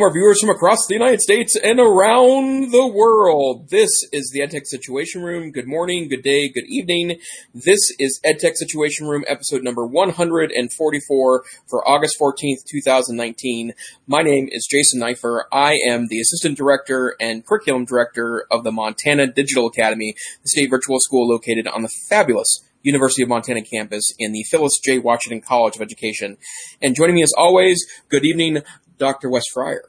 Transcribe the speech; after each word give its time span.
our 0.00 0.10
viewers 0.10 0.40
from 0.40 0.48
across 0.48 0.86
the 0.86 0.94
United 0.94 1.20
States 1.20 1.54
and 1.54 1.78
around 1.78 2.72
the 2.72 2.86
world. 2.86 3.68
This 3.68 3.90
is 4.10 4.30
the 4.32 4.40
EdTech 4.40 4.64
Situation 4.64 5.22
Room. 5.22 5.50
Good 5.50 5.68
morning, 5.68 6.08
good 6.08 6.22
day, 6.22 6.48
good 6.48 6.64
evening. 6.66 7.18
This 7.52 7.78
is 7.98 8.18
EdTech 8.24 8.54
Situation 8.54 9.06
Room 9.06 9.22
episode 9.28 9.62
number 9.62 9.86
144 9.86 11.44
for 11.68 11.86
August 11.86 12.16
14th, 12.18 12.64
2019. 12.70 13.74
My 14.06 14.22
name 14.22 14.48
is 14.50 14.66
Jason 14.66 14.98
Neiffer. 14.98 15.44
I 15.52 15.76
am 15.86 16.08
the 16.08 16.20
Assistant 16.20 16.56
Director 16.56 17.14
and 17.20 17.44
Curriculum 17.44 17.84
Director 17.84 18.46
of 18.50 18.64
the 18.64 18.72
Montana 18.72 19.26
Digital 19.26 19.66
Academy, 19.66 20.14
the 20.42 20.48
state 20.48 20.70
virtual 20.70 21.00
school 21.00 21.28
located 21.28 21.68
on 21.68 21.82
the 21.82 21.92
fabulous 22.08 22.64
University 22.82 23.22
of 23.22 23.28
Montana 23.28 23.60
campus 23.62 24.14
in 24.18 24.32
the 24.32 24.42
Phyllis 24.50 24.80
J. 24.82 24.98
Washington 24.98 25.42
College 25.42 25.76
of 25.76 25.82
Education. 25.82 26.38
And 26.80 26.96
joining 26.96 27.14
me 27.14 27.22
as 27.22 27.32
always, 27.36 27.84
good 28.08 28.24
evening, 28.24 28.62
Dr. 29.02 29.28
Wes 29.28 29.48
Fryer. 29.52 29.82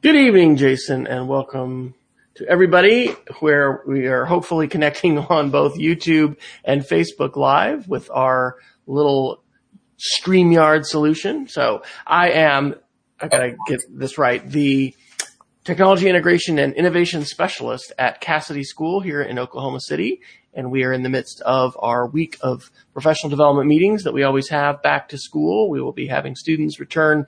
Good 0.00 0.16
evening, 0.16 0.56
Jason, 0.56 1.06
and 1.06 1.28
welcome 1.28 1.94
to 2.34 2.44
everybody 2.48 3.14
where 3.38 3.84
we 3.86 4.08
are 4.08 4.24
hopefully 4.24 4.66
connecting 4.66 5.16
on 5.30 5.50
both 5.50 5.76
YouTube 5.76 6.36
and 6.64 6.82
Facebook 6.82 7.36
Live 7.36 7.86
with 7.86 8.10
our 8.10 8.56
little 8.88 9.44
StreamYard 9.96 10.84
solution. 10.86 11.46
So 11.46 11.84
I 12.04 12.30
am, 12.30 12.74
I 13.20 13.28
gotta 13.28 13.54
get 13.68 13.82
this 13.88 14.18
right, 14.18 14.44
the 14.44 14.96
Technology 15.62 16.08
Integration 16.08 16.58
and 16.58 16.74
Innovation 16.74 17.24
Specialist 17.24 17.92
at 17.96 18.20
Casady 18.20 18.64
School 18.64 18.98
here 18.98 19.22
in 19.22 19.38
Oklahoma 19.38 19.78
City 19.80 20.20
and 20.54 20.70
we 20.70 20.84
are 20.84 20.92
in 20.92 21.02
the 21.02 21.08
midst 21.08 21.40
of 21.42 21.76
our 21.80 22.06
week 22.06 22.38
of 22.42 22.70
professional 22.92 23.30
development 23.30 23.68
meetings 23.68 24.04
that 24.04 24.12
we 24.12 24.22
always 24.22 24.48
have 24.48 24.82
back 24.82 25.08
to 25.08 25.18
school. 25.18 25.70
We 25.70 25.80
will 25.80 25.92
be 25.92 26.06
having 26.06 26.36
students 26.36 26.78
return 26.78 27.26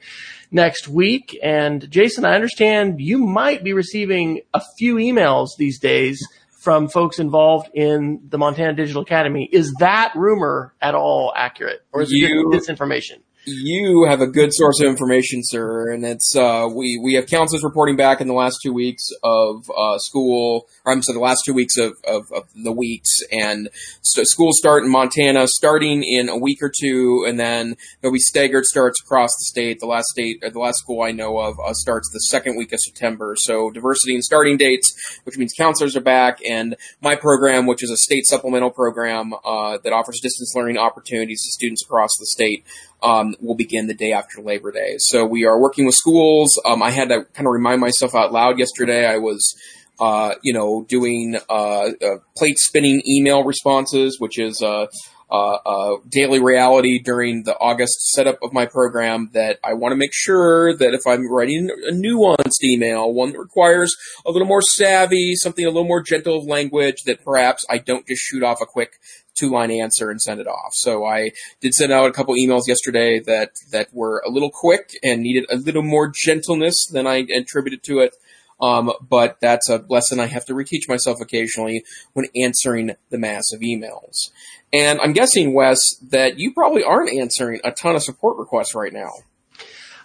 next 0.50 0.88
week. 0.88 1.38
And 1.42 1.91
Jason, 1.91 2.24
I 2.24 2.34
understand 2.34 3.00
you 3.00 3.19
might 3.19 3.64
be 3.64 3.73
receiving 3.73 4.42
a 4.52 4.62
few 4.78 4.97
emails 4.97 5.48
these 5.59 5.78
days 5.78 6.20
from 6.64 6.89
folks 6.89 7.19
involved 7.19 7.69
in 7.75 8.20
the 8.28 8.39
Montana 8.39 8.72
Digital 8.72 9.03
Academy. 9.03 9.48
Is 9.53 9.75
that 9.81 10.12
rumor 10.14 10.75
at 10.81 10.94
all 10.94 11.33
accurate 11.36 11.83
or 11.92 12.03
is 12.03 12.11
you, 12.11 12.50
it 12.53 12.61
disinformation? 12.61 13.20
You 13.47 14.06
have 14.09 14.20
a 14.20 14.27
good 14.27 14.50
source 14.53 14.81
of 14.81 14.87
information, 14.87 15.41
sir, 15.42 15.92
and 15.92 16.05
it's 16.05 16.34
uh, 16.37 16.67
we 16.73 16.98
we 17.03 17.14
have 17.14 17.27
counselors 17.27 17.62
reporting 17.62 17.97
back 17.97 18.20
in 18.20 18.27
the 18.27 18.34
last 18.34 18.59
two 18.62 18.73
weeks 18.73 19.09
of 19.23 19.70
uh, 19.77 19.98
school. 19.98 20.67
Or 20.84 20.92
I'm 20.92 21.03
sorry, 21.03 21.17
the 21.17 21.23
last 21.23 21.42
two 21.45 21.55
weeks 21.55 21.77
of, 21.77 21.95
of, 22.06 22.31
of 22.33 22.45
the 22.55 22.72
weeks, 22.72 23.11
and 23.31 23.69
so 24.03 24.22
schools 24.25 24.59
start 24.59 24.83
in 24.84 24.91
Montana 24.91 25.47
starting 25.47 26.03
in 26.03 26.28
a 26.28 26.37
week 26.37 26.59
or 26.62 26.72
two, 26.75 27.25
and 27.28 27.39
then 27.39 27.77
there'll 28.00 28.12
be 28.12 28.19
staggered 28.19 28.65
starts 28.65 29.00
across 29.00 29.31
the 29.39 29.45
state. 29.45 29.81
The 29.81 29.87
last 29.87 30.09
state, 30.09 30.41
the 30.41 30.59
last 30.59 30.78
school 30.78 31.03
I 31.03 31.12
know 31.12 31.39
of, 31.39 31.59
uh, 31.61 31.75
starts 31.75 32.11
the 32.12 32.20
second 32.20 32.56
week 32.56 32.72
of 32.72 32.81
September. 32.81 33.34
So 33.37 33.70
diversity 33.70 34.15
in 34.15 34.22
starting 34.22 34.56
dates, 34.56 35.20
which 35.25 35.37
means 35.37 35.53
counselors 35.56 35.97
are 35.97 36.00
back, 36.00 36.39
and 36.48 36.77
my 37.00 37.15
program, 37.15 37.67
which 37.67 37.83
is 37.83 37.91
a 37.91 37.97
state 37.97 38.27
supplemental 38.27 38.70
program 38.70 39.34
uh, 39.45 39.78
that 39.84 39.92
offers 39.92 40.20
distance 40.20 40.55
learning 40.55 40.78
opportunities 40.78 41.42
to 41.45 41.53
students 41.53 41.84
across 41.84 42.11
the 42.19 42.27
state 42.27 42.65
um, 43.05 43.34
will 43.41 43.55
begin 43.55 43.86
the 43.86 43.94
day 43.94 44.12
after 44.12 44.41
Labor 44.41 44.72
Day. 44.72 44.97
So 44.98 45.24
we 45.27 45.44
are 45.44 45.60
working 45.60 45.84
with 45.84 45.94
schools. 45.94 46.60
Um, 46.64 46.83
I 46.83 46.91
had 46.91 47.10
to 47.10 47.24
kind 47.34 47.47
of 47.47 47.52
remind 47.52 47.80
myself 47.80 48.14
out 48.14 48.33
loud 48.33 48.58
yesterday. 48.58 49.06
I 49.06 49.19
was, 49.19 49.55
uh, 50.00 50.34
you 50.42 50.55
know, 50.55 50.86
doing 50.88 51.36
uh, 51.48 51.91
uh, 51.91 52.16
plate 52.36 52.58
spinning 52.58 53.02
email 53.06 53.44
responses, 53.44 54.19
which 54.19 54.38
is 54.38 54.62
uh, 54.62 54.86
Uh, 55.30 55.58
uh, 55.67 55.97
daily 56.08 56.39
reality 56.39 56.98
during 56.98 57.42
the 57.44 57.56
August 57.58 58.12
setup 58.12 58.39
of 58.42 58.53
my 58.53 58.67
program. 58.67 59.31
That 59.33 59.58
I 59.64 59.72
want 59.72 59.92
to 59.92 59.97
make 59.97 60.12
sure 60.12 60.77
that 60.77 60.94
if 60.94 61.06
I'm 61.06 61.31
writing 61.31 61.70
a 61.70 61.92
nuanced 61.92 62.62
email, 62.62 63.12
one 63.12 63.33
that 63.33 63.39
requires 63.39 63.94
a 64.27 64.31
little 64.31 64.47
more 64.47 64.62
savvy, 64.62 65.34
something 65.34 65.64
a 65.64 65.69
little 65.69 65.89
more 65.89 66.03
gentle 66.03 66.39
of 66.39 66.44
language, 66.44 67.03
that 67.06 67.25
perhaps 67.25 67.64
I 67.69 67.78
don't 67.78 68.06
just 68.06 68.22
shoot 68.22 68.42
off 68.42 68.58
a 68.61 68.66
quick 68.66 68.92
two 69.34 69.50
line 69.50 69.70
answer 69.70 70.10
and 70.10 70.21
send 70.21 70.41
it 70.41 70.47
off. 70.47 70.71
So 70.72 71.04
I 71.04 71.32
did 71.60 71.75
send 71.75 71.93
out 71.93 72.09
a 72.09 72.12
couple 72.12 72.34
emails 72.34 72.69
yesterday 72.69 73.21
that, 73.21 73.53
that 73.72 73.88
were 73.93 74.22
a 74.27 74.31
little 74.31 74.50
quick 74.50 74.91
and 75.03 75.22
needed 75.22 75.47
a 75.50 75.56
little 75.56 75.82
more 75.82 76.12
gentleness 76.15 76.87
than 76.93 77.06
I 77.06 77.27
attributed 77.37 77.82
to 77.84 78.00
it. 78.00 78.15
Um, 78.60 78.92
but 79.00 79.38
that's 79.41 79.69
a 79.69 79.84
lesson 79.88 80.20
I 80.20 80.26
have 80.26 80.44
to 80.47 80.54
reteach 80.54 80.88
myself 80.88 81.20
occasionally 81.20 81.84
when 82.12 82.26
answering 82.37 82.92
the 83.10 83.19
massive 83.19 83.60
emails. 83.60 84.31
And 84.72 85.00
I'm 85.00 85.12
guessing, 85.12 85.54
Wes, 85.54 85.78
that 86.10 86.38
you 86.38 86.53
probably 86.53 86.82
aren't 86.82 87.12
answering 87.12 87.60
a 87.65 87.72
ton 87.72 87.94
of 87.94 88.03
support 88.03 88.38
requests 88.38 88.75
right 88.75 88.92
now. 88.92 89.10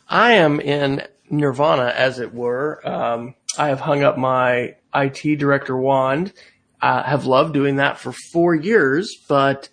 I 0.08 0.34
am 0.34 0.60
in 0.60 1.04
nirvana, 1.30 1.94
as 1.96 2.20
it 2.20 2.34
were. 2.34 2.88
Um, 2.88 3.36
I 3.58 3.68
have 3.70 3.80
hung 3.80 4.04
up 4.04 4.18
my 4.18 4.76
IT 4.94 5.38
director 5.38 5.78
wand 5.78 6.34
I 6.82 7.10
have 7.10 7.26
loved 7.26 7.54
doing 7.54 7.78
that 7.78 8.00
for 8.00 8.12
four 8.12 8.56
years, 8.56 9.18
but 9.28 9.70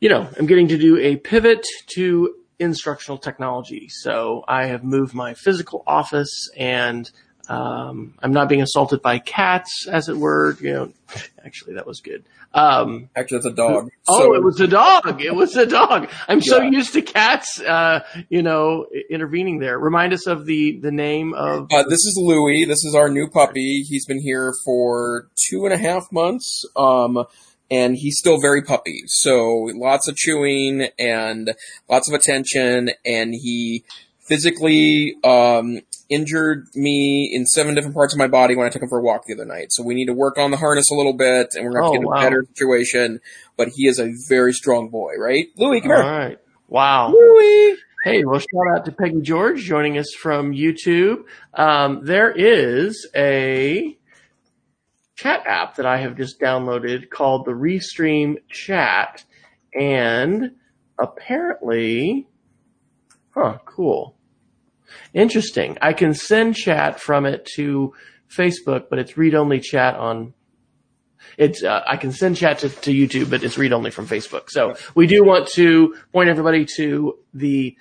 you 0.00 0.08
know, 0.08 0.28
I'm 0.38 0.46
getting 0.46 0.68
to 0.68 0.78
do 0.78 0.98
a 0.98 1.16
pivot 1.16 1.64
to 1.94 2.34
instructional 2.58 3.18
technology. 3.18 3.88
So 3.88 4.44
I 4.46 4.66
have 4.66 4.84
moved 4.84 5.14
my 5.14 5.34
physical 5.34 5.82
office 5.86 6.48
and 6.56 7.10
um, 7.52 8.14
I'm 8.22 8.32
not 8.32 8.48
being 8.48 8.62
assaulted 8.62 9.02
by 9.02 9.18
cats, 9.18 9.86
as 9.86 10.08
it 10.08 10.16
were. 10.16 10.56
You 10.58 10.72
know, 10.72 10.92
actually, 11.44 11.74
that 11.74 11.86
was 11.86 12.00
good. 12.00 12.24
Um, 12.54 13.10
actually, 13.14 13.38
it's 13.38 13.46
a 13.46 13.52
dog. 13.52 13.90
Oh, 14.08 14.20
so. 14.20 14.34
it 14.34 14.42
was 14.42 14.58
a 14.60 14.66
dog. 14.66 15.20
It 15.20 15.34
was 15.34 15.54
a 15.54 15.66
dog. 15.66 16.08
I'm 16.28 16.38
yeah. 16.38 16.50
so 16.50 16.62
used 16.62 16.94
to 16.94 17.02
cats, 17.02 17.60
uh, 17.60 18.04
you 18.30 18.42
know, 18.42 18.86
intervening 19.10 19.58
there. 19.58 19.78
Remind 19.78 20.14
us 20.14 20.26
of 20.26 20.46
the 20.46 20.78
the 20.80 20.90
name 20.90 21.34
of. 21.34 21.70
Uh, 21.70 21.82
this 21.82 22.00
is 22.00 22.18
Louie. 22.22 22.64
This 22.64 22.84
is 22.84 22.94
our 22.94 23.10
new 23.10 23.28
puppy. 23.28 23.82
He's 23.82 24.06
been 24.06 24.20
here 24.22 24.54
for 24.64 25.28
two 25.50 25.66
and 25.66 25.74
a 25.74 25.78
half 25.78 26.10
months. 26.10 26.64
Um, 26.74 27.26
and 27.70 27.96
he's 27.96 28.18
still 28.18 28.38
very 28.40 28.62
puppy. 28.62 29.02
So 29.06 29.70
lots 29.74 30.06
of 30.08 30.16
chewing 30.16 30.88
and 30.98 31.54
lots 31.88 32.06
of 32.06 32.14
attention, 32.14 32.90
and 33.04 33.34
he 33.34 33.84
physically 34.20 35.16
um, 35.24 35.80
injured 36.12 36.68
me 36.74 37.30
in 37.32 37.46
seven 37.46 37.74
different 37.74 37.94
parts 37.94 38.12
of 38.12 38.18
my 38.18 38.28
body 38.28 38.54
when 38.54 38.66
I 38.66 38.70
took 38.70 38.82
him 38.82 38.88
for 38.88 38.98
a 38.98 39.02
walk 39.02 39.24
the 39.26 39.34
other 39.34 39.44
night. 39.44 39.68
So 39.70 39.82
we 39.82 39.94
need 39.94 40.06
to 40.06 40.12
work 40.12 40.38
on 40.38 40.50
the 40.50 40.56
harness 40.56 40.90
a 40.90 40.94
little 40.94 41.14
bit, 41.14 41.54
and 41.54 41.64
we're 41.64 41.72
going 41.72 41.84
to 41.84 41.98
oh, 41.98 42.00
get 42.00 42.08
wow. 42.08 42.18
a 42.18 42.20
better 42.20 42.46
situation. 42.54 43.20
But 43.56 43.68
he 43.68 43.86
is 43.86 43.98
a 43.98 44.12
very 44.28 44.52
strong 44.52 44.88
boy, 44.88 45.12
right? 45.18 45.46
Louie, 45.56 45.80
come 45.80 45.92
All 45.92 45.96
here. 45.96 46.06
All 46.06 46.18
right. 46.18 46.38
Wow. 46.68 47.12
Louie. 47.12 47.76
Hey, 48.04 48.24
well, 48.24 48.40
shout 48.40 48.76
out 48.76 48.84
to 48.86 48.92
Peggy 48.92 49.20
George 49.20 49.62
joining 49.62 49.96
us 49.96 50.12
from 50.12 50.50
YouTube. 50.50 51.24
Um, 51.54 52.04
there 52.04 52.32
is 52.32 53.08
a 53.14 53.96
chat 55.14 55.44
app 55.46 55.76
that 55.76 55.86
I 55.86 55.98
have 55.98 56.16
just 56.16 56.40
downloaded 56.40 57.10
called 57.10 57.44
the 57.46 57.52
Restream 57.52 58.38
Chat, 58.48 59.24
and 59.72 60.50
apparently, 60.98 62.26
huh, 63.30 63.58
cool. 63.64 64.16
Interesting. 65.14 65.78
I 65.82 65.92
can 65.92 66.14
send 66.14 66.56
chat 66.56 67.00
from 67.00 67.26
it 67.26 67.48
to 67.56 67.94
Facebook, 68.28 68.86
but 68.90 68.98
it's 68.98 69.16
read 69.16 69.34
only 69.34 69.60
chat 69.60 69.94
on. 69.94 70.34
It's 71.38 71.62
uh, 71.62 71.82
I 71.86 71.96
can 71.96 72.12
send 72.12 72.36
chat 72.36 72.60
to, 72.60 72.68
to 72.68 72.92
YouTube, 72.92 73.30
but 73.30 73.42
it's 73.42 73.56
read 73.58 73.72
only 73.72 73.90
from 73.90 74.06
Facebook. 74.06 74.48
So 74.48 74.74
we 74.94 75.06
do 75.06 75.24
want 75.24 75.48
to 75.48 75.94
point 76.12 76.28
everybody 76.28 76.66
to 76.76 77.18
the 77.32 77.76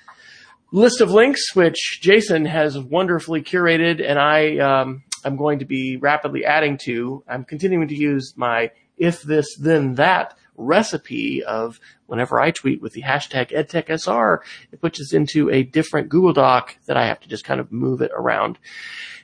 list 0.71 1.01
of 1.01 1.11
links, 1.11 1.55
which 1.55 1.99
Jason 2.01 2.45
has 2.45 2.77
wonderfully 2.77 3.41
curated, 3.41 4.03
and 4.07 4.19
I 4.19 4.57
um, 4.57 5.03
I'm 5.23 5.37
going 5.37 5.59
to 5.59 5.65
be 5.65 5.97
rapidly 5.97 6.45
adding 6.45 6.77
to. 6.85 7.23
I'm 7.27 7.43
continuing 7.43 7.87
to 7.89 7.95
use 7.95 8.33
my 8.35 8.71
if 8.97 9.21
this 9.23 9.47
then 9.59 9.95
that 9.95 10.37
recipe 10.57 11.43
of 11.43 11.79
whenever 12.07 12.39
I 12.39 12.51
tweet 12.51 12.81
with 12.81 12.93
the 12.93 13.03
hashtag 13.03 13.51
EdTechSR, 13.51 14.39
it 14.71 14.81
puts 14.81 14.99
us 14.99 15.13
into 15.13 15.49
a 15.49 15.63
different 15.63 16.09
Google 16.09 16.33
Doc 16.33 16.75
that 16.85 16.97
I 16.97 17.05
have 17.05 17.19
to 17.21 17.29
just 17.29 17.43
kind 17.43 17.59
of 17.59 17.71
move 17.71 18.01
it 18.01 18.11
around. 18.15 18.59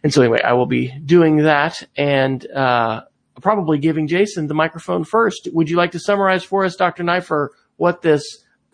And 0.03 0.13
so 0.13 0.21
anyway, 0.21 0.41
I 0.41 0.53
will 0.53 0.65
be 0.65 0.91
doing 1.05 1.37
that 1.43 1.83
and, 1.95 2.49
uh, 2.51 3.03
probably 3.41 3.77
giving 3.77 4.07
Jason 4.07 4.47
the 4.47 4.53
microphone 4.53 5.03
first. 5.03 5.47
Would 5.53 5.69
you 5.69 5.77
like 5.77 5.91
to 5.91 5.99
summarize 5.99 6.43
for 6.43 6.65
us, 6.65 6.75
Dr. 6.75 7.03
Neiffer, 7.03 7.49
what 7.75 8.01
this 8.01 8.23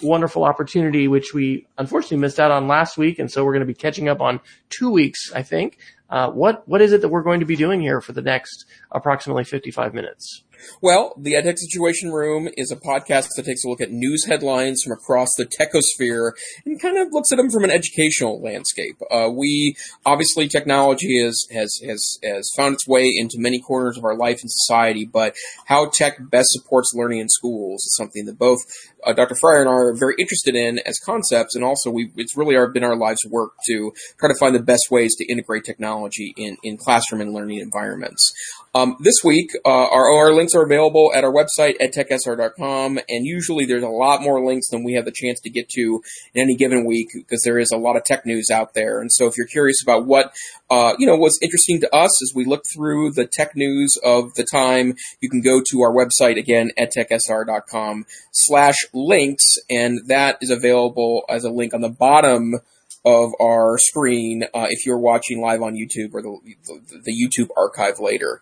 wonderful 0.02 0.44
opportunity, 0.44 1.08
which 1.08 1.34
we 1.34 1.68
unfortunately 1.78 2.18
missed 2.18 2.40
out 2.40 2.52
on 2.52 2.68
last 2.68 2.98
week, 2.98 3.20
and 3.20 3.32
so 3.32 3.44
we're 3.44 3.54
going 3.54 3.62
to 3.62 3.66
be 3.66 3.74
catching 3.74 4.10
up 4.10 4.22
on 4.22 4.40
two 4.70 4.90
weeks, 4.90 5.32
I 5.34 5.44
think, 5.44 5.78
uh, 6.10 6.30
what 6.30 6.68
what 6.68 6.82
is 6.82 6.94
it 6.94 7.02
that 7.02 7.10
we're 7.10 7.24
going 7.24 7.40
to 7.40 7.46
be 7.46 7.56
doing 7.56 7.82
here 7.82 8.00
for 8.00 8.12
the 8.12 8.22
next 8.22 8.66
approximately 8.92 9.44
55 9.44 9.94
minutes? 9.94 10.44
Well, 10.82 11.14
the 11.18 11.34
EdTech 11.34 11.58
Situation 11.58 12.12
Room 12.12 12.50
is 12.58 12.72
a 12.72 12.76
podcast 12.76 13.30
that 13.36 13.46
takes 13.46 13.64
a 13.64 13.70
look 13.70 13.82
at 13.82 13.92
news 13.92 14.26
headlines 14.26 14.82
from 14.84 14.94
across 14.94 15.30
the 15.38 15.46
techosphere 15.46 16.32
and 16.66 16.82
kind 16.82 16.98
of 16.98 17.10
looks 17.12 17.32
at 17.32 17.38
them 17.38 17.50
from 17.50 17.64
an 17.64 17.72
educational 17.72 18.42
landscape. 18.42 18.98
Uh, 19.12 19.30
we 19.30 19.76
obviously 20.06 20.48
technology 20.48 21.18
is, 21.18 21.48
has 21.52 21.80
has 21.86 22.18
has 22.24 22.50
found 22.56 22.76
its 22.76 22.88
way 22.88 23.12
into 23.16 23.36
many 23.38 23.62
corners 23.62 23.98
of 23.98 24.06
our 24.06 24.16
life 24.16 24.42
and 24.42 24.52
society, 24.52 25.06
but 25.06 25.36
how 25.66 25.90
tech 25.90 26.18
best 26.30 26.50
supports 26.52 26.94
learning 26.94 27.20
in 27.20 27.30
schools 27.30 27.84
is 27.84 27.96
something 27.96 28.26
that 28.26 28.38
both 28.38 28.60
uh, 29.06 29.14
Dr. 29.14 29.36
Fryer 29.36 29.62
and 29.62 29.70
I 29.70 29.74
are 29.74 29.96
very 29.96 30.16
interested 30.18 30.56
in 30.56 30.80
as 30.86 31.00
concepts, 31.00 31.56
and 31.56 31.64
also 31.64 31.90
we 31.90 32.12
it's 32.16 32.38
really 32.38 32.56
our, 32.56 32.68
been 32.68 32.84
our 32.84 32.96
life's 32.96 33.26
work 33.26 33.52
to 33.68 33.92
try 34.20 34.30
to 34.30 34.38
find 34.40 34.56
the 34.56 34.64
best 34.64 34.88
ways 34.90 35.16
to 35.16 35.26
integrate 35.26 35.64
technology 35.64 36.34
in 36.38 36.58
in 36.64 36.78
classroom 36.78 37.22
and 37.22 37.34
learning 37.34 37.60
environments. 37.60 38.34
Um, 38.76 38.98
this 39.00 39.24
week, 39.24 39.52
uh, 39.66 39.70
our, 39.70 40.34
links 40.34 40.56
are 40.56 40.64
available 40.64 41.12
at 41.14 41.24
our 41.24 41.32
website, 41.32 41.76
at 41.80 41.94
edtechsr.com, 41.94 42.98
and 43.08 43.26
usually 43.26 43.66
there's 43.66 43.84
a 43.84 43.88
lot 43.88 44.24
more 44.24 44.44
links 44.44 44.70
than 44.70 44.84
we 44.84 44.94
have 44.94 45.06
the 45.06 45.14
chance 45.14 45.40
to 45.42 45.50
get 45.52 45.70
to 45.70 46.02
in 46.34 46.42
any 46.42 46.56
given 46.56 46.84
week 46.84 47.10
because 47.14 47.44
there 47.44 47.60
is 47.60 47.72
a 47.72 47.78
lot 47.78 47.96
of 47.96 48.04
tech 48.04 48.26
news 48.26 48.50
out 48.52 48.74
there. 48.74 49.00
And 49.00 49.12
so 49.12 49.28
if 49.28 49.38
you're 49.38 49.46
curious 49.46 49.78
about 49.84 50.08
what, 50.08 50.34
uh, 50.72 50.96
you 50.98 51.06
know, 51.06 51.16
was 51.16 51.38
interesting 51.44 51.82
to 51.82 51.96
us 51.96 52.10
as 52.24 52.34
we 52.34 52.46
look 52.46 52.64
through 52.74 53.12
the 53.12 53.28
tech 53.28 53.56
news 53.56 53.96
of 54.04 54.34
the 54.34 54.46
time, 54.52 54.96
you 55.22 55.30
can 55.30 55.42
go 55.42 55.62
to 55.70 55.82
our 55.82 55.94
website 55.94 56.40
again, 56.40 56.72
at 56.76 56.94
edtechsr.com 56.96 58.06
slash 58.32 58.78
links, 58.92 59.58
and 59.70 60.00
that 60.08 60.38
is 60.42 60.50
available 60.50 61.26
as 61.30 61.44
a 61.44 61.52
link 61.52 61.76
on 61.76 61.82
the 61.82 61.90
bottom 61.90 62.56
of 63.06 63.32
our 63.42 63.78
screen 63.78 64.44
uh, 64.54 64.68
if 64.70 64.86
you're 64.86 64.98
watching 64.98 65.42
live 65.42 65.62
on 65.62 65.74
YouTube 65.74 66.14
or 66.14 66.22
the, 66.22 66.38
the, 66.66 67.02
the 67.04 67.12
YouTube 67.12 67.50
archive 67.58 68.00
later. 68.00 68.42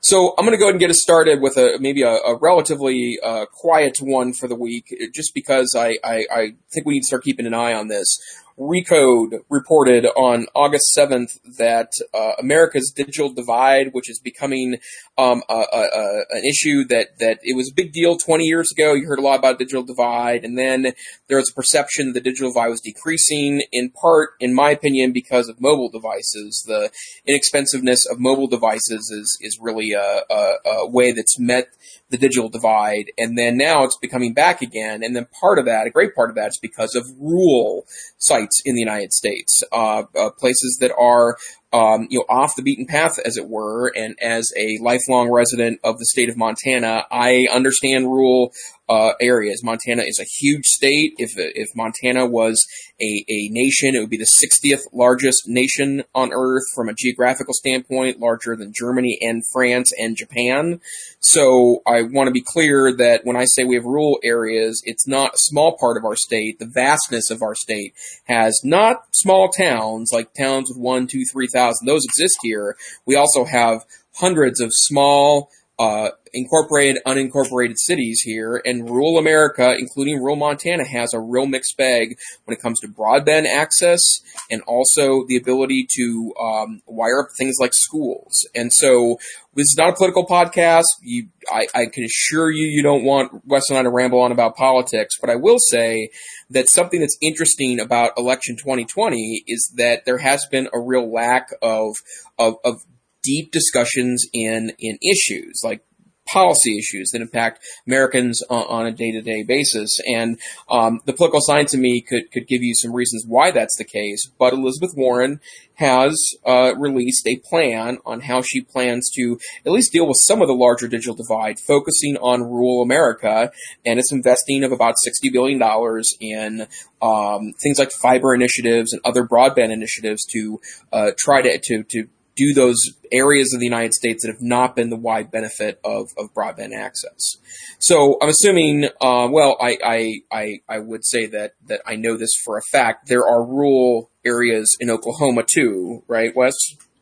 So 0.00 0.34
I'm 0.36 0.44
going 0.44 0.56
to 0.56 0.58
go 0.58 0.64
ahead 0.64 0.74
and 0.74 0.80
get 0.80 0.90
us 0.90 1.00
started 1.00 1.40
with 1.40 1.56
a 1.56 1.78
maybe 1.78 2.02
a, 2.02 2.14
a 2.14 2.36
relatively 2.40 3.18
uh, 3.22 3.46
quiet 3.52 3.98
one 4.00 4.32
for 4.32 4.48
the 4.48 4.56
week, 4.56 4.86
just 5.14 5.32
because 5.34 5.74
I, 5.76 5.98
I, 6.02 6.26
I 6.30 6.52
think 6.72 6.86
we 6.86 6.94
need 6.94 7.00
to 7.00 7.06
start 7.06 7.22
keeping 7.22 7.46
an 7.46 7.54
eye 7.54 7.74
on 7.74 7.88
this. 7.88 8.18
Recode 8.60 9.38
reported 9.48 10.04
on 10.04 10.44
August 10.54 10.92
7th 10.94 11.38
that 11.56 11.92
uh, 12.12 12.32
America's 12.38 12.92
digital 12.94 13.32
divide, 13.32 13.88
which 13.92 14.10
is 14.10 14.20
becoming 14.20 14.76
um, 15.16 15.42
a, 15.48 15.54
a, 15.54 15.78
a, 15.78 16.24
an 16.28 16.44
issue 16.44 16.84
that, 16.88 17.18
that 17.20 17.38
it 17.42 17.56
was 17.56 17.70
a 17.70 17.74
big 17.74 17.92
deal 17.92 18.18
20 18.18 18.44
years 18.44 18.70
ago. 18.70 18.92
You 18.92 19.06
heard 19.06 19.18
a 19.18 19.22
lot 19.22 19.38
about 19.38 19.58
digital 19.58 19.82
divide, 19.82 20.44
and 20.44 20.58
then 20.58 20.92
there 21.28 21.38
was 21.38 21.50
a 21.50 21.54
perception 21.54 22.12
the 22.12 22.20
digital 22.20 22.50
divide 22.50 22.68
was 22.68 22.82
decreasing, 22.82 23.62
in 23.72 23.90
part, 23.90 24.32
in 24.40 24.54
my 24.54 24.70
opinion, 24.70 25.14
because 25.14 25.48
of 25.48 25.58
mobile 25.58 25.88
devices. 25.88 26.62
The 26.66 26.90
inexpensiveness 27.26 28.04
of 28.10 28.20
mobile 28.20 28.46
devices 28.46 29.10
is, 29.10 29.38
is 29.40 29.58
really 29.58 29.92
a, 29.92 30.22
a 30.66 30.86
way 30.86 31.12
that's 31.12 31.38
met 31.38 31.68
the 32.10 32.18
digital 32.18 32.48
divide, 32.48 33.12
and 33.16 33.38
then 33.38 33.56
now 33.56 33.84
it's 33.84 33.96
becoming 33.96 34.34
back 34.34 34.60
again. 34.60 35.02
And 35.02 35.16
then 35.16 35.28
part 35.40 35.58
of 35.58 35.64
that, 35.64 35.86
a 35.86 35.90
great 35.90 36.14
part 36.14 36.28
of 36.28 36.36
that, 36.36 36.48
is 36.48 36.58
because 36.60 36.94
of 36.94 37.06
rural 37.18 37.86
sites 38.18 38.49
in 38.64 38.74
the 38.74 38.80
United 38.80 39.12
States, 39.12 39.62
uh, 39.72 40.04
uh, 40.16 40.30
places 40.30 40.78
that 40.80 40.92
are 40.98 41.36
um, 41.72 42.08
you 42.10 42.18
know, 42.18 42.24
off 42.28 42.56
the 42.56 42.62
beaten 42.62 42.86
path, 42.86 43.18
as 43.24 43.36
it 43.36 43.48
were. 43.48 43.92
And 43.94 44.16
as 44.20 44.52
a 44.56 44.78
lifelong 44.82 45.30
resident 45.30 45.80
of 45.84 45.98
the 45.98 46.06
state 46.06 46.28
of 46.28 46.36
Montana, 46.36 47.06
I 47.10 47.46
understand 47.52 48.06
rural 48.06 48.52
uh, 48.88 49.12
areas. 49.20 49.62
Montana 49.62 50.02
is 50.02 50.18
a 50.18 50.24
huge 50.24 50.64
state. 50.66 51.14
If 51.16 51.34
if 51.36 51.68
Montana 51.76 52.26
was 52.26 52.66
a, 53.00 53.24
a 53.28 53.48
nation, 53.50 53.94
it 53.94 54.00
would 54.00 54.10
be 54.10 54.16
the 54.16 54.24
60th 54.24 54.82
largest 54.92 55.44
nation 55.46 56.02
on 56.12 56.32
earth 56.32 56.64
from 56.74 56.88
a 56.88 56.94
geographical 56.94 57.54
standpoint, 57.54 58.18
larger 58.18 58.56
than 58.56 58.72
Germany 58.76 59.16
and 59.20 59.44
France 59.52 59.92
and 59.96 60.16
Japan. 60.16 60.80
So 61.20 61.82
I 61.86 62.02
want 62.02 62.26
to 62.26 62.32
be 62.32 62.42
clear 62.44 62.92
that 62.96 63.20
when 63.24 63.36
I 63.36 63.44
say 63.44 63.62
we 63.62 63.76
have 63.76 63.84
rural 63.84 64.18
areas, 64.24 64.82
it's 64.84 65.06
not 65.06 65.34
a 65.34 65.38
small 65.38 65.78
part 65.78 65.96
of 65.96 66.04
our 66.04 66.16
state. 66.16 66.58
The 66.58 66.70
vastness 66.74 67.30
of 67.30 67.42
our 67.42 67.54
state 67.54 67.94
has 68.24 68.60
not 68.64 69.04
small 69.12 69.50
towns 69.50 70.10
like 70.12 70.34
towns 70.34 70.68
with 70.68 70.78
one, 70.78 71.06
two, 71.06 71.24
three. 71.30 71.46
Those 71.84 72.04
exist 72.04 72.38
here. 72.42 72.76
We 73.06 73.16
also 73.16 73.44
have 73.44 73.84
hundreds 74.14 74.60
of 74.60 74.70
small 74.72 75.50
uh, 75.80 76.10
incorporated, 76.34 77.00
unincorporated 77.06 77.76
cities 77.76 78.20
here, 78.22 78.60
and 78.66 78.88
rural 78.88 79.16
America, 79.16 79.74
including 79.78 80.18
rural 80.18 80.36
Montana, 80.36 80.84
has 80.86 81.14
a 81.14 81.20
real 81.20 81.46
mixed 81.46 81.76
bag 81.78 82.18
when 82.44 82.54
it 82.54 82.60
comes 82.60 82.80
to 82.80 82.88
broadband 82.88 83.46
access 83.46 84.02
and 84.50 84.60
also 84.66 85.24
the 85.26 85.36
ability 85.36 85.86
to 85.96 86.34
um, 86.38 86.82
wire 86.86 87.22
up 87.22 87.28
things 87.38 87.56
like 87.58 87.72
schools. 87.72 88.46
And 88.54 88.70
so, 88.72 89.18
this 89.60 89.72
is 89.72 89.76
not 89.76 89.90
a 89.90 89.94
political 89.94 90.26
podcast. 90.26 90.84
You, 91.02 91.28
I, 91.50 91.66
I 91.74 91.86
can 91.92 92.04
assure 92.04 92.50
you, 92.50 92.66
you 92.66 92.82
don't 92.82 93.04
want 93.04 93.42
Wes 93.46 93.64
and 93.68 93.78
I 93.78 93.82
to 93.82 93.90
ramble 93.90 94.20
on 94.20 94.32
about 94.32 94.56
politics, 94.56 95.16
but 95.20 95.28
I 95.28 95.36
will 95.36 95.58
say 95.58 96.08
that 96.48 96.70
something 96.70 97.00
that's 97.00 97.18
interesting 97.20 97.78
about 97.78 98.12
election 98.16 98.56
2020 98.56 99.44
is 99.46 99.72
that 99.76 100.06
there 100.06 100.16
has 100.16 100.46
been 100.50 100.68
a 100.72 100.80
real 100.80 101.12
lack 101.12 101.48
of, 101.60 101.96
of, 102.38 102.54
of 102.64 102.76
deep 103.22 103.52
discussions 103.52 104.24
in 104.32 104.72
in 104.78 104.96
issues 105.02 105.60
like 105.62 105.84
policy 106.32 106.78
issues 106.78 107.10
that 107.10 107.20
impact 107.20 107.60
Americans 107.86 108.42
on, 108.50 108.64
on 108.68 108.86
a 108.86 108.92
day 108.92 109.10
to 109.12 109.22
day 109.22 109.42
basis. 109.42 109.98
And 110.06 110.38
um, 110.68 111.00
the 111.06 111.12
political 111.12 111.40
science 111.42 111.74
in 111.74 111.80
me 111.80 112.00
could 112.00 112.30
could 112.32 112.46
give 112.46 112.62
you 112.62 112.74
some 112.74 112.92
reasons 112.92 113.24
why 113.26 113.50
that's 113.50 113.76
the 113.76 113.84
case. 113.84 114.30
But 114.38 114.52
Elizabeth 114.52 114.94
Warren 114.96 115.40
has 115.74 116.14
uh, 116.44 116.74
released 116.76 117.26
a 117.26 117.40
plan 117.48 117.98
on 118.04 118.20
how 118.20 118.42
she 118.42 118.60
plans 118.60 119.10
to 119.16 119.38
at 119.64 119.72
least 119.72 119.92
deal 119.92 120.06
with 120.06 120.18
some 120.20 120.42
of 120.42 120.48
the 120.48 120.54
larger 120.54 120.86
digital 120.86 121.14
divide, 121.14 121.58
focusing 121.58 122.16
on 122.18 122.42
rural 122.42 122.82
America, 122.82 123.50
and 123.86 123.98
it's 123.98 124.12
investing 124.12 124.62
of 124.62 124.72
about 124.72 124.94
sixty 124.98 125.30
billion 125.30 125.58
dollars 125.58 126.16
in 126.20 126.66
um, 127.00 127.52
things 127.62 127.78
like 127.78 127.90
fiber 127.92 128.34
initiatives 128.34 128.92
and 128.92 129.00
other 129.04 129.24
broadband 129.24 129.72
initiatives 129.72 130.24
to 130.26 130.60
uh, 130.92 131.10
try 131.18 131.40
to 131.42 131.58
to 131.58 131.82
to 131.84 132.08
do 132.40 132.54
those 132.54 132.78
areas 133.12 133.52
of 133.52 133.60
the 133.60 133.66
United 133.66 133.92
States 133.92 134.24
that 134.24 134.32
have 134.32 134.40
not 134.40 134.74
been 134.74 134.88
the 134.88 134.96
wide 134.96 135.30
benefit 135.30 135.78
of, 135.84 136.08
of 136.16 136.32
broadband 136.32 136.74
access. 136.74 137.36
So 137.78 138.16
I'm 138.22 138.28
assuming, 138.28 138.86
uh, 139.00 139.28
well, 139.30 139.56
I, 139.60 139.78
I, 139.84 140.14
I, 140.32 140.60
I, 140.68 140.78
would 140.78 141.04
say 141.04 141.26
that, 141.26 141.52
that 141.66 141.80
I 141.86 141.96
know 141.96 142.16
this 142.16 142.30
for 142.44 142.56
a 142.56 142.62
fact. 142.72 143.08
There 143.08 143.26
are 143.26 143.44
rural 143.44 144.10
areas 144.24 144.76
in 144.80 144.90
Oklahoma 144.90 145.44
too, 145.46 146.02
right, 146.08 146.34
Wes? 146.34 146.54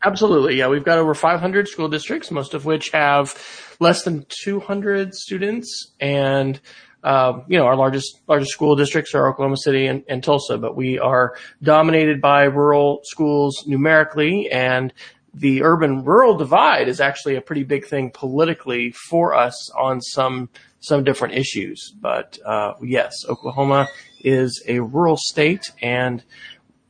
Absolutely. 0.05 0.57
Yeah. 0.57 0.69
We've 0.69 0.85
got 0.85 0.99
over 0.99 1.15
500 1.15 1.69
school 1.69 1.89
districts, 1.89 2.31
most 2.31 2.55
of 2.55 2.65
which 2.65 2.91
have 2.91 3.37
less 3.81 4.03
than 4.03 4.27
200 4.43 5.15
students 5.15 5.93
and 6.01 6.61
uh, 7.05 7.41
you 7.47 7.57
know, 7.57 7.65
our 7.65 7.77
largest 7.77 8.21
largest 8.27 8.51
school 8.51 8.75
districts 8.75 9.15
are 9.15 9.29
Oklahoma 9.31 9.57
City 9.57 9.87
and, 9.87 10.03
and, 10.09 10.23
Tulsa, 10.23 10.59
but 10.59 10.77
we 10.77 10.99
are 10.99 11.37
dominated 11.63 12.21
by 12.21 12.43
rural 12.45 13.01
schools 13.05 13.65
numerically, 13.69 14.51
and 14.51 14.93
the 15.35 15.63
urban 15.63 16.05
rural 16.05 16.37
divide 16.37 16.89
is 16.89 17.01
actually 17.01 17.37
a 17.37 17.41
pretty 17.41 17.65
big 17.65 17.87
thing 17.87 18.11
politically 18.11 18.93
for 18.93 19.35
us 19.35 19.71
on 19.71 20.01
some 20.01 20.49
some 20.81 21.05
different 21.05 21.35
issues. 21.35 21.93
But 22.01 22.39
uh, 22.45 22.75
yes, 22.83 23.25
Oklahoma 23.29 23.89
is 24.21 24.63
a 24.67 24.81
rural 24.81 25.17
state, 25.17 25.65
and 25.83 26.23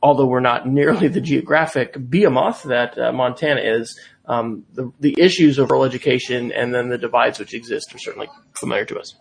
although 0.01 0.25
we're 0.25 0.39
not 0.39 0.67
nearly 0.79 1.07
the 1.07 1.21
geographic 1.21 1.95
behemoth 2.09 2.63
that 2.63 2.97
uh, 2.97 3.11
Montana 3.11 3.61
is, 3.61 3.99
um, 4.25 4.65
the 4.73 4.91
the 4.99 5.15
issues 5.17 5.57
of 5.57 5.69
rural 5.69 5.85
education 5.85 6.51
and 6.51 6.73
then 6.73 6.89
the 6.89 6.97
divides 6.97 7.39
which 7.39 7.53
exist 7.53 7.93
are 7.93 7.99
certainly 7.99 8.29
familiar 8.53 8.85
to 8.85 8.99
us. 8.99 9.15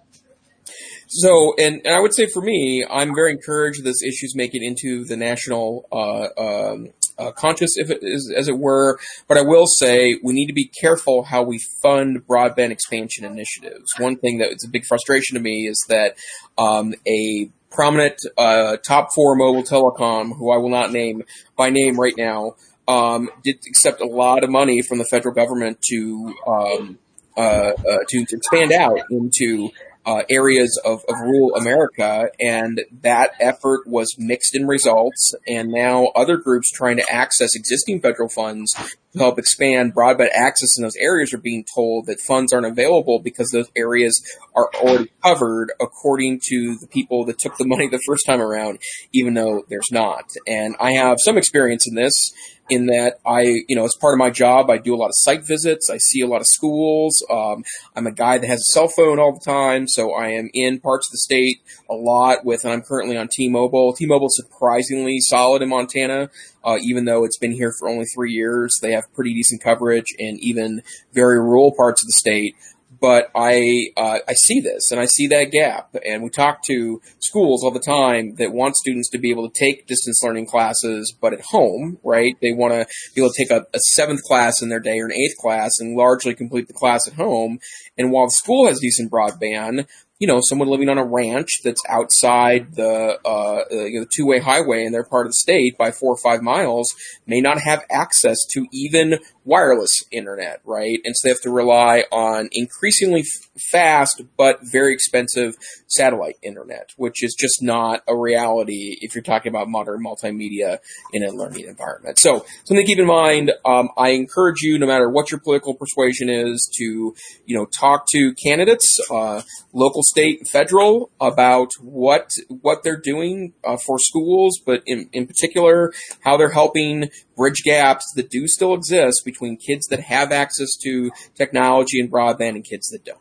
So, 1.11 1.55
and, 1.59 1.81
and 1.87 1.95
I 1.95 2.01
would 2.01 2.15
say 2.15 2.27
for 2.27 2.43
me, 2.43 2.85
I'm 2.89 3.15
very 3.15 3.33
encouraged 3.33 3.81
that 3.81 3.85
this 3.85 4.03
issue's 4.03 4.35
making 4.37 4.63
into 4.63 5.07
the 5.07 5.17
national 5.17 5.89
uh, 5.91 6.29
um, 6.39 6.89
uh, 7.19 7.33
conscious, 7.33 7.77
if 7.77 7.91
it 7.91 7.99
is, 8.03 8.33
as 8.37 8.49
it 8.49 8.59
were. 8.59 8.99
But 9.27 9.39
I 9.39 9.43
will 9.43 9.67
say 9.67 10.19
we 10.23 10.33
need 10.33 10.47
to 10.47 10.53
be 10.53 10.71
careful 10.81 11.25
how 11.25 11.43
we 11.43 11.61
fund 11.83 12.27
broadband 12.27 12.71
expansion 12.71 13.25
initiatives. 13.25 13.91
One 13.99 14.17
thing 14.17 14.39
that 14.39 14.51
is 14.53 14.65
a 14.65 14.71
big 14.71 14.85
frustration 14.85 15.35
to 15.35 15.41
me 15.41 15.67
is 15.67 15.85
that 15.89 16.17
um, 16.57 16.95
a 17.07 17.51
prominent 17.71 18.17
uh, 18.37 18.77
top 18.79 19.09
four 19.15 19.35
mobile 19.35 19.63
telecom, 19.63 20.37
who 20.37 20.51
I 20.53 20.57
will 20.57 20.71
not 20.71 20.93
name 20.93 21.25
by 21.57 21.71
name 21.71 21.99
right 21.99 22.17
now, 22.17 22.55
um, 22.87 23.29
did 23.45 23.57
accept 23.67 24.01
a 24.01 24.07
lot 24.07 24.45
of 24.45 24.51
money 24.51 24.81
from 24.83 24.99
the 24.99 25.05
federal 25.11 25.35
government 25.35 25.81
to 25.91 26.35
um, 26.47 26.99
uh, 27.37 27.41
uh, 27.41 27.99
to 28.09 28.25
expand 28.31 28.73
out 28.73 28.99
into 29.11 29.71
uh, 30.09 30.23
areas 30.31 30.81
of, 30.87 31.03
of 31.07 31.21
rural 31.21 31.55
America, 31.55 32.31
and 32.41 32.81
that 33.03 33.33
effort 33.41 33.87
was 33.87 34.17
mixed 34.17 34.57
in 34.57 34.67
results. 34.67 35.35
And 35.47 35.71
now 35.71 36.07
other 36.17 36.39
groups 36.39 36.71
trying 36.71 36.97
to 36.97 37.05
access 37.13 37.55
existing 37.55 38.01
federal 38.01 38.31
funds 38.31 38.73
to 39.13 39.19
help 39.19 39.39
expand 39.39 39.95
broadband 39.95 40.31
access 40.35 40.79
in 40.79 40.83
those 40.83 40.97
areas 40.97 41.35
are 41.35 41.39
being 41.39 41.63
told 41.75 42.07
that 42.07 42.21
funds 42.21 42.55
aren't 42.55 42.67
available 42.67 43.19
because 43.19 43.51
those 43.51 43.71
areas 43.77 44.23
are 44.57 44.71
already 44.77 45.13
covered 45.23 45.73
according 45.79 46.41
to 46.45 46.79
the 46.81 46.87
people 46.87 47.27
that 47.27 47.39
took 47.39 47.59
the 47.59 47.67
money 47.67 47.87
the 47.87 48.01
first 48.07 48.25
time 48.25 48.41
around, 48.41 48.79
even 49.13 49.35
though 49.35 49.63
there's 49.69 49.93
not. 49.93 50.25
And 50.47 50.75
I 50.81 50.93
have 50.93 51.19
some 51.21 51.37
experience 51.37 51.87
in 51.87 51.97
this 51.97 52.33
in 52.69 52.87
that 52.87 53.19
I, 53.27 53.63
you 53.69 53.77
know, 53.77 53.85
as 53.85 53.95
part 53.95 54.15
of 54.15 54.19
my 54.19 54.31
job, 54.31 54.71
I 54.71 54.79
do 54.79 54.95
a 54.95 54.97
lot 54.97 55.09
of 55.09 55.15
site 55.17 55.47
visits. 55.47 55.91
I 55.91 55.99
see 55.99 56.21
a 56.21 56.27
lot 56.27 56.41
of 56.41 56.47
schools. 56.47 57.25
Um, 57.31 57.65
I'm 57.97 58.07
a 58.07 58.13
guy 58.13 58.39
that 58.39 58.47
has 58.47 58.61
a 58.61 58.73
cell 58.73 58.89
phone 58.89 59.19
all 59.19 59.33
the 59.33 59.45
time, 59.45 59.89
so 59.89 60.13
I 60.13 60.29
am 60.29 60.51
in 60.53 60.81
parts 60.81 61.09
of 61.09 61.13
the 61.13 61.19
state 61.19 61.63
a 61.89 61.95
lot 61.95 62.45
with, 62.45 62.65
and 62.65 62.73
I'm 62.73 62.83
currently 62.83 63.17
on 63.17 63.29
T-Mobile. 63.29 63.95
T-Mobile 63.95 64.29
surprisingly 64.31 65.21
solid 65.21 65.63
in 65.63 65.69
Montana, 65.69 66.31
uh, 66.65 66.79
even 66.83 67.05
though 67.05 67.25
it's 67.25 67.39
been 67.39 67.53
here 67.53 67.73
for 67.79 67.89
only 67.89 68.05
three 68.15 68.33
years. 68.33 68.79
They 68.83 68.93
have 68.93 69.13
pretty 69.15 69.35
decent 69.35 69.63
coverage 69.63 70.15
in 70.19 70.39
even 70.41 70.83
very 71.13 71.41
rural 71.41 71.73
parts 71.77 72.03
of 72.03 72.07
the 72.07 72.13
state 72.13 72.55
but 73.01 73.31
I 73.35 73.91
uh, 73.97 74.19
I 74.27 74.35
see 74.35 74.61
this 74.61 74.91
and 74.91 75.01
I 75.01 75.07
see 75.07 75.27
that 75.29 75.51
gap, 75.51 75.95
and 76.05 76.23
we 76.23 76.31
talk 76.31 76.63
to 76.67 77.01
schools 77.21 77.65
all 77.65 77.71
the 77.71 77.81
time 77.81 78.35
that 78.37 78.53
want 78.53 78.77
students 78.77 79.11
to 79.11 79.19
be 79.19 79.31
able 79.31 79.49
to 79.49 79.59
take 79.59 79.87
distance 79.87 80.23
learning 80.23 80.47
classes, 80.47 81.15
but 81.21 81.33
at 81.33 81.41
home, 81.51 81.99
right? 82.03 82.35
They 82.41 82.53
want 82.53 82.75
to 82.75 82.87
be 83.15 83.23
able 83.23 83.33
to 83.33 83.45
take 83.45 83.51
a, 83.51 83.67
a 83.75 83.79
seventh 83.95 84.23
class 84.23 84.63
in 84.63 84.69
their 84.69 84.81
day 84.81 84.99
or 84.99 85.07
an 85.07 85.13
eighth 85.13 85.37
class 85.39 85.73
and 85.79 85.97
largely 85.97 86.35
complete 86.35 86.69
the 86.69 86.75
class 86.75 87.07
at 87.07 87.15
home. 87.15 87.59
And 87.97 88.11
while 88.13 88.27
the 88.27 88.33
school 88.33 88.67
has 88.67 88.81
decent 88.81 89.11
broadband, 89.11 89.87
you 90.19 90.27
know, 90.27 90.41
someone 90.43 90.69
living 90.69 90.89
on 90.89 90.99
a 90.99 91.05
ranch 91.05 91.61
that's 91.63 91.83
outside 91.89 92.75
the, 92.75 93.19
uh, 93.25 93.65
you 93.71 94.01
know, 94.01 94.01
the 94.01 94.11
two-way 94.13 94.41
highway 94.41 94.85
in 94.85 94.93
their 94.93 95.05
part 95.05 95.27
of 95.27 95.31
the 95.31 95.37
state 95.37 95.79
by 95.79 95.93
four 95.93 96.13
or 96.13 96.17
five 96.17 96.43
miles 96.43 96.93
may 97.27 97.41
not 97.41 97.61
have 97.61 97.85
access 97.89 98.37
to 98.51 98.67
even 98.73 99.19
wireless 99.49 100.03
internet, 100.13 100.61
right? 100.65 101.01
And 101.05 101.17
so 101.17 101.27
they 101.27 101.31
have 101.31 101.41
to 101.41 101.51
rely 101.51 102.05
on 102.13 102.51
increasingly 102.53 103.21
f- 103.21 103.63
fast 103.73 104.21
but 104.37 104.59
very 104.63 104.93
expensive 104.93 105.55
satellite 105.87 106.37
internet, 106.43 106.91
which 106.99 107.25
is 107.25 107.35
just 107.35 107.63
not 107.63 108.03
a 108.07 108.15
reality 108.15 108.99
if 109.01 109.15
you're 109.15 109.23
talking 109.23 109.49
about 109.49 109.69
modern 109.69 110.05
multimedia 110.05 110.79
in 111.15 111.25
a 111.25 111.31
learning 111.33 111.65
environment. 111.67 112.19
So 112.19 112.45
something 112.65 112.85
to 112.85 112.85
keep 112.85 112.99
in 112.99 113.07
mind. 113.07 113.53
Um, 113.65 113.89
I 113.97 114.11
encourage 114.11 114.61
you, 114.61 114.79
no 114.79 114.87
matter 114.87 115.09
what 115.09 115.31
your 115.31 115.41
political 115.41 115.75
persuasion 115.75 116.29
is, 116.29 116.71
to 116.77 117.15
you 117.47 117.57
know 117.57 117.65
talk 117.65 118.07
to 118.13 118.35
candidates, 118.35 119.01
uh, 119.11 119.41
local, 119.73 120.03
state, 120.03 120.41
and 120.41 120.49
federal, 120.49 121.11
about 121.21 121.71
what 121.81 122.33
what 122.49 122.83
they're 122.83 123.01
doing 123.01 123.55
uh, 123.65 123.79
for 123.79 123.99
schools, 123.99 124.61
but 124.65 124.83
in 124.85 125.09
in 125.15 125.27
particular 125.27 125.93
how 126.21 126.37
they're 126.37 126.51
helping 126.51 127.09
bridge 127.39 127.63
gaps 127.65 128.13
that 128.17 128.29
do 128.29 128.47
still 128.49 128.75
exist 128.75 129.23
between 129.25 129.38
kids 129.41 129.87
that 129.89 130.01
have 130.01 130.33
access 130.33 130.77
to 130.83 131.11
technology 131.35 132.01
and 132.01 132.11
broadband 132.11 132.51
and 132.51 132.65
kids 132.65 132.89
that 132.89 133.05
don't. 133.05 133.19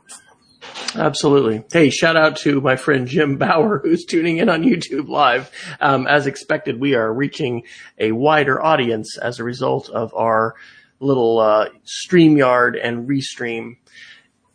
Absolutely. 0.96 1.64
Hey, 1.72 1.90
shout 1.90 2.16
out 2.16 2.38
to 2.38 2.62
my 2.62 2.76
friend 2.76 3.08
Jim 3.08 3.38
Bauer 3.38 3.80
who's 3.84 4.06
tuning 4.06 4.38
in 4.38 4.50
on 4.50 4.64
YouTube 4.64 5.08
live. 5.08 5.52
Um, 5.80 6.08
as 6.08 6.28
expected, 6.28 6.80
we 6.80 6.96
are 6.96 7.14
reaching 7.14 7.64
a 7.98 8.12
wider 8.12 8.62
audience 8.62 9.18
as 9.18 9.40
a 9.40 9.44
result 9.44 9.90
of 9.90 10.14
our 10.14 10.56
little 11.00 11.40
uh, 11.40 11.70
StreamYard 11.86 12.74
and 12.82 13.08
Restream 13.08 13.78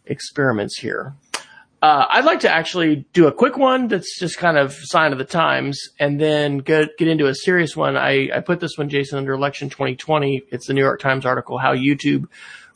experiments 0.04 0.78
here. 0.78 1.14
Uh, 1.82 2.06
I'd 2.10 2.24
like 2.24 2.40
to 2.40 2.48
actually 2.48 3.04
do 3.12 3.26
a 3.26 3.32
quick 3.32 3.58
one 3.58 3.88
that's 3.88 4.16
just 4.16 4.38
kind 4.38 4.56
of 4.56 4.72
sign 4.72 5.10
of 5.10 5.18
the 5.18 5.24
times 5.24 5.88
and 5.98 6.20
then 6.20 6.58
get, 6.58 6.96
get 6.96 7.08
into 7.08 7.26
a 7.26 7.34
serious 7.34 7.76
one. 7.76 7.96
I, 7.96 8.30
I 8.32 8.38
put 8.38 8.60
this 8.60 8.78
one, 8.78 8.88
Jason, 8.88 9.18
under 9.18 9.32
election 9.32 9.68
2020. 9.68 10.44
It's 10.52 10.68
the 10.68 10.74
New 10.74 10.80
York 10.80 11.00
Times 11.00 11.26
article, 11.26 11.58
how 11.58 11.74
YouTube 11.74 12.28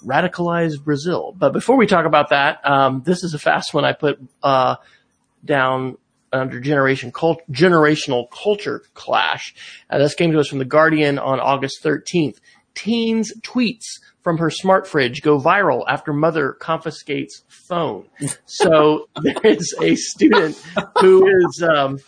radicalized 0.04 0.82
Brazil. 0.82 1.32
But 1.38 1.52
before 1.52 1.76
we 1.76 1.86
talk 1.86 2.04
about 2.04 2.30
that, 2.30 2.68
um, 2.68 3.04
this 3.06 3.22
is 3.22 3.32
a 3.32 3.38
fast 3.38 3.72
one 3.72 3.84
I 3.84 3.92
put, 3.92 4.18
uh, 4.42 4.74
down 5.44 5.98
under 6.32 6.58
generation 6.58 7.12
cult, 7.12 7.40
generational 7.48 8.26
culture 8.30 8.82
clash. 8.94 9.54
Uh, 9.88 9.98
this 9.98 10.14
came 10.14 10.32
to 10.32 10.40
us 10.40 10.48
from 10.48 10.58
the 10.58 10.64
Guardian 10.64 11.20
on 11.20 11.38
August 11.38 11.80
13th. 11.84 12.38
Teens 12.76 13.32
tweets 13.40 13.84
from 14.22 14.38
her 14.38 14.50
smart 14.50 14.86
fridge 14.86 15.22
go 15.22 15.38
viral 15.40 15.84
after 15.88 16.12
mother 16.12 16.52
confiscates 16.52 17.42
phone. 17.48 18.06
So 18.44 19.08
there 19.22 19.40
is 19.44 19.74
a 19.80 19.96
student 19.96 20.56
who 21.00 21.26
is 21.26 21.62
um, 21.62 21.98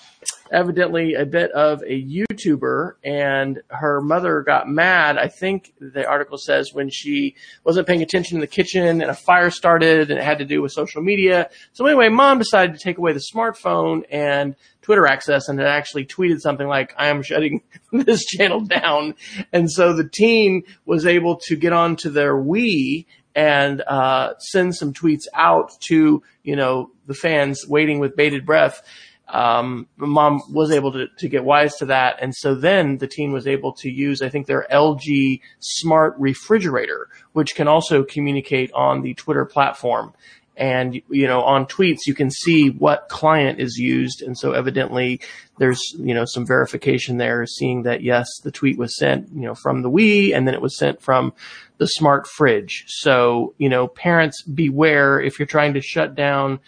evidently 0.51 1.15
a 1.15 1.27
bit 1.27 1.51
of 1.53 1.83
a 1.83 2.03
YouTuber, 2.03 2.95
and 3.05 3.61
her 3.69 4.01
mother 4.01 4.43
got 4.43 4.69
mad. 4.69 5.19
I 5.19 5.29
think 5.29 5.73
the 5.81 6.07
article 6.07 6.39
says 6.39 6.73
when 6.73 6.91
she 6.91 7.35
wasn't 7.65 7.87
paying 7.87 8.03
attention 8.03 8.37
in 8.37 8.41
the 8.41 8.47
kitchen 8.47 9.03
and 9.03 9.11
a 9.11 9.15
fire 9.15 9.51
started, 9.51 10.11
and 10.11 10.19
it 10.19 10.25
had 10.25 10.39
to 10.39 10.45
do 10.45 10.63
with 10.63 10.73
social 10.73 11.03
media. 11.03 11.51
So 11.73 11.87
anyway, 11.87 12.09
mom 12.09 12.39
decided 12.39 12.75
to 12.75 12.83
take 12.83 12.99
away 12.99 13.13
the 13.13 13.25
smartphone 13.35 14.05
and 14.11 14.57
Twitter 14.83 15.07
access 15.07 15.49
and 15.49 15.59
had 15.59 15.69
actually 15.69 16.07
tweeted 16.07 16.41
something 16.41 16.67
like, 16.67 16.95
I 16.97 17.09
am 17.09 17.23
shutting 17.23 17.63
this 17.93 18.25
channel 18.25 18.61
down. 18.61 19.15
And 19.53 19.71
so 19.71 19.93
the 19.93 20.09
teen 20.09 20.65
was 20.87 21.05
able 21.05 21.37
to 21.47 21.57
get 21.57 21.73
onto 21.73 22.09
their 22.09 22.35
Wii 22.35 23.05
and 23.35 23.83
uh, 23.83 24.35
send 24.39 24.75
some 24.75 24.93
tweets 24.93 25.27
out 25.35 25.71
to, 25.89 26.23
you 26.43 26.57
know, 26.57 26.91
the 27.07 27.15
fans 27.15 27.65
waiting 27.69 28.01
with 28.01 28.17
bated 28.17 28.45
breath. 28.45 28.83
Um, 29.29 29.87
mom 29.97 30.41
was 30.51 30.71
able 30.71 30.93
to, 30.93 31.07
to 31.19 31.29
get 31.29 31.45
wise 31.45 31.77
to 31.77 31.87
that. 31.87 32.19
And 32.21 32.35
so 32.35 32.55
then 32.55 32.99
the 32.99 33.07
team 33.07 33.33
was 33.33 33.47
able 33.47 33.73
to 33.75 33.91
use, 33.91 34.23
I 34.23 34.31
think, 34.31 34.47
their 34.47 34.67
LG 34.71 35.41
smart 35.61 36.15
refrigerator, 36.19 37.09
which 37.33 37.55
can 37.55 37.69
also 37.69 38.03
communicate 38.03 38.73
on 38.73 39.03
the 39.03 39.15
Twitter 39.15 39.45
platform. 39.45 40.15
And 40.57 41.01
you 41.09 41.29
know 41.29 41.43
on 41.43 41.67
tweets 41.67 41.99
you 42.09 42.15
can 42.15 42.33
see 42.33 42.69
what 42.71 43.09
client 43.09 43.61
is 43.61 43.77
used. 43.77 44.23
And 44.23 44.37
so 44.37 44.55
evidently 44.55 45.21
there's 45.59 45.81
you 45.97 46.15
know 46.15 46.25
some 46.25 46.45
verification 46.45 47.19
there 47.19 47.47
seeing 47.47 47.85
that 47.85 48.03
yes 48.03 48.27
the 48.43 48.51
tweet 48.51 48.77
was 48.77 48.99
sent 48.99 49.29
you 49.33 49.43
know 49.43 49.55
from 49.55 49.83
the 49.83 49.91
Wii 49.91 50.35
and 50.35 50.49
then 50.49 50.55
it 50.55 50.61
was 50.61 50.77
sent 50.77 51.01
from 51.01 51.33
the 51.77 51.87
smart 51.87 52.27
fridge. 52.27 52.87
So 52.89 53.55
you 53.59 53.69
know 53.69 53.87
parents 53.87 54.43
beware 54.43 55.21
if 55.21 55.39
you're 55.39 55.47
trying 55.47 55.75
to 55.75 55.81
shut 55.81 56.17
down 56.17 56.59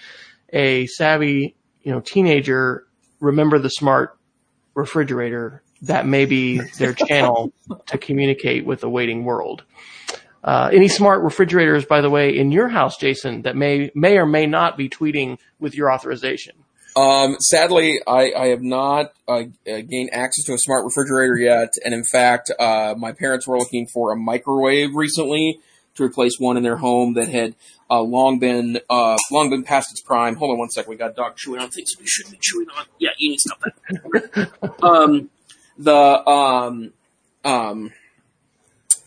a 0.52 0.86
savvy 0.86 1.56
you 1.82 1.92
know 1.92 2.00
teenager 2.00 2.86
remember 3.20 3.58
the 3.58 3.70
smart 3.70 4.16
refrigerator 4.74 5.62
that 5.82 6.06
may 6.06 6.26
be 6.26 6.60
their 6.78 6.92
channel 6.92 7.52
to 7.86 7.98
communicate 7.98 8.64
with 8.64 8.80
the 8.80 8.88
waiting 8.88 9.24
world 9.24 9.64
uh, 10.42 10.70
any 10.72 10.88
smart 10.88 11.22
refrigerators, 11.22 11.84
by 11.84 12.00
the 12.00 12.08
way, 12.08 12.36
in 12.36 12.50
your 12.50 12.68
house, 12.68 12.96
Jason, 12.96 13.42
that 13.42 13.56
may 13.56 13.90
may 13.94 14.16
or 14.16 14.26
may 14.26 14.46
not 14.46 14.76
be 14.76 14.88
tweeting 14.88 15.38
with 15.58 15.74
your 15.74 15.92
authorization? 15.92 16.54
Um, 16.96 17.36
sadly, 17.40 18.00
I, 18.06 18.32
I 18.32 18.46
have 18.48 18.62
not 18.62 19.12
uh, 19.28 19.42
gained 19.64 20.10
access 20.12 20.44
to 20.46 20.54
a 20.54 20.58
smart 20.58 20.84
refrigerator 20.84 21.36
yet, 21.36 21.74
and 21.84 21.94
in 21.94 22.04
fact, 22.04 22.50
uh, 22.58 22.94
my 22.96 23.12
parents 23.12 23.46
were 23.46 23.58
looking 23.58 23.86
for 23.86 24.12
a 24.12 24.16
microwave 24.16 24.94
recently 24.94 25.60
to 25.96 26.04
replace 26.04 26.38
one 26.38 26.56
in 26.56 26.62
their 26.62 26.78
home 26.78 27.14
that 27.14 27.28
had 27.28 27.54
uh, 27.90 28.00
long 28.00 28.38
been 28.38 28.80
uh, 28.88 29.16
long 29.30 29.50
been 29.50 29.64
past 29.64 29.90
its 29.90 30.00
prime. 30.00 30.36
Hold 30.36 30.52
on 30.52 30.58
one 30.58 30.70
second, 30.70 30.90
we 30.90 30.96
got 30.96 31.16
dog 31.16 31.36
chewing 31.36 31.60
on 31.60 31.70
things 31.70 31.92
we 31.98 32.06
shouldn't 32.06 32.32
be 32.32 32.38
chewing 32.40 32.68
on. 32.76 32.84
Yeah, 32.98 33.10
you 33.18 33.30
need 33.30 33.38
to 33.38 33.40
stop 33.40 33.60
that. 33.60 34.82
um, 34.82 35.30
the 35.76 36.28
um, 36.28 36.92
um, 37.44 37.92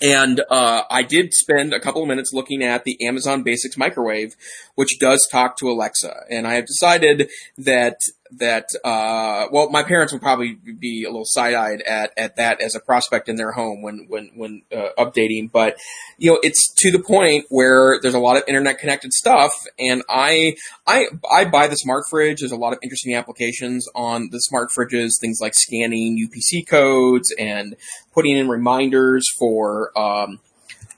and 0.04 0.42
uh, 0.50 0.84
I 0.90 1.04
did 1.04 1.34
spend 1.34 1.74
a 1.74 1.80
couple 1.80 2.02
of 2.02 2.10
minutes 2.10 2.32
looking 2.34 2.62
at 2.62 2.84
the 2.84 2.98
Amazon 3.06 3.42
Basics 3.42 3.78
microwave, 3.78 4.36
which 4.76 5.00
does 5.00 5.26
talk 5.32 5.58
to 5.58 5.70
Alexa. 5.70 6.26
And 6.30 6.46
I 6.46 6.56
have 6.56 6.66
decided 6.66 7.30
that 7.58 8.02
that 8.40 8.68
uh, 8.84 9.48
well, 9.52 9.70
my 9.70 9.84
parents 9.84 10.14
would 10.14 10.22
probably 10.22 10.54
be 10.54 11.04
a 11.04 11.10
little 11.10 11.26
side-eyed 11.26 11.82
at 11.82 12.12
at 12.18 12.36
that 12.36 12.62
as 12.62 12.76
a 12.76 12.80
prospect 12.80 13.30
in 13.30 13.36
their 13.36 13.52
home 13.52 13.82
when 13.82 14.06
when 14.10 14.32
when 14.36 14.64
uh, 14.76 14.90
updating. 14.98 15.52
But 15.52 15.78
you 16.18 16.32
know, 16.32 16.40
it's 16.44 16.74
to 16.78 16.92
the 16.92 17.00
point 17.00 17.46
where 17.50 18.00
there's 18.02 18.14
a 18.14 18.20
lot 18.20 18.38
of 18.38 18.44
internet 18.48 18.80
connected 18.80 19.14
stuff, 19.14 19.52
and 19.80 20.04
I 20.10 20.56
I 20.88 21.08
I 21.30 21.46
buy 21.46 21.68
the 21.68 21.76
smart 21.76 22.06
fridge. 22.10 22.40
There's 22.40 22.52
a 22.52 22.58
lot 22.58 22.74
of 22.74 22.80
interesting 22.84 23.16
applications 23.16 23.88
on 23.96 24.30
the 24.32 24.40
smart 24.40 24.70
fridges, 24.78 25.20
things 25.20 25.40
like 25.42 25.54
scanning 25.56 26.18
UPC 26.18 26.68
codes 26.68 27.34
and 27.38 27.76
putting 28.14 28.38
in 28.38 28.48
reminders 28.48 29.26
for. 29.38 29.98
Um, 29.98 30.40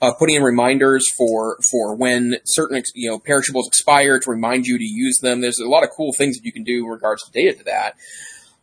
uh, 0.02 0.12
putting 0.18 0.36
in 0.36 0.42
reminders 0.42 1.06
for 1.16 1.58
for 1.70 1.94
when 1.94 2.36
certain 2.44 2.82
you 2.94 3.10
know 3.10 3.18
perishables 3.18 3.66
expire 3.66 4.18
to 4.18 4.30
remind 4.30 4.66
you 4.66 4.78
to 4.78 4.84
use 4.84 5.18
them. 5.20 5.40
There's 5.40 5.58
a 5.58 5.68
lot 5.68 5.84
of 5.84 5.90
cool 5.96 6.12
things 6.12 6.36
that 6.36 6.44
you 6.44 6.52
can 6.52 6.64
do 6.64 6.84
in 6.84 6.90
regards 6.90 7.24
to 7.24 7.32
data 7.32 7.58
to 7.58 7.64
that. 7.64 7.96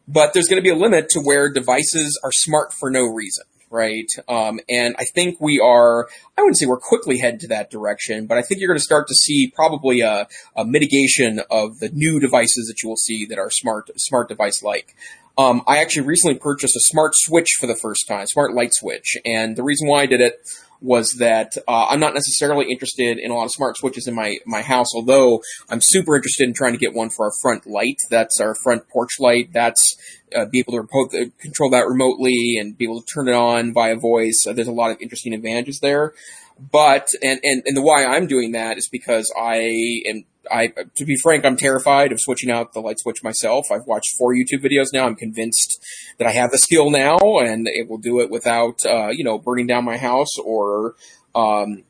But 0.08 0.34
there's 0.34 0.48
going 0.48 0.62
to 0.62 0.64
be 0.64 0.70
a 0.70 0.76
limit 0.76 1.10
to 1.10 1.22
where 1.22 1.50
devices 1.50 2.20
are 2.24 2.32
smart 2.32 2.74
for 2.74 2.92
no 2.92 3.06
reason, 3.06 3.46
right? 3.70 4.10
Um, 4.28 4.60
and 4.68 4.96
I 5.00 5.06
think 5.06 5.40
we 5.40 5.62
are, 5.62 6.10
I 6.38 6.42
wouldn't 6.42 6.58
say 6.58 6.66
we're 6.66 6.78
quickly 6.78 7.20
heading 7.20 7.40
to 7.40 7.48
that 7.48 7.72
direction, 7.72 8.28
but 8.28 8.38
I 8.38 8.42
think 8.42 8.60
you're 8.60 8.68
going 8.68 8.80
to 8.80 8.84
start 8.84 9.08
to 9.08 9.16
see 9.16 9.52
probably 9.56 10.02
a, 10.02 10.28
a 10.58 10.66
mitigation 10.66 11.42
of 11.50 11.80
the 11.80 11.90
new 11.90 12.20
devices 12.20 12.68
that 12.68 12.84
you 12.84 12.90
will 12.90 12.98
see 12.98 13.26
that 13.28 13.40
are 13.40 13.50
smart, 13.50 13.90
smart 13.96 14.28
device 14.28 14.62
like. 14.62 14.94
Um, 15.38 15.64
I 15.66 15.78
actually 15.78 16.06
recently 16.06 16.38
purchased 16.38 16.76
a 16.76 16.82
smart 16.82 17.14
switch 17.16 17.58
for 17.60 17.66
the 17.66 17.76
first 17.76 18.08
time, 18.08 18.28
smart 18.28 18.54
light 18.54 18.74
switch. 18.74 19.18
And 19.26 19.56
the 19.56 19.64
reason 19.64 19.88
why 19.88 20.02
I 20.02 20.06
did 20.06 20.22
it 20.22 20.46
was 20.84 21.14
that 21.14 21.58
uh, 21.66 21.86
I'm 21.90 22.02
not 22.02 22.14
necessarily 22.14 22.66
interested 22.70 23.18
in 23.18 23.32
a 23.32 23.34
lot 23.34 23.46
of 23.46 23.52
smart 23.52 23.78
switches 23.78 24.06
in 24.06 24.14
my 24.14 24.38
my 24.46 24.62
house, 24.62 24.94
although 24.94 25.42
I'm 25.70 25.80
super 25.82 26.16
interested 26.16 26.48
in 26.48 26.54
trying 26.54 26.74
to 26.74 26.78
get 26.78 26.94
one 26.94 27.10
for 27.10 27.26
our 27.26 27.32
front 27.42 27.66
light. 27.66 27.98
That's 28.10 28.40
our 28.42 28.54
front 28.54 28.90
porch 28.90 29.20
light. 29.20 29.54
That's 29.54 29.96
uh, 30.36 30.46
be 30.46 30.60
able 30.60 30.74
to 30.74 30.82
remote, 30.82 31.14
uh, 31.14 31.30
control 31.40 31.70
that 31.70 31.88
remotely 31.88 32.58
and 32.60 32.78
be 32.78 32.84
able 32.84 33.02
to 33.02 33.08
turn 33.14 33.30
it 33.30 33.34
on 33.34 33.74
via 33.74 33.96
voice. 33.96 34.44
Uh, 34.48 34.52
there's 34.52 34.68
a 34.68 34.74
lot 34.74 34.92
of 34.92 34.98
interesting 35.02 35.34
advantages 35.34 35.80
there. 35.80 36.14
But 36.60 37.08
and, 37.24 37.40
and 37.44 37.64
and 37.66 37.78
the 37.78 37.82
why 37.82 38.06
I'm 38.06 38.28
doing 38.28 38.52
that 38.52 38.78
is 38.78 38.90
because 38.92 39.34
I 39.40 40.02
am 40.06 40.26
I 40.52 40.68
to 40.96 41.06
be 41.06 41.16
frank, 41.22 41.46
I'm 41.46 41.58
terrified 41.58 42.12
of 42.12 42.20
switching 42.20 42.52
out 42.52 42.74
the 42.74 42.80
light 42.80 43.00
switch 43.00 43.24
myself. 43.24 43.68
I've 43.72 43.86
watched 43.86 44.16
four 44.18 44.34
YouTube 44.34 44.64
videos 44.64 44.88
now. 44.94 45.06
I'm 45.06 45.16
convinced 45.16 45.84
that 46.20 46.28
I 46.28 46.32
have 46.32 46.52
the 46.52 46.58
skill 46.58 46.90
now 46.90 47.18
and 47.18 47.68
it 47.68 47.90
will 47.90 47.98
do 47.98 48.20
it 48.20 48.30
without 48.30 48.80
uh, 48.86 49.10
you 49.10 49.24
know 49.24 49.38
burning 49.38 49.68
down 49.68 49.86
my 49.86 49.98
house 49.98 50.38
or 50.38 50.96
um, 51.36 51.84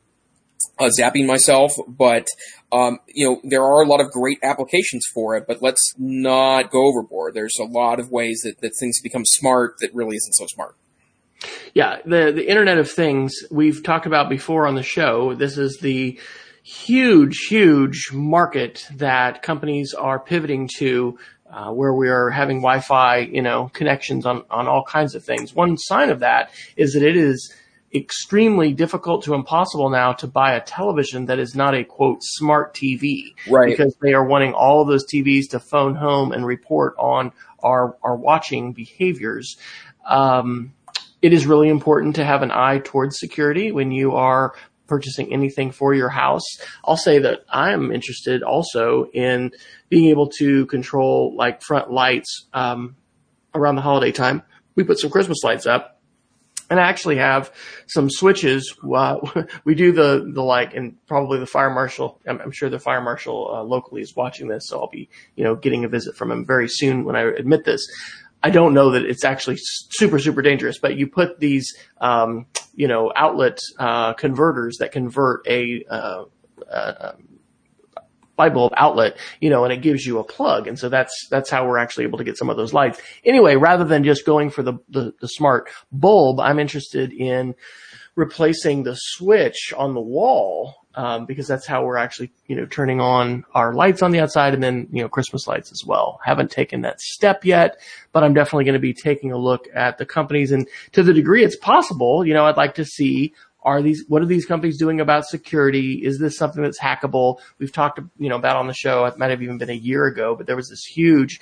uh, 0.78 0.90
zapping 0.98 1.26
myself. 1.26 1.72
But 1.88 2.28
um, 2.72 2.98
you 3.08 3.26
know 3.26 3.40
there 3.44 3.62
are 3.62 3.82
a 3.82 3.88
lot 3.88 4.00
of 4.00 4.10
great 4.10 4.38
applications 4.42 5.06
for 5.12 5.36
it. 5.36 5.46
But 5.46 5.62
let's 5.62 5.94
not 5.98 6.70
go 6.70 6.86
overboard. 6.86 7.34
There's 7.34 7.56
a 7.60 7.64
lot 7.64 7.98
of 7.98 8.10
ways 8.10 8.42
that 8.44 8.60
that 8.60 8.72
things 8.78 9.00
become 9.00 9.24
smart 9.24 9.76
that 9.80 9.94
really 9.94 10.16
isn't 10.16 10.34
so 10.34 10.46
smart. 10.46 10.76
Yeah, 11.74 11.98
the 12.04 12.32
the 12.32 12.48
Internet 12.48 12.78
of 12.78 12.90
Things 12.90 13.34
we've 13.50 13.82
talked 13.82 14.06
about 14.06 14.28
before 14.28 14.66
on 14.66 14.74
the 14.74 14.82
show. 14.82 15.34
This 15.34 15.58
is 15.58 15.78
the 15.78 16.18
huge, 16.64 17.46
huge 17.48 18.10
market 18.12 18.86
that 18.94 19.42
companies 19.42 19.92
are 19.92 20.18
pivoting 20.18 20.68
to, 20.78 21.18
uh, 21.50 21.70
where 21.70 21.92
we 21.92 22.08
are 22.08 22.30
having 22.30 22.56
Wi-Fi, 22.56 23.18
you 23.18 23.42
know, 23.42 23.70
connections 23.74 24.24
on 24.24 24.44
on 24.50 24.66
all 24.66 24.82
kinds 24.82 25.14
of 25.14 25.22
things. 25.22 25.54
One 25.54 25.76
sign 25.76 26.10
of 26.10 26.20
that 26.20 26.50
is 26.76 26.94
that 26.94 27.02
it 27.02 27.16
is 27.16 27.54
extremely 27.94 28.72
difficult 28.72 29.22
to 29.24 29.34
impossible 29.34 29.88
now 29.90 30.14
to 30.14 30.26
buy 30.26 30.54
a 30.54 30.60
television 30.60 31.26
that 31.26 31.38
is 31.38 31.54
not 31.54 31.74
a 31.74 31.84
quote 31.84 32.18
smart 32.22 32.74
TV, 32.74 33.34
right? 33.48 33.68
Because 33.68 33.94
they 34.00 34.14
are 34.14 34.24
wanting 34.24 34.54
all 34.54 34.80
of 34.80 34.88
those 34.88 35.04
TVs 35.06 35.50
to 35.50 35.60
phone 35.60 35.94
home 35.94 36.32
and 36.32 36.46
report 36.46 36.94
on 36.98 37.30
our 37.62 37.96
our 38.02 38.16
watching 38.16 38.72
behaviors. 38.72 39.58
Um, 40.08 40.72
it 41.20 41.32
is 41.32 41.46
really 41.46 41.68
important 41.68 42.16
to 42.16 42.24
have 42.24 42.42
an 42.42 42.50
eye 42.50 42.80
towards 42.82 43.18
security 43.18 43.70
when 43.70 43.92
you 43.92 44.12
are 44.12 44.54
purchasing 44.86 45.32
anything 45.32 45.70
for 45.70 45.94
your 45.94 46.08
house. 46.08 46.44
I'll 46.84 46.96
say 46.96 47.18
that 47.20 47.44
I'm 47.48 47.92
interested 47.92 48.42
also 48.42 49.06
in 49.12 49.52
being 49.88 50.06
able 50.10 50.28
to 50.38 50.66
control 50.66 51.34
like 51.36 51.62
front 51.62 51.90
lights 51.90 52.46
um, 52.52 52.96
around 53.54 53.76
the 53.76 53.82
holiday 53.82 54.12
time. 54.12 54.42
We 54.74 54.84
put 54.84 54.98
some 54.98 55.10
Christmas 55.10 55.42
lights 55.42 55.66
up. 55.66 55.90
And 56.70 56.80
I 56.80 56.84
actually 56.84 57.16
have 57.16 57.52
some 57.86 58.08
switches. 58.08 58.74
Uh, 58.82 59.18
we 59.64 59.74
do 59.74 59.92
the, 59.92 60.30
the 60.32 60.42
like, 60.42 60.74
and 60.74 60.96
probably 61.06 61.38
the 61.38 61.46
fire 61.46 61.68
marshal, 61.68 62.20
I'm, 62.26 62.40
I'm 62.40 62.52
sure 62.52 62.70
the 62.70 62.78
fire 62.78 63.02
marshal 63.02 63.50
uh, 63.54 63.62
locally 63.62 64.00
is 64.00 64.16
watching 64.16 64.48
this. 64.48 64.68
So 64.68 64.80
I'll 64.80 64.88
be, 64.88 65.10
you 65.36 65.44
know, 65.44 65.56
getting 65.56 65.84
a 65.84 65.88
visit 65.88 66.16
from 66.16 66.30
him 66.30 66.46
very 66.46 66.68
soon 66.68 67.04
when 67.04 67.16
I 67.16 67.20
admit 67.20 67.64
this. 67.64 67.86
I 68.44 68.50
don't 68.50 68.74
know 68.74 68.90
that 68.90 69.06
it's 69.06 69.24
actually 69.24 69.56
super, 69.58 70.18
super 70.18 70.42
dangerous, 70.42 70.78
but 70.78 70.98
you 70.98 71.06
put 71.06 71.40
these, 71.40 71.74
um, 71.98 72.44
you 72.74 72.88
know, 72.88 73.10
outlet, 73.16 73.58
uh, 73.78 74.12
converters 74.12 74.76
that 74.80 74.92
convert 74.92 75.46
a, 75.48 75.82
uh, 75.88 76.24
uh, 76.70 77.12
light 78.36 78.52
bulb 78.52 78.74
outlet, 78.76 79.16
you 79.40 79.48
know, 79.48 79.64
and 79.64 79.72
it 79.72 79.80
gives 79.80 80.04
you 80.04 80.18
a 80.18 80.24
plug. 80.24 80.68
And 80.68 80.78
so 80.78 80.90
that's, 80.90 81.26
that's 81.30 81.48
how 81.48 81.66
we're 81.66 81.78
actually 81.78 82.04
able 82.04 82.18
to 82.18 82.24
get 82.24 82.36
some 82.36 82.50
of 82.50 82.58
those 82.58 82.74
lights. 82.74 83.00
Anyway, 83.24 83.56
rather 83.56 83.84
than 83.84 84.04
just 84.04 84.26
going 84.26 84.50
for 84.50 84.62
the, 84.62 84.74
the, 84.90 85.14
the 85.22 85.28
smart 85.28 85.70
bulb, 85.90 86.38
I'm 86.38 86.58
interested 86.58 87.14
in 87.14 87.54
replacing 88.16 88.82
the 88.82 88.94
switch 88.94 89.72
on 89.76 89.94
the 89.94 90.00
wall 90.00 90.74
um, 90.94 91.26
because 91.26 91.48
that's 91.48 91.66
how 91.66 91.84
we're 91.84 91.96
actually, 91.96 92.32
you 92.46 92.54
know, 92.54 92.66
turning 92.66 93.00
on 93.00 93.44
our 93.52 93.74
lights 93.74 94.02
on 94.02 94.12
the 94.12 94.20
outside 94.20 94.54
and 94.54 94.62
then, 94.62 94.88
you 94.92 95.02
know, 95.02 95.08
Christmas 95.08 95.48
lights 95.48 95.72
as 95.72 95.84
well. 95.84 96.20
Haven't 96.24 96.50
taken 96.50 96.82
that 96.82 97.00
step 97.00 97.44
yet, 97.44 97.80
but 98.12 98.22
I'm 98.22 98.34
definitely 98.34 98.64
going 98.64 98.74
to 98.74 98.78
be 98.80 98.94
taking 98.94 99.32
a 99.32 99.38
look 99.38 99.66
at 99.74 99.98
the 99.98 100.06
companies. 100.06 100.52
And 100.52 100.68
to 100.92 101.02
the 101.02 101.12
degree 101.12 101.44
it's 101.44 101.56
possible, 101.56 102.24
you 102.24 102.34
know, 102.34 102.44
I'd 102.44 102.56
like 102.56 102.76
to 102.76 102.84
see 102.84 103.34
are 103.62 103.80
these 103.80 104.04
what 104.08 104.20
are 104.22 104.26
these 104.26 104.44
companies 104.44 104.78
doing 104.78 105.00
about 105.00 105.24
security? 105.24 105.94
Is 106.04 106.18
this 106.18 106.36
something 106.36 106.62
that's 106.62 106.78
hackable? 106.78 107.38
We've 107.58 107.72
talked 107.72 107.98
you 108.18 108.28
know 108.28 108.36
about 108.36 108.56
on 108.56 108.66
the 108.66 108.74
show 108.74 109.06
it 109.06 109.18
might 109.18 109.30
have 109.30 109.42
even 109.42 109.58
been 109.58 109.70
a 109.70 109.72
year 109.72 110.04
ago 110.04 110.36
but 110.36 110.46
there 110.46 110.54
was 110.54 110.68
this 110.68 110.84
huge 110.84 111.40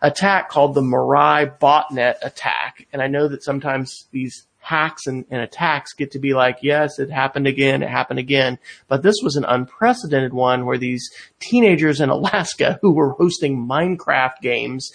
attack 0.00 0.48
called 0.48 0.74
the 0.74 0.80
Mirai 0.80 1.58
botnet 1.58 2.16
attack. 2.22 2.88
And 2.92 3.02
i 3.02 3.06
know 3.06 3.28
that 3.28 3.44
sometimes 3.44 4.06
these 4.12 4.46
hacks 4.68 5.06
and, 5.06 5.24
and, 5.30 5.40
attacks 5.40 5.94
get 5.94 6.10
to 6.10 6.18
be 6.18 6.34
like, 6.34 6.58
yes, 6.60 6.98
it 6.98 7.10
happened 7.10 7.46
again, 7.46 7.82
it 7.82 7.88
happened 7.88 8.18
again. 8.18 8.58
But 8.86 9.02
this 9.02 9.16
was 9.22 9.36
an 9.36 9.44
unprecedented 9.44 10.34
one 10.34 10.66
where 10.66 10.76
these 10.76 11.08
teenagers 11.40 12.00
in 12.00 12.10
Alaska 12.18 12.78
who 12.82 12.92
were 12.92 13.12
hosting 13.12 13.66
Minecraft 13.66 14.40
games, 14.42 14.90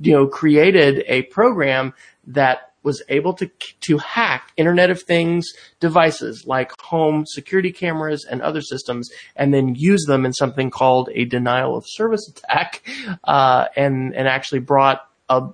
you 0.00 0.12
know, 0.12 0.28
created 0.28 1.02
a 1.08 1.22
program 1.22 1.92
that 2.28 2.72
was 2.84 3.02
able 3.08 3.34
to 3.34 3.50
to 3.80 3.98
hack 3.98 4.52
Internet 4.56 4.90
of 4.90 5.02
Things 5.02 5.44
devices 5.80 6.44
like 6.46 6.70
home 6.80 7.24
security 7.26 7.72
cameras 7.72 8.24
and 8.30 8.40
other 8.40 8.60
systems, 8.60 9.10
and 9.34 9.52
then 9.52 9.74
use 9.74 10.04
them 10.06 10.24
in 10.24 10.32
something 10.32 10.70
called 10.70 11.10
a 11.12 11.24
denial 11.24 11.76
of 11.76 11.84
service 11.84 12.28
attack, 12.36 12.82
uh, 13.24 13.66
and 13.76 14.14
and 14.14 14.28
actually 14.28 14.60
brought 14.60 15.00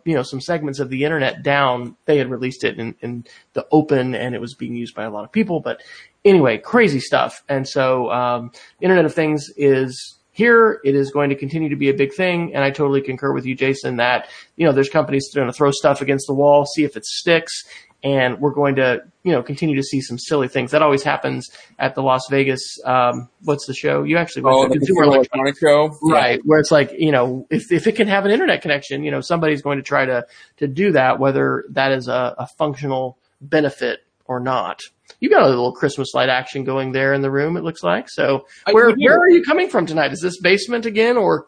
you 0.05 0.15
know, 0.15 0.23
some 0.23 0.41
segments 0.41 0.79
of 0.79 0.91
the 0.91 1.05
internet 1.05 1.43
down. 1.43 1.97
They 2.05 2.19
had 2.19 2.31
released 2.31 2.65
it 2.65 2.79
in, 2.79 2.95
in 3.01 3.25
the 3.55 3.67
open 3.71 4.15
and 4.15 4.35
it 4.35 4.41
was 4.41 4.55
being 4.55 4.75
used 4.75 4.95
by 4.95 5.05
a 5.05 5.11
lot 5.11 5.25
of 5.25 5.33
people. 5.33 5.61
But 5.61 5.83
anyway, 6.25 6.59
crazy 6.59 7.01
stuff. 7.01 7.43
And 7.49 7.67
so, 7.67 8.11
um, 8.11 8.53
Internet 8.81 9.05
of 9.05 9.15
Things 9.15 9.51
is 9.57 10.19
here. 10.33 10.81
It 10.85 10.95
is 10.95 11.11
going 11.11 11.31
to 11.31 11.37
continue 11.37 11.69
to 11.69 11.77
be 11.77 11.91
a 11.91 11.95
big 11.95 12.13
thing. 12.15 12.55
And 12.55 12.65
I 12.65 12.71
totally 12.71 13.03
concur 13.03 13.33
with 13.33 13.47
you, 13.47 13.55
Jason, 13.55 13.97
that, 13.97 14.29
you 14.57 14.67
know, 14.67 14.73
there's 14.73 14.89
companies 14.89 15.29
that 15.29 15.39
are 15.39 15.43
going 15.43 15.53
to 15.53 15.57
throw 15.57 15.71
stuff 15.71 16.01
against 16.01 16.27
the 16.27 16.35
wall, 16.35 16.67
see 16.67 16.85
if 16.85 16.97
it 16.97 17.05
sticks 17.05 17.65
and 18.03 18.41
we're 18.41 18.53
going 18.53 18.77
to, 18.77 19.03
you 19.23 19.33
know, 19.33 19.43
continue 19.43 19.77
to 19.77 19.83
see 19.83 20.01
some 20.01 20.19
silly 20.19 20.49
things. 20.49 20.73
That 20.73 20.83
always 20.83 21.03
happens 21.03 21.49
at 21.79 21.95
the 21.95 22.03
Las 22.03 22.23
Vegas. 22.31 22.79
Um, 22.85 23.29
what's 23.43 23.67
the 23.67 23.75
show? 23.75 24.03
You 24.03 24.17
actually 24.19 24.43
went 24.43 24.57
oh, 24.57 24.69
the 24.69 24.79
Consumer 24.79 25.05
Electronic 25.05 25.59
Show, 25.59 25.97
right? 26.03 26.41
Where 26.45 26.59
it's 26.59 26.71
like, 26.71 26.93
you 26.99 27.13
know, 27.13 27.47
if 27.51 27.71
if 27.71 27.87
it 27.87 27.97
can 27.97 28.09
have 28.09 28.25
an 28.25 28.33
internet 28.33 28.63
connection, 28.63 29.05
you 29.05 29.11
know, 29.11 29.21
somebody's 29.21 29.63
going 29.63 29.79
to 29.79 29.85
try 29.85 30.05
to 30.05 30.27
to 30.59 30.67
do 30.67 30.93
that, 30.93 31.19
whether 31.19 31.65
that 31.71 31.93
is 31.93 32.09
a, 32.09 32.35
a 32.39 32.47
functional 32.59 33.19
benefit 33.41 34.01
or 34.27 34.41
not. 34.41 34.81
You 35.21 35.31
got 35.31 35.43
a 35.43 35.49
little 35.49 35.73
Christmas 35.73 36.15
light 36.15 36.29
action 36.29 36.65
going 36.65 36.93
there 36.93 37.13
in 37.13 37.23
the 37.23 37.31
room. 37.31 37.57
It 37.57 37.65
looks 37.65 37.83
like. 37.83 38.09
So 38.09 38.47
where 38.71 38.91
where 38.91 39.19
are 39.19 39.31
you 39.31 39.45
coming 39.45 39.69
from 39.69 39.87
tonight? 39.87 40.13
Is 40.13 40.21
this 40.21 40.41
basement 40.41 40.87
again 40.87 41.17
or 41.17 41.47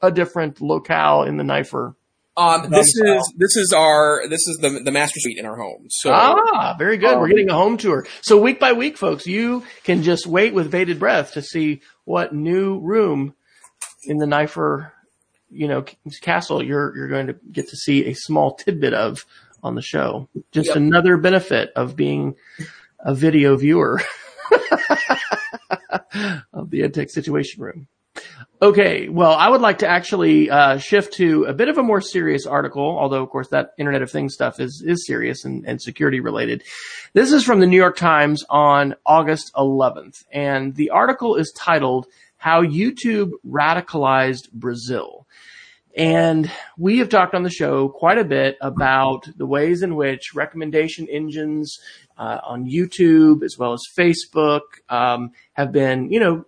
a 0.00 0.12
different 0.12 0.60
locale 0.60 1.24
in 1.24 1.36
the 1.36 1.44
Neiffer? 1.44 1.96
Um, 2.38 2.70
this 2.70 2.94
is 2.94 3.32
this 3.36 3.56
is 3.56 3.72
our 3.76 4.22
this 4.28 4.46
is 4.46 4.58
the 4.58 4.80
the 4.84 4.92
master 4.92 5.18
suite 5.18 5.38
in 5.38 5.44
our 5.44 5.56
home. 5.56 5.88
So 5.90 6.12
ah, 6.12 6.76
very 6.78 6.96
good. 6.96 7.14
Um, 7.14 7.20
We're 7.20 7.28
getting 7.28 7.50
a 7.50 7.54
home 7.54 7.76
tour. 7.76 8.06
So 8.20 8.40
week 8.40 8.60
by 8.60 8.72
week, 8.74 8.96
folks, 8.96 9.26
you 9.26 9.64
can 9.82 10.04
just 10.04 10.24
wait 10.24 10.54
with 10.54 10.70
bated 10.70 11.00
breath 11.00 11.32
to 11.32 11.42
see 11.42 11.80
what 12.04 12.32
new 12.32 12.78
room 12.78 13.34
in 14.04 14.18
the 14.18 14.26
Neiffer, 14.26 14.92
you 15.50 15.66
know, 15.66 15.84
castle 16.22 16.62
you're 16.62 16.96
you're 16.96 17.08
going 17.08 17.26
to 17.26 17.36
get 17.50 17.68
to 17.70 17.76
see 17.76 18.06
a 18.06 18.14
small 18.14 18.54
tidbit 18.54 18.94
of 18.94 19.24
on 19.64 19.74
the 19.74 19.82
show. 19.82 20.28
Just 20.52 20.68
yep. 20.68 20.76
another 20.76 21.16
benefit 21.16 21.72
of 21.74 21.96
being 21.96 22.36
a 23.00 23.16
video 23.16 23.56
viewer 23.56 24.00
of 26.52 26.70
the 26.70 26.82
EdTech 26.82 27.10
Situation 27.10 27.60
Room. 27.62 27.88
Okay, 28.60 29.08
well, 29.08 29.34
I 29.34 29.48
would 29.48 29.60
like 29.60 29.78
to 29.78 29.88
actually 29.88 30.50
uh, 30.50 30.78
shift 30.78 31.14
to 31.14 31.44
a 31.44 31.54
bit 31.54 31.68
of 31.68 31.78
a 31.78 31.82
more 31.82 32.00
serious 32.00 32.44
article, 32.44 32.98
although 32.98 33.22
of 33.22 33.30
course 33.30 33.48
that 33.50 33.70
Internet 33.78 34.02
of 34.02 34.10
Things 34.10 34.34
stuff 34.34 34.58
is 34.58 34.82
is 34.84 35.06
serious 35.06 35.44
and, 35.44 35.64
and 35.64 35.80
security 35.80 36.18
related. 36.18 36.64
This 37.12 37.32
is 37.32 37.44
from 37.44 37.60
the 37.60 37.68
New 37.68 37.76
York 37.76 37.96
Times 37.96 38.44
on 38.50 38.96
August 39.06 39.52
11th, 39.54 40.24
and 40.32 40.74
the 40.74 40.90
article 40.90 41.36
is 41.36 41.52
titled 41.56 42.06
"How 42.36 42.64
YouTube 42.64 43.30
Radicalized 43.46 44.50
Brazil." 44.50 45.28
And 45.96 46.50
we 46.76 46.98
have 46.98 47.08
talked 47.08 47.34
on 47.34 47.44
the 47.44 47.50
show 47.50 47.88
quite 47.88 48.18
a 48.18 48.24
bit 48.24 48.56
about 48.60 49.28
the 49.36 49.46
ways 49.46 49.82
in 49.82 49.94
which 49.94 50.34
recommendation 50.34 51.08
engines 51.08 51.78
uh, 52.16 52.38
on 52.44 52.66
YouTube 52.66 53.42
as 53.42 53.56
well 53.58 53.72
as 53.72 53.82
Facebook 53.96 54.60
um, 54.88 55.32
have 55.52 55.72
been, 55.72 56.10
you 56.10 56.20
know, 56.20 56.44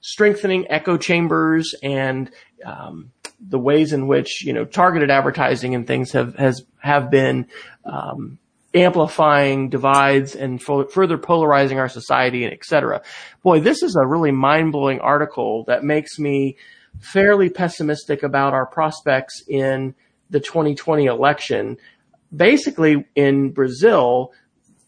strengthening 0.00 0.66
echo 0.70 0.96
chambers 0.96 1.74
and 1.82 2.30
um, 2.64 3.12
the 3.40 3.58
ways 3.58 3.92
in 3.92 4.06
which 4.06 4.44
you 4.44 4.52
know 4.52 4.64
targeted 4.64 5.10
advertising 5.10 5.74
and 5.74 5.86
things 5.86 6.12
have 6.12 6.36
has 6.36 6.64
have 6.78 7.10
been 7.10 7.46
um, 7.84 8.38
amplifying 8.74 9.68
divides 9.68 10.34
and 10.34 10.62
fo- 10.62 10.86
further 10.86 11.18
polarizing 11.18 11.78
our 11.78 11.88
society 11.88 12.44
and 12.44 12.52
et 12.52 12.64
cetera. 12.64 13.02
Boy, 13.42 13.60
this 13.60 13.82
is 13.82 13.96
a 13.96 14.06
really 14.06 14.30
mind 14.30 14.72
blowing 14.72 15.00
article 15.00 15.64
that 15.66 15.84
makes 15.84 16.18
me 16.18 16.56
fairly 17.00 17.50
pessimistic 17.50 18.22
about 18.22 18.54
our 18.54 18.66
prospects 18.66 19.42
in 19.48 19.94
the 20.30 20.40
2020 20.40 21.06
election. 21.06 21.76
Basically, 22.34 23.04
in 23.14 23.50
Brazil, 23.50 24.32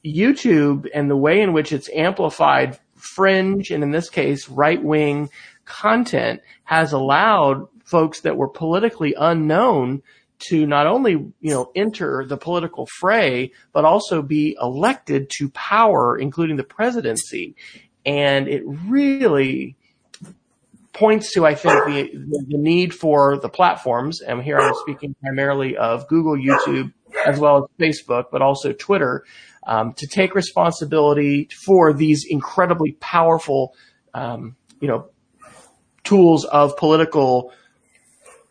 YouTube 0.04 0.88
and 0.94 1.10
the 1.10 1.16
way 1.16 1.40
in 1.40 1.52
which 1.52 1.72
it's 1.72 1.90
amplified 1.94 2.78
fringe 3.04 3.70
and 3.70 3.82
in 3.82 3.90
this 3.90 4.10
case 4.10 4.48
right 4.48 4.82
wing 4.82 5.30
content 5.64 6.40
has 6.64 6.92
allowed 6.92 7.66
folks 7.84 8.20
that 8.20 8.36
were 8.36 8.48
politically 8.48 9.14
unknown 9.18 10.02
to 10.38 10.66
not 10.66 10.86
only, 10.86 11.12
you 11.12 11.50
know, 11.50 11.70
enter 11.74 12.24
the 12.26 12.36
political 12.36 12.86
fray, 12.86 13.52
but 13.72 13.84
also 13.84 14.20
be 14.20 14.56
elected 14.60 15.30
to 15.38 15.48
power, 15.50 16.18
including 16.18 16.56
the 16.56 16.64
presidency. 16.64 17.54
And 18.04 18.48
it 18.48 18.62
really 18.66 19.76
points 20.92 21.32
to, 21.32 21.46
I 21.46 21.54
think, 21.54 21.84
the, 21.86 22.44
the 22.48 22.58
need 22.58 22.94
for 22.94 23.38
the 23.38 23.48
platforms. 23.48 24.20
And 24.20 24.42
here 24.42 24.58
I'm 24.58 24.74
speaking 24.82 25.14
primarily 25.22 25.76
of 25.76 26.08
Google, 26.08 26.36
YouTube, 26.36 26.92
as 27.24 27.38
well 27.38 27.64
as 27.64 27.86
Facebook, 27.86 28.24
but 28.30 28.42
also 28.42 28.72
Twitter, 28.72 29.24
um, 29.66 29.94
to 29.94 30.06
take 30.06 30.34
responsibility 30.34 31.48
for 31.64 31.92
these 31.92 32.24
incredibly 32.28 32.92
powerful, 32.92 33.74
um, 34.12 34.56
you 34.80 34.88
know, 34.88 35.08
tools 36.02 36.44
of 36.44 36.76
political 36.76 37.52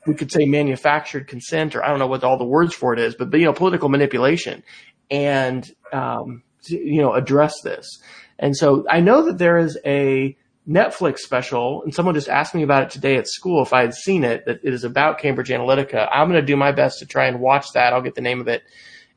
we 0.06 0.14
could 0.14 0.32
say 0.32 0.46
manufactured 0.46 1.28
consent, 1.28 1.76
or 1.76 1.84
I 1.84 1.88
don't 1.88 2.00
know 2.00 2.08
what 2.08 2.24
all 2.24 2.38
the 2.38 2.44
words 2.46 2.74
for 2.74 2.94
it 2.94 3.00
is, 3.00 3.16
but, 3.16 3.30
but 3.30 3.40
you 3.40 3.46
know, 3.46 3.54
political 3.54 3.90
manipulation, 3.90 4.64
and 5.10 5.70
um, 5.92 6.44
you 6.66 7.02
know, 7.02 7.14
address 7.14 7.62
this. 7.62 8.02
And 8.40 8.56
so 8.56 8.86
I 8.90 9.00
know 9.00 9.26
that 9.26 9.38
there 9.38 9.58
is 9.58 9.78
a 9.86 10.36
Netflix 10.68 11.20
special, 11.20 11.84
and 11.84 11.94
someone 11.94 12.16
just 12.16 12.30
asked 12.30 12.56
me 12.56 12.64
about 12.64 12.84
it 12.84 12.90
today 12.90 13.18
at 13.18 13.28
school 13.28 13.62
if 13.62 13.74
I 13.74 13.82
had 13.82 13.94
seen 13.94 14.24
it. 14.24 14.46
That 14.46 14.60
it 14.64 14.74
is 14.74 14.84
about 14.84 15.20
Cambridge 15.20 15.50
Analytica. 15.50 16.08
I'm 16.12 16.30
going 16.30 16.40
to 16.40 16.46
do 16.46 16.56
my 16.56 16.72
best 16.72 17.00
to 17.00 17.06
try 17.06 17.28
and 17.28 17.40
watch 17.40 17.68
that. 17.74 17.94
I'll 17.94 18.02
get 18.02 18.16
the 18.16 18.22
name 18.22 18.40
of 18.40 18.48
it 18.48 18.64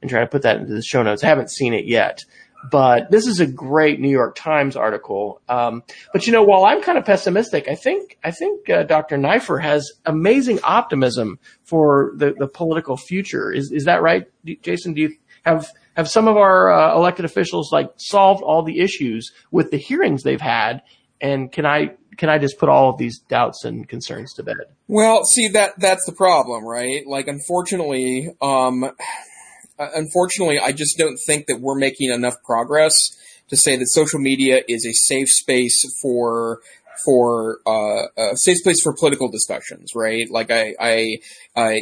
and 0.00 0.10
try 0.10 0.20
to 0.20 0.26
put 0.26 0.42
that 0.42 0.58
into 0.58 0.74
the 0.74 0.82
show 0.82 1.02
notes. 1.02 1.22
I 1.22 1.28
haven't 1.28 1.50
seen 1.50 1.72
it 1.72 1.86
yet, 1.86 2.24
but 2.70 3.10
this 3.10 3.26
is 3.26 3.40
a 3.40 3.46
great 3.46 4.00
New 4.00 4.10
York 4.10 4.34
Times 4.34 4.76
article. 4.76 5.40
Um, 5.48 5.82
but 6.12 6.26
you 6.26 6.32
know, 6.32 6.42
while 6.42 6.64
I'm 6.64 6.82
kind 6.82 6.98
of 6.98 7.04
pessimistic, 7.04 7.68
I 7.68 7.74
think 7.74 8.18
I 8.24 8.32
think 8.32 8.68
uh, 8.68 8.82
Dr. 8.82 9.16
Neiffer 9.16 9.58
has 9.62 9.92
amazing 10.04 10.58
optimism 10.64 11.38
for 11.62 12.12
the, 12.16 12.34
the 12.36 12.48
political 12.48 12.96
future. 12.96 13.52
Is 13.52 13.70
is 13.72 13.84
that 13.84 14.02
right, 14.02 14.26
Jason? 14.62 14.94
Do 14.94 15.02
you 15.02 15.14
have 15.44 15.70
have 15.96 16.08
some 16.08 16.28
of 16.28 16.36
our 16.36 16.72
uh, 16.72 16.96
elected 16.96 17.24
officials 17.24 17.70
like 17.72 17.90
solved 17.96 18.42
all 18.42 18.62
the 18.62 18.80
issues 18.80 19.32
with 19.50 19.70
the 19.70 19.78
hearings 19.78 20.22
they've 20.22 20.40
had? 20.40 20.82
And 21.20 21.50
can 21.50 21.66
I 21.66 21.96
can 22.16 22.28
I 22.28 22.38
just 22.38 22.58
put 22.58 22.68
all 22.68 22.90
of 22.90 22.98
these 22.98 23.18
doubts 23.18 23.64
and 23.64 23.88
concerns 23.88 24.32
to 24.34 24.42
bed? 24.42 24.56
Well, 24.88 25.24
see 25.24 25.48
that 25.48 25.78
that's 25.78 26.04
the 26.06 26.12
problem, 26.12 26.64
right? 26.64 27.06
Like, 27.06 27.28
unfortunately, 27.28 28.30
um, 28.40 28.90
unfortunately, 29.78 30.58
I 30.58 30.72
just 30.72 30.98
don't 30.98 31.18
think 31.26 31.46
that 31.46 31.60
we're 31.60 31.78
making 31.78 32.10
enough 32.10 32.36
progress 32.44 32.92
to 33.48 33.56
say 33.56 33.76
that 33.76 33.86
social 33.88 34.18
media 34.18 34.62
is 34.68 34.86
a 34.86 34.92
safe 34.92 35.28
space 35.28 35.84
for 36.02 36.60
for 37.04 37.60
uh, 37.66 38.06
a 38.16 38.36
safe 38.36 38.58
place 38.62 38.82
for 38.82 38.94
political 38.94 39.30
discussions, 39.30 39.92
right? 39.94 40.28
Like 40.30 40.50
I, 40.50 40.74
I, 40.80 41.18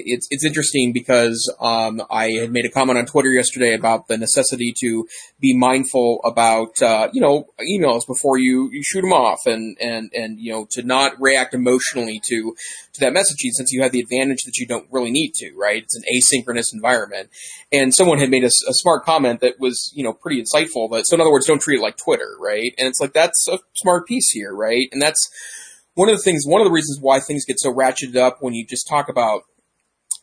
it's 0.04 0.28
it's 0.30 0.44
interesting 0.44 0.92
because 0.92 1.52
um, 1.60 2.02
I 2.10 2.30
had 2.30 2.52
made 2.52 2.64
a 2.64 2.70
comment 2.70 2.98
on 2.98 3.06
Twitter 3.06 3.30
yesterday 3.30 3.74
about 3.74 4.08
the 4.08 4.16
necessity 4.16 4.72
to 4.80 5.06
be 5.40 5.56
mindful 5.56 6.20
about 6.24 6.80
uh, 6.82 7.08
you 7.12 7.20
know 7.20 7.46
emails 7.60 8.06
before 8.06 8.38
you, 8.38 8.70
you 8.72 8.82
shoot 8.84 9.02
them 9.02 9.12
off, 9.12 9.40
and 9.46 9.76
and 9.80 10.10
and 10.14 10.38
you 10.40 10.52
know 10.52 10.66
to 10.70 10.82
not 10.82 11.20
react 11.20 11.54
emotionally 11.54 12.20
to 12.28 12.54
to 12.94 13.00
that 13.00 13.12
messaging 13.12 13.50
since 13.50 13.72
you 13.72 13.82
have 13.82 13.92
the 13.92 14.00
advantage 14.00 14.44
that 14.44 14.56
you 14.56 14.66
don't 14.66 14.86
really 14.90 15.10
need 15.10 15.32
to, 15.34 15.52
right? 15.56 15.82
It's 15.82 15.96
an 15.96 16.04
asynchronous 16.14 16.72
environment, 16.72 17.30
and 17.72 17.94
someone 17.94 18.18
had 18.18 18.30
made 18.30 18.44
a, 18.44 18.48
a 18.48 18.74
smart 18.74 19.04
comment 19.04 19.40
that 19.40 19.58
was 19.58 19.92
you 19.94 20.04
know 20.04 20.12
pretty 20.12 20.42
insightful. 20.42 20.88
But 20.88 21.04
so 21.04 21.14
in 21.14 21.20
other 21.20 21.32
words, 21.32 21.46
don't 21.46 21.60
treat 21.60 21.78
it 21.78 21.82
like 21.82 21.96
Twitter, 21.96 22.36
right? 22.40 22.72
And 22.78 22.88
it's 22.88 23.00
like 23.00 23.12
that's 23.12 23.46
a 23.48 23.58
smart 23.74 24.06
piece 24.06 24.30
here, 24.30 24.54
right? 24.54 24.88
And 24.92 25.02
that's 25.04 25.30
one 25.94 26.08
of 26.08 26.16
the 26.16 26.22
things, 26.22 26.44
one 26.46 26.60
of 26.60 26.66
the 26.66 26.72
reasons 26.72 26.98
why 27.00 27.20
things 27.20 27.44
get 27.44 27.60
so 27.60 27.72
ratcheted 27.72 28.16
up 28.16 28.38
when 28.40 28.54
you 28.54 28.66
just 28.66 28.88
talk 28.88 29.08
about 29.08 29.42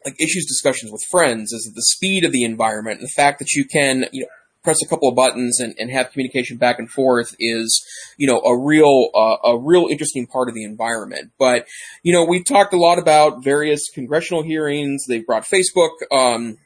like 0.05 0.19
issues 0.19 0.45
discussions 0.47 0.91
with 0.91 1.03
friends 1.09 1.53
is 1.53 1.63
that 1.63 1.75
the 1.75 1.83
speed 1.83 2.23
of 2.25 2.31
the 2.31 2.43
environment 2.43 2.99
and 2.99 3.07
the 3.07 3.13
fact 3.15 3.39
that 3.39 3.53
you 3.53 3.65
can, 3.65 4.05
you 4.11 4.21
know, 4.21 4.27
press 4.63 4.81
a 4.83 4.87
couple 4.87 5.09
of 5.09 5.15
buttons 5.15 5.59
and, 5.59 5.73
and 5.79 5.91
have 5.91 6.11
communication 6.11 6.57
back 6.57 6.77
and 6.77 6.89
forth 6.89 7.35
is, 7.39 7.83
you 8.17 8.27
know, 8.27 8.39
a 8.41 8.55
real, 8.55 9.09
uh, 9.15 9.37
a 9.43 9.57
real 9.57 9.87
interesting 9.89 10.27
part 10.27 10.49
of 10.49 10.55
the 10.55 10.63
environment. 10.63 11.31
But, 11.39 11.65
you 12.03 12.13
know, 12.13 12.23
we've 12.23 12.45
talked 12.45 12.73
a 12.73 12.77
lot 12.77 12.99
about 12.99 13.43
various 13.43 13.89
congressional 13.89 14.43
hearings. 14.43 15.05
They've 15.07 15.25
brought 15.25 15.45
Facebook, 15.45 15.89
um, 16.11 16.57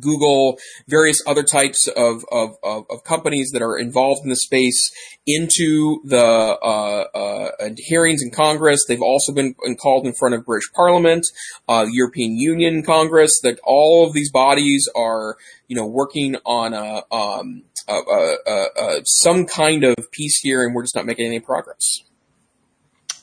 Google, 0.00 0.58
various 0.88 1.22
other 1.26 1.42
types 1.42 1.88
of, 1.88 2.24
of, 2.30 2.56
of, 2.62 2.84
of, 2.90 3.04
companies 3.04 3.50
that 3.52 3.62
are 3.62 3.78
involved 3.78 4.22
in 4.24 4.30
the 4.30 4.36
space 4.36 4.90
into 5.26 6.00
the 6.04 6.16
uh, 6.16 7.04
uh, 7.14 7.70
hearings 7.78 8.22
in 8.22 8.30
Congress. 8.30 8.84
They've 8.86 9.02
also 9.02 9.32
been 9.32 9.54
called 9.80 10.06
in 10.06 10.12
front 10.12 10.34
of 10.34 10.44
British 10.44 10.70
Parliament, 10.72 11.26
uh, 11.68 11.86
European 11.90 12.36
Union 12.36 12.82
Congress. 12.82 13.40
That 13.42 13.58
all 13.64 14.06
of 14.06 14.12
these 14.12 14.30
bodies 14.30 14.88
are, 14.96 15.36
you 15.68 15.76
know, 15.76 15.86
working 15.86 16.36
on 16.44 16.74
a, 16.74 17.02
um, 17.14 17.62
a, 17.88 18.36
a, 18.46 19.00
some 19.04 19.46
kind 19.46 19.84
of 19.84 19.96
peace 20.10 20.40
here, 20.40 20.64
and 20.64 20.74
we're 20.74 20.82
just 20.82 20.96
not 20.96 21.06
making 21.06 21.26
any 21.26 21.40
progress. 21.40 22.02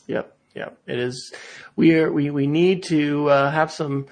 Yep, 0.08 0.36
yep. 0.56 0.78
It 0.88 1.00
is. 1.00 1.34
We 1.76 1.96
are. 1.96 2.12
We 2.12 2.30
we 2.30 2.48
need 2.48 2.84
to 2.84 3.30
uh, 3.30 3.52
have 3.52 3.72
some 3.72 4.08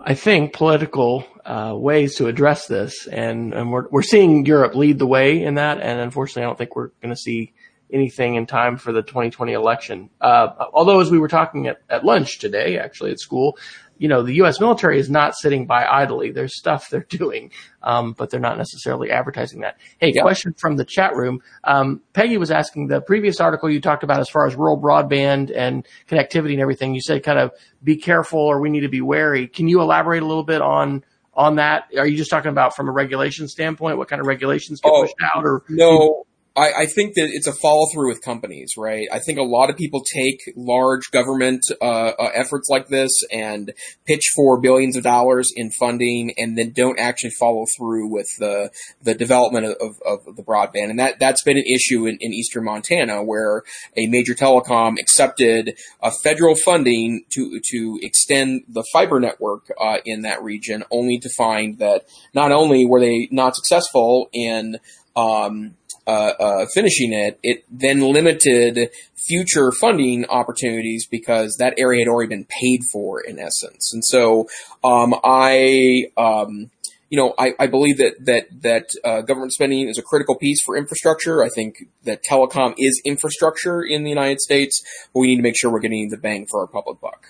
I 0.00 0.14
think, 0.14 0.52
political 0.52 1.24
uh, 1.44 1.74
ways 1.76 2.16
to 2.16 2.26
address 2.26 2.66
this, 2.66 3.06
and, 3.06 3.54
and 3.54 3.72
we're 3.72 3.88
we're 3.88 4.02
seeing 4.02 4.46
Europe 4.46 4.74
lead 4.74 4.98
the 4.98 5.06
way 5.06 5.42
in 5.42 5.54
that. 5.54 5.80
And 5.80 6.00
unfortunately, 6.00 6.42
I 6.42 6.46
don't 6.46 6.58
think 6.58 6.76
we're 6.76 6.90
going 7.02 7.14
to 7.14 7.20
see 7.20 7.52
anything 7.90 8.34
in 8.34 8.46
time 8.46 8.76
for 8.76 8.92
the 8.92 9.02
2020 9.02 9.52
election. 9.52 10.10
Uh, 10.20 10.48
although, 10.72 11.00
as 11.00 11.10
we 11.10 11.18
were 11.18 11.28
talking 11.28 11.66
at, 11.66 11.80
at 11.88 12.04
lunch 12.04 12.38
today, 12.38 12.78
actually 12.78 13.10
at 13.10 13.20
school, 13.20 13.58
you 13.98 14.08
know, 14.08 14.22
the 14.22 14.34
U.S. 14.34 14.60
military 14.60 14.98
is 14.98 15.10
not 15.10 15.34
sitting 15.36 15.66
by 15.66 15.84
idly. 15.84 16.30
There's 16.30 16.56
stuff 16.56 16.88
they're 16.88 17.00
doing, 17.08 17.52
um, 17.82 18.12
but 18.12 18.30
they're 18.30 18.40
not 18.40 18.56
necessarily 18.56 19.10
advertising 19.10 19.60
that. 19.60 19.76
Hey, 20.00 20.12
yeah. 20.14 20.22
question 20.22 20.54
from 20.54 20.76
the 20.76 20.84
chat 20.84 21.14
room. 21.14 21.40
Um, 21.64 22.00
Peggy 22.12 22.38
was 22.38 22.50
asking 22.50 22.88
the 22.88 23.00
previous 23.00 23.40
article 23.40 23.70
you 23.70 23.80
talked 23.80 24.04
about 24.04 24.20
as 24.20 24.28
far 24.28 24.46
as 24.46 24.54
rural 24.54 24.80
broadband 24.80 25.54
and 25.54 25.86
connectivity 26.08 26.52
and 26.52 26.60
everything. 26.60 26.94
You 26.94 27.00
said 27.00 27.22
kind 27.22 27.38
of 27.38 27.52
be 27.82 27.96
careful 27.96 28.40
or 28.40 28.60
we 28.60 28.70
need 28.70 28.80
to 28.80 28.88
be 28.88 29.00
wary. 29.00 29.48
Can 29.48 29.68
you 29.68 29.80
elaborate 29.80 30.22
a 30.22 30.26
little 30.26 30.44
bit 30.44 30.62
on 30.62 31.04
on 31.34 31.56
that? 31.56 31.84
Are 31.96 32.06
you 32.06 32.16
just 32.16 32.30
talking 32.30 32.50
about 32.50 32.74
from 32.74 32.88
a 32.88 32.92
regulation 32.92 33.48
standpoint? 33.48 33.98
What 33.98 34.08
kind 34.08 34.20
of 34.20 34.26
regulations 34.26 34.80
get 34.80 34.90
oh, 34.92 35.02
pushed 35.02 35.14
out? 35.22 35.44
Or 35.44 35.62
no, 35.68 36.26
I, 36.58 36.82
I, 36.82 36.86
think 36.86 37.14
that 37.14 37.28
it's 37.30 37.46
a 37.46 37.52
follow 37.52 37.86
through 37.92 38.08
with 38.08 38.20
companies, 38.20 38.74
right? 38.76 39.06
I 39.12 39.20
think 39.20 39.38
a 39.38 39.44
lot 39.44 39.70
of 39.70 39.76
people 39.76 40.02
take 40.02 40.40
large 40.56 41.10
government 41.12 41.62
uh, 41.80 42.12
uh, 42.18 42.30
efforts 42.34 42.68
like 42.68 42.88
this 42.88 43.12
and 43.32 43.72
pitch 44.06 44.32
for 44.34 44.60
billions 44.60 44.96
of 44.96 45.04
dollars 45.04 45.52
in 45.54 45.70
funding, 45.70 46.34
and 46.36 46.58
then 46.58 46.72
don't 46.72 46.98
actually 46.98 47.30
follow 47.30 47.64
through 47.76 48.08
with 48.08 48.28
the 48.38 48.70
the 49.02 49.14
development 49.14 49.66
of, 49.66 49.76
of, 50.04 50.24
of 50.26 50.36
the 50.36 50.42
broadband. 50.42 50.90
And 50.90 50.98
that 50.98 51.20
that's 51.20 51.42
been 51.42 51.56
an 51.56 51.64
issue 51.64 52.06
in, 52.06 52.18
in 52.20 52.32
eastern 52.32 52.64
Montana, 52.64 53.22
where 53.22 53.62
a 53.96 54.06
major 54.06 54.34
telecom 54.34 54.96
accepted 54.98 55.78
a 56.02 56.10
federal 56.10 56.56
funding 56.56 57.24
to 57.30 57.60
to 57.70 57.98
extend 58.02 58.62
the 58.68 58.84
fiber 58.92 59.20
network 59.20 59.70
uh, 59.80 59.98
in 60.04 60.22
that 60.22 60.42
region, 60.42 60.82
only 60.90 61.18
to 61.18 61.30
find 61.36 61.78
that 61.78 62.06
not 62.34 62.50
only 62.50 62.84
were 62.84 63.00
they 63.00 63.28
not 63.30 63.54
successful 63.54 64.28
in 64.32 64.78
um, 65.16 65.74
uh, 66.08 66.32
uh, 66.40 66.66
finishing 66.72 67.12
it, 67.12 67.38
it 67.42 67.64
then 67.70 68.00
limited 68.00 68.90
future 69.14 69.70
funding 69.70 70.24
opportunities 70.24 71.06
because 71.06 71.56
that 71.58 71.74
area 71.76 72.00
had 72.00 72.08
already 72.08 72.30
been 72.30 72.46
paid 72.60 72.80
for 72.90 73.20
in 73.20 73.38
essence. 73.38 73.92
And 73.92 74.02
so, 74.02 74.48
um, 74.82 75.14
I, 75.22 76.04
um, 76.16 76.70
you 77.10 77.18
know, 77.18 77.34
I, 77.38 77.52
I, 77.60 77.66
believe 77.66 77.98
that 77.98 78.24
that 78.24 78.46
that 78.62 78.88
uh, 79.04 79.20
government 79.20 79.52
spending 79.52 79.86
is 79.86 79.98
a 79.98 80.02
critical 80.02 80.34
piece 80.34 80.62
for 80.62 80.78
infrastructure. 80.78 81.44
I 81.44 81.50
think 81.50 81.76
that 82.04 82.24
telecom 82.24 82.72
is 82.78 83.02
infrastructure 83.04 83.82
in 83.82 84.02
the 84.02 84.10
United 84.10 84.40
States, 84.40 84.82
but 85.12 85.20
we 85.20 85.26
need 85.26 85.36
to 85.36 85.42
make 85.42 85.58
sure 85.58 85.70
we're 85.70 85.80
getting 85.80 86.08
the 86.08 86.16
bang 86.16 86.46
for 86.46 86.60
our 86.60 86.66
public 86.66 87.02
buck. 87.02 87.26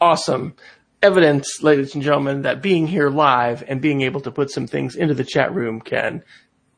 Awesome 0.00 0.54
evidence, 1.02 1.62
ladies 1.62 1.94
and 1.94 2.02
gentlemen, 2.02 2.42
that 2.42 2.62
being 2.62 2.86
here 2.86 3.10
live 3.10 3.62
and 3.68 3.80
being 3.80 4.00
able 4.00 4.20
to 4.20 4.30
put 4.30 4.50
some 4.50 4.66
things 4.66 4.96
into 4.96 5.14
the 5.14 5.24
chat 5.24 5.54
room 5.54 5.80
can 5.80 6.22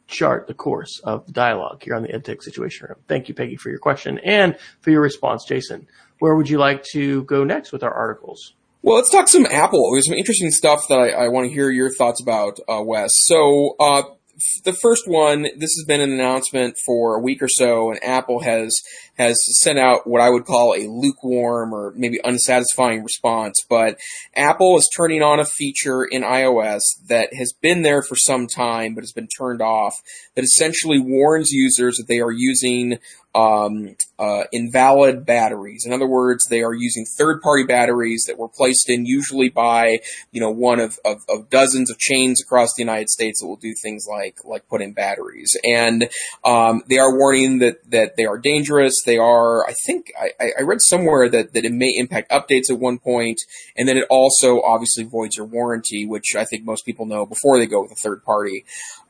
chart 0.08 0.46
the 0.46 0.54
course 0.54 1.00
of 1.04 1.26
the 1.26 1.32
dialogue 1.32 1.82
here 1.82 1.94
on 1.94 2.02
the 2.02 2.08
EdTech 2.08 2.42
Situation 2.42 2.86
Room. 2.88 2.98
Thank 3.06 3.28
you, 3.28 3.34
Peggy, 3.34 3.56
for 3.56 3.68
your 3.68 3.78
question 3.78 4.18
and 4.24 4.56
for 4.80 4.90
your 4.90 5.02
response, 5.02 5.44
Jason. 5.44 5.86
Where 6.18 6.34
would 6.34 6.48
you 6.48 6.58
like 6.58 6.82
to 6.92 7.22
go 7.24 7.44
next 7.44 7.70
with 7.70 7.84
our 7.84 7.92
articles? 7.92 8.54
Well, 8.82 8.96
let's 8.96 9.10
talk 9.10 9.28
some 9.28 9.46
Apple. 9.46 9.92
There's 9.92 10.06
some 10.06 10.16
interesting 10.16 10.50
stuff 10.50 10.88
that 10.88 10.98
I, 10.98 11.10
I 11.10 11.28
want 11.28 11.46
to 11.48 11.52
hear 11.52 11.70
your 11.70 11.92
thoughts 11.92 12.20
about, 12.20 12.58
uh, 12.68 12.82
Wes. 12.82 13.10
So, 13.14 13.76
uh, 13.78 14.02
the 14.64 14.72
first 14.72 15.08
one, 15.08 15.42
this 15.42 15.74
has 15.76 15.84
been 15.86 16.00
an 16.00 16.12
announcement 16.12 16.76
for 16.86 17.16
a 17.16 17.20
week 17.20 17.42
or 17.42 17.48
so, 17.48 17.90
and 17.90 18.02
Apple 18.04 18.40
has 18.42 18.80
has 19.16 19.36
sent 19.62 19.78
out 19.78 20.06
what 20.06 20.20
I 20.20 20.30
would 20.30 20.44
call 20.44 20.74
a 20.74 20.86
lukewarm 20.86 21.74
or 21.74 21.92
maybe 21.96 22.20
unsatisfying 22.22 23.02
response. 23.02 23.64
But 23.68 23.98
Apple 24.36 24.76
is 24.76 24.88
turning 24.94 25.22
on 25.22 25.40
a 25.40 25.44
feature 25.44 26.04
in 26.04 26.22
iOS 26.22 26.82
that 27.08 27.34
has 27.34 27.52
been 27.60 27.82
there 27.82 28.02
for 28.02 28.14
some 28.14 28.46
time, 28.46 28.94
but 28.94 29.02
has 29.02 29.12
been 29.12 29.28
turned 29.38 29.60
off. 29.60 29.94
That 30.36 30.44
essentially 30.44 31.00
warns 31.00 31.50
users 31.50 31.96
that 31.96 32.06
they 32.06 32.20
are 32.20 32.30
using 32.30 32.98
um, 33.38 33.94
uh, 34.18 34.44
invalid 34.52 35.24
batteries. 35.24 35.84
In 35.86 35.92
other 35.92 36.08
words, 36.08 36.44
they 36.50 36.62
are 36.62 36.74
using 36.74 37.04
third-party 37.04 37.64
batteries 37.64 38.24
that 38.26 38.36
were 38.36 38.48
placed 38.48 38.90
in 38.90 39.06
usually 39.06 39.48
by, 39.48 39.98
you 40.32 40.40
know, 40.40 40.50
one 40.50 40.80
of, 40.80 40.98
of, 41.04 41.18
of, 41.28 41.48
dozens 41.48 41.88
of 41.88 41.98
chains 41.98 42.42
across 42.42 42.70
the 42.76 42.82
United 42.82 43.08
States 43.08 43.40
that 43.40 43.46
will 43.46 43.56
do 43.56 43.74
things 43.80 44.06
like 44.10 44.38
like 44.44 44.68
put 44.68 44.82
in 44.82 44.92
batteries. 44.92 45.56
And 45.62 46.08
um, 46.44 46.82
they 46.88 46.98
are 46.98 47.16
warning 47.16 47.60
that 47.60 47.88
that 47.90 48.16
they 48.16 48.24
are 48.24 48.38
dangerous. 48.38 48.94
They 49.06 49.18
are, 49.18 49.64
I 49.68 49.74
think, 49.86 50.10
I, 50.20 50.50
I 50.58 50.62
read 50.62 50.80
somewhere 50.80 51.28
that 51.28 51.52
that 51.52 51.64
it 51.64 51.72
may 51.72 51.94
impact 51.96 52.32
updates 52.32 52.70
at 52.70 52.80
one 52.80 52.98
point, 52.98 53.40
and 53.76 53.88
then 53.88 53.96
it 53.96 54.06
also 54.10 54.60
obviously 54.62 55.04
voids 55.04 55.36
your 55.36 55.46
warranty, 55.46 56.04
which 56.06 56.34
I 56.36 56.44
think 56.44 56.64
most 56.64 56.84
people 56.84 57.06
know 57.06 57.24
before 57.24 57.58
they 57.58 57.66
go 57.66 57.82
with 57.82 57.92
a 57.92 58.02
third 58.02 58.24
party. 58.24 58.64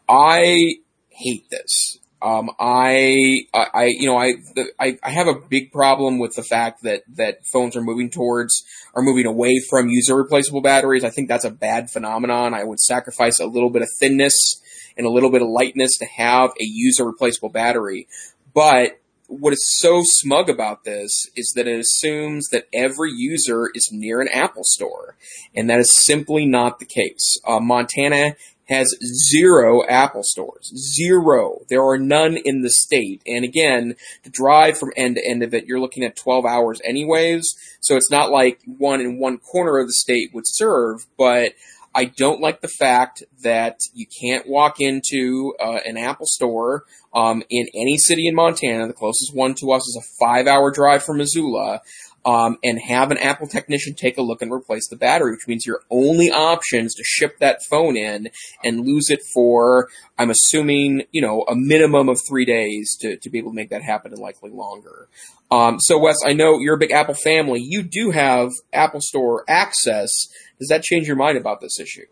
I 0.06 0.74
hate 1.08 1.48
this. 1.50 1.98
Um, 2.20 2.50
I, 2.58 3.42
I, 3.54 3.86
you 3.96 4.06
know, 4.06 4.16
I, 4.18 4.34
I, 4.78 4.98
I 5.02 5.10
have 5.10 5.28
a 5.28 5.34
big 5.34 5.70
problem 5.70 6.18
with 6.18 6.34
the 6.34 6.42
fact 6.42 6.82
that, 6.82 7.02
that 7.14 7.46
phones 7.46 7.76
are 7.76 7.82
moving 7.82 8.10
towards, 8.10 8.64
are 8.94 9.02
moving 9.02 9.26
away 9.26 9.60
from 9.70 9.88
user 9.88 10.16
replaceable 10.16 10.60
batteries. 10.60 11.04
I 11.04 11.10
think 11.10 11.28
that's 11.28 11.44
a 11.44 11.50
bad 11.50 11.90
phenomenon. 11.90 12.54
I 12.54 12.64
would 12.64 12.80
sacrifice 12.80 13.38
a 13.38 13.46
little 13.46 13.70
bit 13.70 13.82
of 13.82 13.88
thinness 14.00 14.60
and 14.96 15.06
a 15.06 15.10
little 15.10 15.30
bit 15.30 15.42
of 15.42 15.48
lightness 15.48 15.96
to 15.98 16.06
have 16.06 16.50
a 16.60 16.64
user 16.64 17.04
replaceable 17.04 17.50
battery. 17.50 18.08
But 18.52 18.98
what 19.28 19.52
is 19.52 19.64
so 19.78 20.00
smug 20.02 20.48
about 20.48 20.84
this 20.84 21.30
is 21.36 21.52
that 21.54 21.68
it 21.68 21.78
assumes 21.78 22.48
that 22.48 22.66
every 22.72 23.12
user 23.12 23.70
is 23.74 23.90
near 23.92 24.20
an 24.20 24.28
Apple 24.32 24.64
store. 24.64 25.16
And 25.54 25.68
that 25.70 25.78
is 25.78 26.04
simply 26.04 26.46
not 26.46 26.78
the 26.78 26.86
case. 26.86 27.38
Uh, 27.46 27.60
Montana 27.60 28.34
has 28.68 28.94
zero 29.02 29.82
Apple 29.88 30.22
stores. 30.22 30.72
Zero. 30.76 31.60
There 31.68 31.84
are 31.84 31.98
none 31.98 32.36
in 32.36 32.62
the 32.62 32.70
state. 32.70 33.22
And 33.26 33.44
again, 33.44 33.94
to 34.24 34.30
drive 34.30 34.78
from 34.78 34.92
end 34.96 35.16
to 35.16 35.26
end 35.26 35.42
of 35.42 35.54
it, 35.54 35.66
you're 35.66 35.80
looking 35.80 36.04
at 36.04 36.16
12 36.16 36.44
hours 36.44 36.80
anyways. 36.84 37.54
So 37.80 37.96
it's 37.96 38.10
not 38.10 38.30
like 38.30 38.60
one 38.66 39.00
in 39.00 39.18
one 39.18 39.38
corner 39.38 39.78
of 39.78 39.86
the 39.86 39.94
state 39.94 40.30
would 40.34 40.44
serve, 40.46 41.06
but 41.16 41.52
I 41.94 42.04
don't 42.04 42.40
like 42.40 42.60
the 42.60 42.68
fact 42.68 43.24
that 43.42 43.80
you 43.94 44.06
can't 44.06 44.46
walk 44.46 44.80
into 44.80 45.54
uh, 45.58 45.80
an 45.86 45.96
Apple 45.96 46.26
store 46.26 46.84
um, 47.14 47.42
in 47.48 47.66
any 47.74 47.96
city 47.96 48.28
in 48.28 48.34
Montana. 48.34 48.86
The 48.86 48.92
closest 48.92 49.34
one 49.34 49.54
to 49.54 49.72
us 49.72 49.82
is 49.82 49.98
a 49.98 50.24
five 50.24 50.46
hour 50.46 50.70
drive 50.70 51.02
from 51.02 51.16
Missoula 51.16 51.80
um, 52.24 52.58
and 52.62 52.78
have 52.80 53.10
an 53.10 53.18
Apple 53.18 53.46
technician 53.46 53.94
take 53.94 54.18
a 54.18 54.22
look 54.22 54.42
and 54.42 54.52
replace 54.52 54.88
the 54.88 54.96
battery, 54.96 55.32
which 55.32 55.46
means 55.46 55.64
your 55.66 55.80
only 55.90 56.30
option 56.30 56.86
is 56.86 56.94
to 56.94 57.02
ship 57.04 57.38
that 57.38 57.60
phone 57.70 57.96
in 57.96 58.28
and 58.62 58.84
lose 58.84 59.08
it 59.08 59.20
for, 59.32 59.88
I'm 60.18 60.30
assuming, 60.30 61.04
you 61.10 61.22
know, 61.22 61.42
a 61.48 61.54
minimum 61.54 62.08
of 62.08 62.20
three 62.28 62.44
days 62.44 62.96
to, 63.00 63.16
to 63.16 63.30
be 63.30 63.38
able 63.38 63.52
to 63.52 63.56
make 63.56 63.70
that 63.70 63.82
happen 63.82 64.12
and 64.12 64.20
likely 64.20 64.50
longer. 64.50 65.08
Um, 65.50 65.78
so 65.80 65.98
Wes, 65.98 66.16
I 66.26 66.34
know 66.34 66.58
you're 66.58 66.74
a 66.74 66.78
big 66.78 66.92
Apple 66.92 67.14
family. 67.14 67.60
You 67.62 67.82
do 67.82 68.10
have 68.10 68.50
Apple 68.72 69.00
Store 69.00 69.44
access. 69.48 70.10
Does 70.58 70.68
that 70.68 70.82
change 70.82 71.06
your 71.06 71.16
mind 71.16 71.38
about 71.38 71.60
this 71.60 71.80
issue? 71.80 72.06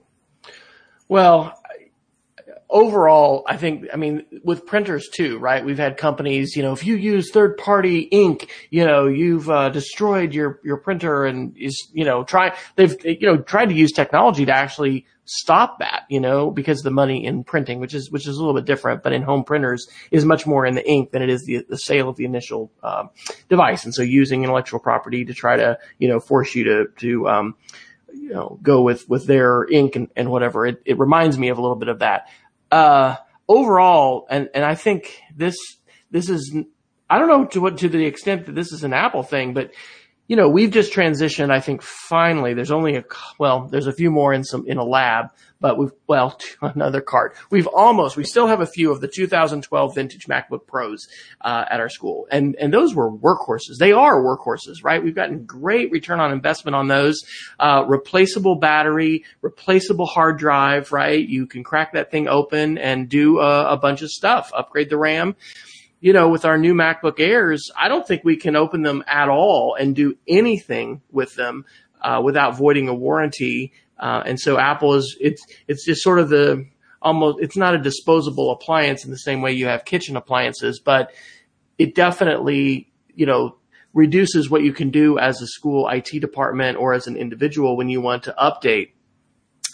Well, 1.08 1.56
overall, 2.68 3.44
I 3.46 3.56
think, 3.56 3.86
I 3.92 3.96
mean, 3.96 4.24
with 4.42 4.66
printers 4.66 5.08
too, 5.08 5.38
right? 5.38 5.64
We've 5.64 5.78
had 5.78 5.96
companies, 5.96 6.56
you 6.56 6.62
know, 6.62 6.72
if 6.72 6.84
you 6.84 6.96
use 6.96 7.30
third 7.30 7.56
party 7.58 8.00
ink, 8.00 8.50
you 8.70 8.84
know, 8.84 9.06
you've 9.06 9.48
uh, 9.48 9.68
destroyed 9.70 10.34
your, 10.34 10.60
your 10.64 10.78
printer 10.78 11.24
and 11.24 11.56
is, 11.56 11.88
you 11.92 12.04
know, 12.04 12.24
try, 12.24 12.56
they've, 12.74 12.94
you 13.04 13.26
know, 13.26 13.38
tried 13.38 13.68
to 13.68 13.74
use 13.74 13.92
technology 13.92 14.44
to 14.46 14.52
actually 14.52 15.06
stop 15.24 15.78
that, 15.78 16.02
you 16.08 16.20
know, 16.20 16.50
because 16.50 16.82
the 16.82 16.90
money 16.90 17.24
in 17.24 17.44
printing, 17.44 17.78
which 17.80 17.94
is, 17.94 18.10
which 18.10 18.26
is 18.26 18.36
a 18.36 18.38
little 18.38 18.54
bit 18.54 18.64
different, 18.64 19.02
but 19.02 19.12
in 19.12 19.22
home 19.22 19.44
printers 19.44 19.88
is 20.10 20.24
much 20.24 20.46
more 20.46 20.66
in 20.66 20.74
the 20.74 20.88
ink 20.88 21.10
than 21.12 21.22
it 21.22 21.28
is 21.28 21.44
the, 21.44 21.64
the 21.68 21.78
sale 21.78 22.08
of 22.08 22.16
the 22.16 22.24
initial, 22.24 22.70
um, 22.82 23.10
device. 23.48 23.84
And 23.84 23.94
so 23.94 24.02
using 24.02 24.42
intellectual 24.42 24.80
property 24.80 25.24
to 25.24 25.34
try 25.34 25.56
to, 25.56 25.78
you 25.98 26.08
know, 26.08 26.20
force 26.20 26.54
you 26.54 26.64
to, 26.64 26.86
to, 26.98 27.28
um, 27.28 27.54
you 28.12 28.30
know, 28.30 28.58
go 28.62 28.82
with, 28.82 29.08
with 29.08 29.26
their 29.26 29.66
ink 29.70 29.94
and, 29.94 30.08
and 30.16 30.30
whatever. 30.30 30.66
It, 30.66 30.80
it 30.84 30.98
reminds 30.98 31.38
me 31.38 31.48
of 31.48 31.58
a 31.58 31.60
little 31.60 31.76
bit 31.76 31.88
of 31.88 31.98
that 31.98 32.28
uh, 32.70 33.16
overall, 33.48 34.26
and, 34.30 34.48
and 34.54 34.64
I 34.64 34.74
think 34.74 35.22
this, 35.34 35.56
this 36.10 36.28
is, 36.28 36.56
I 37.08 37.18
don't 37.18 37.28
know 37.28 37.44
to 37.46 37.60
what, 37.60 37.78
to 37.78 37.88
the 37.88 38.04
extent 38.04 38.46
that 38.46 38.54
this 38.54 38.72
is 38.72 38.84
an 38.84 38.92
Apple 38.92 39.22
thing, 39.22 39.54
but 39.54 39.72
you 40.28 40.36
know, 40.36 40.48
we've 40.48 40.70
just 40.70 40.92
transitioned, 40.92 41.50
I 41.50 41.60
think 41.60 41.82
finally, 41.82 42.52
there's 42.52 42.72
only 42.72 42.96
a, 42.96 43.04
well, 43.38 43.68
there's 43.68 43.86
a 43.86 43.92
few 43.92 44.10
more 44.10 44.32
in 44.32 44.42
some, 44.42 44.66
in 44.66 44.76
a 44.76 44.84
lab, 44.84 45.26
but 45.60 45.78
we've, 45.78 45.92
well, 46.08 46.38
another 46.62 47.00
cart. 47.00 47.36
We've 47.50 47.68
almost, 47.68 48.16
we 48.16 48.24
still 48.24 48.48
have 48.48 48.60
a 48.60 48.66
few 48.66 48.90
of 48.90 49.00
the 49.00 49.08
2012 49.08 49.94
vintage 49.94 50.26
MacBook 50.26 50.66
Pros, 50.66 51.06
uh, 51.42 51.64
at 51.70 51.78
our 51.78 51.88
school. 51.88 52.26
And, 52.30 52.56
and 52.56 52.74
those 52.74 52.94
were 52.94 53.10
workhorses. 53.10 53.78
They 53.78 53.92
are 53.92 54.20
workhorses, 54.20 54.82
right? 54.82 55.02
We've 55.02 55.14
gotten 55.14 55.44
great 55.44 55.92
return 55.92 56.18
on 56.18 56.32
investment 56.32 56.74
on 56.74 56.88
those. 56.88 57.22
Uh, 57.60 57.84
replaceable 57.86 58.56
battery, 58.56 59.24
replaceable 59.42 60.06
hard 60.06 60.38
drive, 60.38 60.90
right? 60.90 61.26
You 61.26 61.46
can 61.46 61.62
crack 61.62 61.92
that 61.92 62.10
thing 62.10 62.26
open 62.26 62.78
and 62.78 63.08
do 63.08 63.38
a, 63.38 63.74
a 63.74 63.76
bunch 63.76 64.02
of 64.02 64.10
stuff, 64.10 64.50
upgrade 64.54 64.90
the 64.90 64.98
RAM 64.98 65.36
you 66.00 66.12
know, 66.12 66.28
with 66.28 66.44
our 66.44 66.58
new 66.58 66.74
MacBook 66.74 67.18
Airs, 67.18 67.70
I 67.76 67.88
don't 67.88 68.06
think 68.06 68.22
we 68.24 68.36
can 68.36 68.56
open 68.56 68.82
them 68.82 69.02
at 69.06 69.28
all 69.28 69.74
and 69.78 69.96
do 69.96 70.16
anything 70.28 71.00
with 71.10 71.34
them 71.34 71.64
uh, 72.02 72.20
without 72.22 72.56
voiding 72.56 72.88
a 72.88 72.94
warranty. 72.94 73.72
Uh, 73.98 74.22
and 74.26 74.38
so 74.38 74.58
Apple 74.58 74.94
is 74.94 75.16
it's 75.20 75.44
it's 75.66 75.84
just 75.84 76.02
sort 76.02 76.18
of 76.18 76.28
the 76.28 76.66
almost 77.00 77.38
it's 77.40 77.56
not 77.56 77.74
a 77.74 77.78
disposable 77.78 78.50
appliance 78.50 79.04
in 79.04 79.10
the 79.10 79.18
same 79.18 79.40
way 79.40 79.52
you 79.52 79.66
have 79.66 79.84
kitchen 79.84 80.16
appliances, 80.16 80.80
but 80.80 81.12
it 81.78 81.94
definitely 81.94 82.90
you 83.14 83.26
know 83.26 83.56
reduces 83.94 84.50
what 84.50 84.62
you 84.62 84.74
can 84.74 84.90
do 84.90 85.18
as 85.18 85.40
a 85.40 85.46
school 85.46 85.88
IT 85.88 86.20
department 86.20 86.76
or 86.76 86.92
as 86.92 87.06
an 87.06 87.16
individual 87.16 87.76
when 87.78 87.88
you 87.88 88.02
want 88.02 88.24
to 88.24 88.34
update 88.38 88.90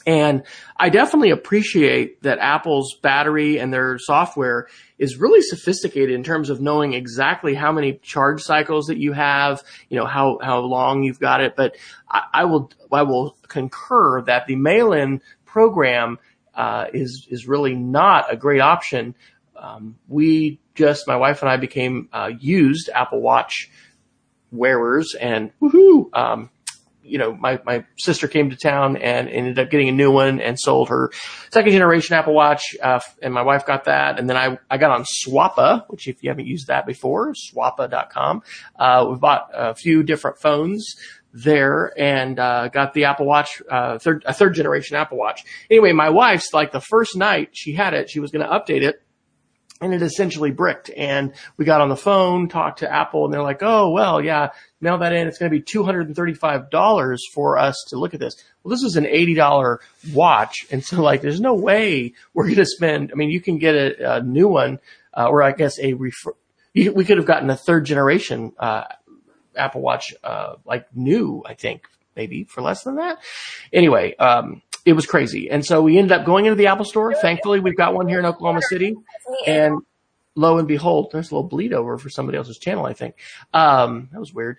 and 0.07 0.43
I 0.77 0.89
definitely 0.89 1.31
appreciate 1.31 2.23
that 2.23 2.39
Apple's 2.39 2.97
battery 3.03 3.59
and 3.59 3.73
their 3.73 3.99
software 3.99 4.67
is 5.03 5.19
really 5.19 5.43
sophisticated 5.43 6.15
in 6.15 6.23
terms 6.23 6.49
of 6.49 6.61
knowing 6.61 6.95
exactly 6.95 7.55
how 7.55 7.73
many 7.73 7.95
charge 7.95 8.41
cycles 8.41 8.87
that 8.87 8.99
you 8.99 9.13
have, 9.13 9.61
you 9.89 9.99
know, 9.99 10.07
how, 10.07 10.39
how 10.41 10.61
long 10.61 11.03
you've 11.03 11.19
got 11.19 11.41
it. 11.41 11.57
But 11.57 11.75
I, 12.09 12.23
I 12.33 12.45
will, 12.45 12.71
I 12.93 13.03
will 13.03 13.37
concur 13.49 14.23
that 14.23 14.47
the 14.47 14.55
mail-in 14.55 15.21
program, 15.45 16.21
uh, 16.55 16.87
is, 16.95 17.27
is 17.29 17.49
really 17.49 17.75
not 17.75 18.33
a 18.33 18.37
great 18.37 18.61
option. 18.61 19.17
Um, 19.57 19.97
we 20.07 20.61
just, 20.77 21.09
my 21.09 21.17
wife 21.17 21.43
and 21.43 21.51
I 21.51 21.57
became, 21.57 22.09
uh, 22.13 22.31
used 22.39 22.89
Apple 22.95 23.21
Watch 23.21 23.73
wearers 24.53 25.17
and 25.21 25.51
woohoo, 25.61 26.11
um, 26.13 26.51
you 27.13 27.19
know, 27.19 27.35
my, 27.35 27.61
my 27.67 27.85
sister 27.99 28.27
came 28.27 28.49
to 28.49 28.57
town 28.57 28.97
and 28.97 29.29
ended 29.29 29.59
up 29.59 29.71
getting 29.71 29.91
a 29.91 29.93
new 29.93 30.11
one 30.11 30.41
and 30.41 30.59
sold 30.59 30.89
her 30.89 31.11
second 31.51 31.71
generation 31.73 32.17
Apple 32.17 32.33
Watch. 32.33 32.75
Uh, 32.83 33.01
and 33.21 33.35
my 33.35 33.43
wife 33.43 33.67
got 33.67 33.85
that. 33.85 34.19
And 34.19 34.31
then 34.31 34.39
I, 34.39 34.59
I 34.71 34.79
got 34.79 34.91
on 34.91 35.05
Swappa, 35.05 35.85
which 35.89 36.09
if 36.09 36.23
you 36.23 36.31
haven't 36.31 36.47
used 36.47 36.69
that 36.69 36.87
before, 36.87 37.35
swappa.com. 37.35 38.43
Uh, 38.77 39.07
we 39.11 39.17
bought 39.17 39.51
a 39.53 39.75
few 39.75 40.03
different 40.03 40.39
phones 40.39 40.97
there 41.35 41.93
and 41.99 42.39
uh, 42.39 42.69
got 42.69 42.95
the 42.95 43.05
Apple 43.05 43.27
Watch, 43.27 43.61
uh, 43.71 43.99
third, 43.99 44.23
a 44.27 44.33
third 44.33 44.55
generation 44.55 44.97
Apple 44.97 45.19
Watch. 45.19 45.45
Anyway, 45.71 45.93
my 45.93 46.09
wife's 46.09 46.55
like 46.55 46.73
the 46.73 46.81
first 46.81 47.15
night 47.15 47.51
she 47.53 47.75
had 47.75 47.93
it, 47.93 48.09
she 48.09 48.21
was 48.21 48.31
going 48.31 48.47
to 48.47 48.51
update 48.51 48.83
it 48.83 49.03
and 49.83 49.93
it 49.93 50.01
essentially 50.01 50.51
bricked. 50.51 50.91
And 50.97 51.33
we 51.57 51.65
got 51.65 51.81
on 51.81 51.89
the 51.89 51.97
phone, 51.97 52.49
talked 52.49 52.79
to 52.79 52.91
Apple, 52.91 53.25
and 53.25 53.35
they're 53.35 53.43
like, 53.43 53.63
"Oh, 53.63 53.91
well, 53.91 54.25
yeah, 54.25 54.51
mail 54.81 54.99
that 54.99 55.13
in. 55.13 55.27
It's 55.29 55.39
going 55.39 55.51
to 55.51 55.57
be 55.57 55.63
two 55.63 55.83
hundred 55.83 56.07
and 56.07 56.17
thirty-five 56.17 56.71
dollars 56.71 57.23
for 57.35 57.59
us 57.59 57.77
to 57.89 57.99
look 57.99 58.15
at 58.15 58.21
this." 58.21 58.37
Well, 58.63 58.71
this 58.71 58.83
is 58.83 58.97
an 58.97 59.07
eighty-dollar 59.07 59.81
watch, 60.13 60.67
and 60.71 60.85
so 60.85 61.03
like, 61.03 61.21
there's 61.21 61.41
no 61.41 61.55
way 61.55 62.15
we're 62.33 62.45
going 62.45 62.57
to 62.57 62.67
spend. 62.67 63.11
I 63.13 63.17
mean, 63.17 63.31
you 63.31 63.41
can 63.41 63.59
get 63.59 63.75
a, 63.75 64.17
a 64.17 64.23
new 64.23 64.49
one, 64.49 64.79
uh, 65.15 65.27
or 65.27 65.43
I 65.43 65.53
guess 65.53 65.79
a 65.79 65.95
refer. 65.95 66.33
we 66.75 67.05
could 67.05 67.19
have 67.19 67.27
gotten 67.27 67.51
a 67.51 67.57
third 67.57 67.85
generation 67.85 68.53
uh, 68.59 68.85
Apple 69.57 69.83
Watch, 69.83 70.15
uh, 70.25 70.55
like 70.65 70.87
new, 70.95 71.43
I 71.45 71.55
think, 71.55 71.87
maybe 72.17 72.45
for 72.45 72.63
less 72.63 72.83
than 72.85 72.97
that. 72.97 73.19
Anyway, 73.73 74.17
um, 74.17 74.63
it 74.85 74.95
was 74.95 75.07
crazy. 75.07 75.51
And 75.51 75.65
so 75.65 75.83
we 75.83 75.99
ended 75.99 76.13
up 76.13 76.27
going 76.27 76.47
into 76.47 76.57
the 76.57 76.67
Apple 76.67 76.85
store. 76.85 77.15
Thankfully, 77.15 77.61
we've 77.61 77.77
got 77.77 77.95
one 77.95 78.09
here 78.09 78.19
in 78.19 78.27
Oklahoma 78.27 78.61
City. 78.69 78.97
And 79.47 79.83
lo 80.35 80.59
and 80.59 80.67
behold, 80.67 81.11
there's 81.13 81.31
a 81.31 81.35
little 81.35 81.49
bleed 81.49 81.73
over 81.73 81.99
for 81.99 82.11
somebody 82.11 82.39
else's 82.39 82.59
channel, 82.59 82.87
I 82.87 82.93
think. 82.93 83.17
Um, 83.55 84.09
that 84.13 84.19
was 84.19 84.33
weird. 84.33 84.59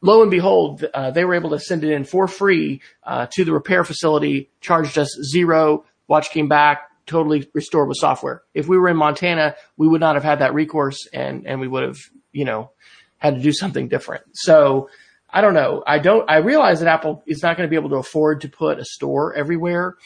Lo 0.00 0.22
and 0.22 0.30
behold, 0.30 0.84
uh, 0.92 1.10
they 1.10 1.24
were 1.24 1.34
able 1.34 1.50
to 1.50 1.58
send 1.58 1.82
it 1.82 1.90
in 1.90 2.04
for 2.04 2.28
free 2.28 2.82
uh, 3.04 3.26
to 3.32 3.44
the 3.44 3.52
repair 3.52 3.84
facility, 3.84 4.50
charged 4.60 4.98
us 4.98 5.18
zero. 5.22 5.84
Watch 6.08 6.30
came 6.30 6.46
back, 6.46 6.90
totally 7.06 7.48
restored 7.54 7.88
with 7.88 7.96
software. 7.96 8.42
If 8.52 8.68
we 8.68 8.76
were 8.76 8.90
in 8.90 8.98
Montana, 8.98 9.56
we 9.78 9.88
would 9.88 10.02
not 10.02 10.14
have 10.14 10.24
had 10.24 10.40
that 10.40 10.52
recourse 10.52 11.08
and, 11.12 11.46
and 11.46 11.58
we 11.58 11.68
would 11.68 11.84
have, 11.84 11.98
you 12.32 12.44
know, 12.44 12.70
had 13.18 13.36
to 13.36 13.40
do 13.40 13.52
something 13.52 13.88
different. 13.88 14.24
So 14.34 14.90
I 15.34 15.40
don't 15.40 15.54
know. 15.54 15.82
I 15.84 15.98
don't, 15.98 16.30
I 16.30 16.36
realize 16.36 16.78
that 16.78 16.88
Apple 16.88 17.24
is 17.26 17.42
not 17.42 17.56
going 17.56 17.66
to 17.66 17.70
be 17.70 17.74
able 17.74 17.90
to 17.90 17.96
afford 17.96 18.42
to 18.42 18.48
put 18.48 18.78
a 18.78 18.84
store 18.84 19.34
everywhere, 19.34 19.96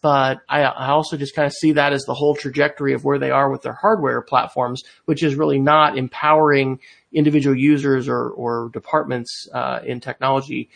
but 0.00 0.38
I, 0.48 0.62
I 0.62 0.90
also 0.90 1.16
just 1.16 1.34
kind 1.34 1.44
of 1.44 1.52
see 1.52 1.72
that 1.72 1.92
as 1.92 2.04
the 2.04 2.14
whole 2.14 2.36
trajectory 2.36 2.94
of 2.94 3.02
where 3.04 3.18
they 3.18 3.32
are 3.32 3.50
with 3.50 3.62
their 3.62 3.72
hardware 3.72 4.22
platforms, 4.22 4.84
which 5.06 5.24
is 5.24 5.34
really 5.34 5.58
not 5.58 5.98
empowering 5.98 6.78
individual 7.12 7.56
users 7.56 8.08
or, 8.08 8.30
or 8.30 8.70
departments, 8.72 9.48
uh, 9.52 9.80
in 9.84 9.98
technology 9.98 10.70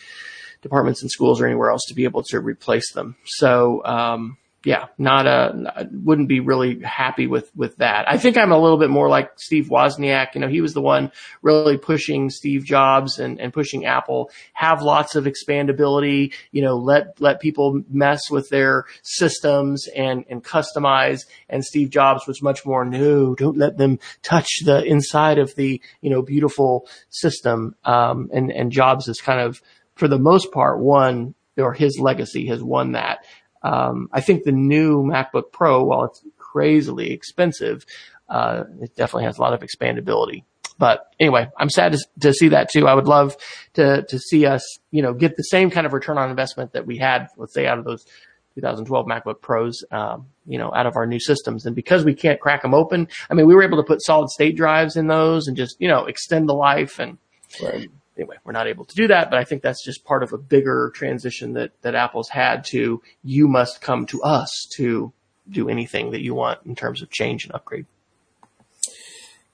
departments 0.61 1.05
in 1.05 1.09
schools 1.09 1.40
or 1.40 1.46
anywhere 1.46 1.70
else 1.70 1.83
to 1.87 1.94
be 1.94 2.03
able 2.03 2.25
to 2.25 2.40
replace 2.40 2.92
them. 2.92 3.14
So, 3.25 3.85
um, 3.85 4.38
yeah, 4.62 4.88
not 4.99 5.27
a, 5.27 5.88
wouldn't 5.90 6.29
be 6.29 6.40
really 6.40 6.81
happy 6.81 7.27
with, 7.27 7.51
with 7.57 7.77
that. 7.77 8.07
I 8.07 8.18
think 8.18 8.37
I'm 8.37 8.53
a 8.53 8.59
little 8.59 8.77
bit 8.77 8.90
more 8.90 9.09
like 9.09 9.31
Steve 9.37 9.68
Wozniak. 9.68 10.35
You 10.35 10.42
know, 10.42 10.49
he 10.49 10.61
was 10.61 10.75
the 10.75 10.83
one 10.83 11.12
really 11.40 11.79
pushing 11.79 12.29
Steve 12.29 12.64
Jobs 12.64 13.18
and, 13.18 13.40
and 13.40 13.55
pushing 13.55 13.87
Apple, 13.87 14.31
have 14.53 14.83
lots 14.83 15.14
of 15.16 15.25
expandability, 15.25 16.35
you 16.53 16.61
know, 16.61 16.77
let, 16.77 17.18
let 17.20 17.40
people 17.40 17.83
mess 17.88 18.31
with 18.31 18.51
their 18.51 18.85
systems 19.03 19.88
and, 19.96 20.27
and 20.29 20.44
customize. 20.44 21.25
And 21.49 21.64
Steve 21.64 21.88
Jobs 21.88 22.27
was 22.27 22.42
much 22.42 22.66
more, 22.66 22.85
no, 22.85 23.35
don't 23.35 23.57
let 23.57 23.79
them 23.79 23.99
touch 24.23 24.49
the 24.66 24.85
inside 24.85 25.38
of 25.38 25.55
the, 25.55 25.81
you 26.03 26.11
know, 26.11 26.20
beautiful 26.20 26.87
system. 27.09 27.77
Um, 27.85 28.29
and, 28.31 28.53
and 28.53 28.70
Jobs 28.70 29.09
is 29.09 29.23
kind 29.23 29.40
of, 29.40 29.62
for 29.94 30.07
the 30.07 30.18
most 30.18 30.53
part, 30.53 30.81
won 30.81 31.35
or 31.57 31.73
his 31.73 31.99
legacy 31.99 32.46
has 32.46 32.62
won 32.62 32.92
that. 32.92 33.25
Um, 33.62 34.09
I 34.12 34.20
think 34.20 34.44
the 34.44 34.53
new 34.53 35.03
MacBook 35.03 35.53
Pro, 35.53 35.85
while 35.85 36.05
it's 36.05 36.23
crazily 36.38 37.12
expensive, 37.12 37.85
uh, 38.29 38.64
it 38.81 38.96
definitely 38.96 39.25
has 39.25 39.38
a 39.38 39.40
lot 39.42 39.53
of 39.53 39.61
expandability. 39.61 40.44
But 40.79 41.12
anyway, 41.20 41.49
I'm 41.59 41.68
sad 41.68 41.92
to, 41.92 41.99
to, 42.20 42.33
see 42.33 42.49
that 42.49 42.70
too. 42.70 42.88
I 42.88 42.94
would 42.94 43.07
love 43.07 43.37
to 43.75 44.03
to 44.03 44.18
see 44.18 44.46
us, 44.46 44.79
you 44.90 45.03
know, 45.03 45.12
get 45.12 45.37
the 45.37 45.42
same 45.42 45.70
kind 45.70 45.87
of 45.87 45.92
return 45.92 46.16
on 46.16 46.31
investment 46.31 46.73
that 46.73 46.87
we 46.87 46.96
had, 46.96 47.29
let's 47.37 47.53
say, 47.53 47.66
out 47.66 47.79
of 47.79 47.85
those 47.85 48.07
2012 48.55 49.07
MacBook 49.07 49.42
Pros, 49.42 49.85
um, 49.90 50.27
you 50.46 50.57
know, 50.57 50.73
out 50.75 50.87
of 50.87 50.96
our 50.96 51.07
new 51.07 51.20
systems. 51.20 51.66
And 51.66 51.77
because 51.77 52.03
we 52.05 52.14
can't 52.14 52.40
crack 52.40 52.62
them 52.62 52.73
open, 52.73 53.09
I 53.29 53.35
mean, 53.35 53.46
we 53.46 53.55
were 53.55 53.62
able 53.62 53.77
to 53.77 53.87
put 53.87 54.03
solid 54.03 54.31
state 54.31 54.57
drives 54.57 54.96
in 54.96 55.07
those 55.07 55.49
and 55.49 55.57
just, 55.57 55.77
you 55.81 55.88
know, 55.88 56.07
extend 56.07 56.49
the 56.49 56.55
life 56.55 56.99
and. 56.99 57.18
Right 57.62 57.90
anyway, 58.20 58.37
we're 58.44 58.52
not 58.52 58.68
able 58.68 58.85
to 58.85 58.94
do 58.94 59.09
that, 59.09 59.30
but 59.30 59.38
I 59.38 59.44
think 59.44 59.62
that's 59.62 59.85
just 59.85 60.04
part 60.04 60.22
of 60.22 60.33
a 60.33 60.38
bigger 60.38 60.92
transition 60.94 61.54
that, 61.54 61.72
that 61.83 61.94
Apple's 61.94 62.28
had 62.28 62.64
to, 62.66 63.02
you 63.24 63.48
must 63.48 63.80
come 63.80 64.06
to 64.06 64.22
us 64.22 64.68
to 64.76 65.12
do 65.48 65.68
anything 65.68 66.11
that 66.12 66.20
you 66.20 66.35
want 66.35 66.61
in 66.66 66.76
terms 66.76 67.02
of 67.02 67.11
change 67.11 67.44
and 67.44 67.54
upgrade. 67.54 67.87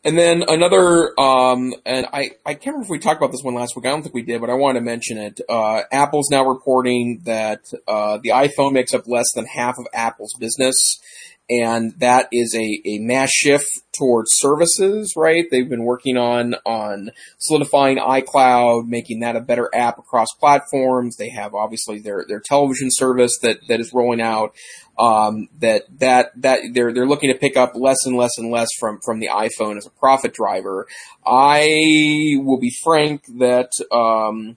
And 0.05 0.17
then 0.17 0.45
another, 0.47 1.19
um, 1.19 1.75
and 1.85 2.07
I, 2.13 2.31
I 2.45 2.55
can't 2.55 2.67
remember 2.67 2.85
if 2.85 2.91
we 2.91 2.99
talked 3.01 3.21
about 3.21 3.33
this 3.33 3.43
one 3.43 3.55
last 3.55 3.75
week. 3.75 3.87
I 3.87 3.89
don't 3.89 4.03
think 4.03 4.15
we 4.15 4.23
did, 4.23 4.41
but 4.41 4.51
I 4.51 4.55
wanted 4.55 4.81
to 4.81 4.85
mention 4.85 5.19
it. 5.19 5.41
Uh, 5.49 5.83
Apple's 5.91 6.31
now 6.31 6.45
reporting 6.45 7.23
that, 7.25 7.73
uh, 7.89 8.19
the 8.23 8.31
iPhone 8.31 8.73
makes 8.73 8.95
up 8.95 9.09
less 9.09 9.27
than 9.35 9.47
half 9.47 9.79
of 9.79 9.87
Apple's 9.93 10.35
business 10.39 11.01
and 11.49 11.95
that 11.99 12.29
is 12.33 12.55
a, 12.55 12.81
a 12.85 12.99
mass 12.99 13.31
shift 13.31 13.69
towards 13.97 14.31
services, 14.35 15.15
right? 15.17 15.45
They've 15.51 15.69
been 15.69 15.85
working 15.85 16.17
on, 16.17 16.55
on 16.65 17.11
solidifying 17.39 17.99
iCloud, 17.99 18.89
making 18.89 19.21
that 19.21 19.37
a 19.37 19.41
better 19.41 19.71
app 19.73 19.99
across 19.99 20.29
platforms. 20.41 21.17
They 21.17 21.29
have 21.31 21.55
obviously 21.55 22.01
their, 22.01 22.25
their 22.27 22.41
television 22.41 22.89
service 22.91 23.39
that, 23.43 23.59
that 23.69 23.81
is 23.81 23.93
rolling 23.93 24.21
out, 24.21 24.55
um, 24.99 25.49
that, 25.61 25.85
that, 26.01 26.33
that 26.43 26.61
they're, 26.73 26.93
they're 26.93 27.07
looking 27.07 27.33
to 27.33 27.39
pick 27.39 27.57
up 27.57 27.73
less 27.75 28.05
and 28.07 28.17
less 28.17 28.37
and 28.39 28.51
less 28.51 28.69
from, 28.79 28.99
from 29.05 29.21
the 29.21 29.29
iPhone 29.29 29.77
as 29.77 29.87
a 29.87 29.91
profit 29.91 30.35
driver. 30.35 30.89
I 31.25 32.37
will 32.39 32.59
be 32.59 32.75
frank 32.83 33.25
that, 33.39 33.71
um, 33.93 34.57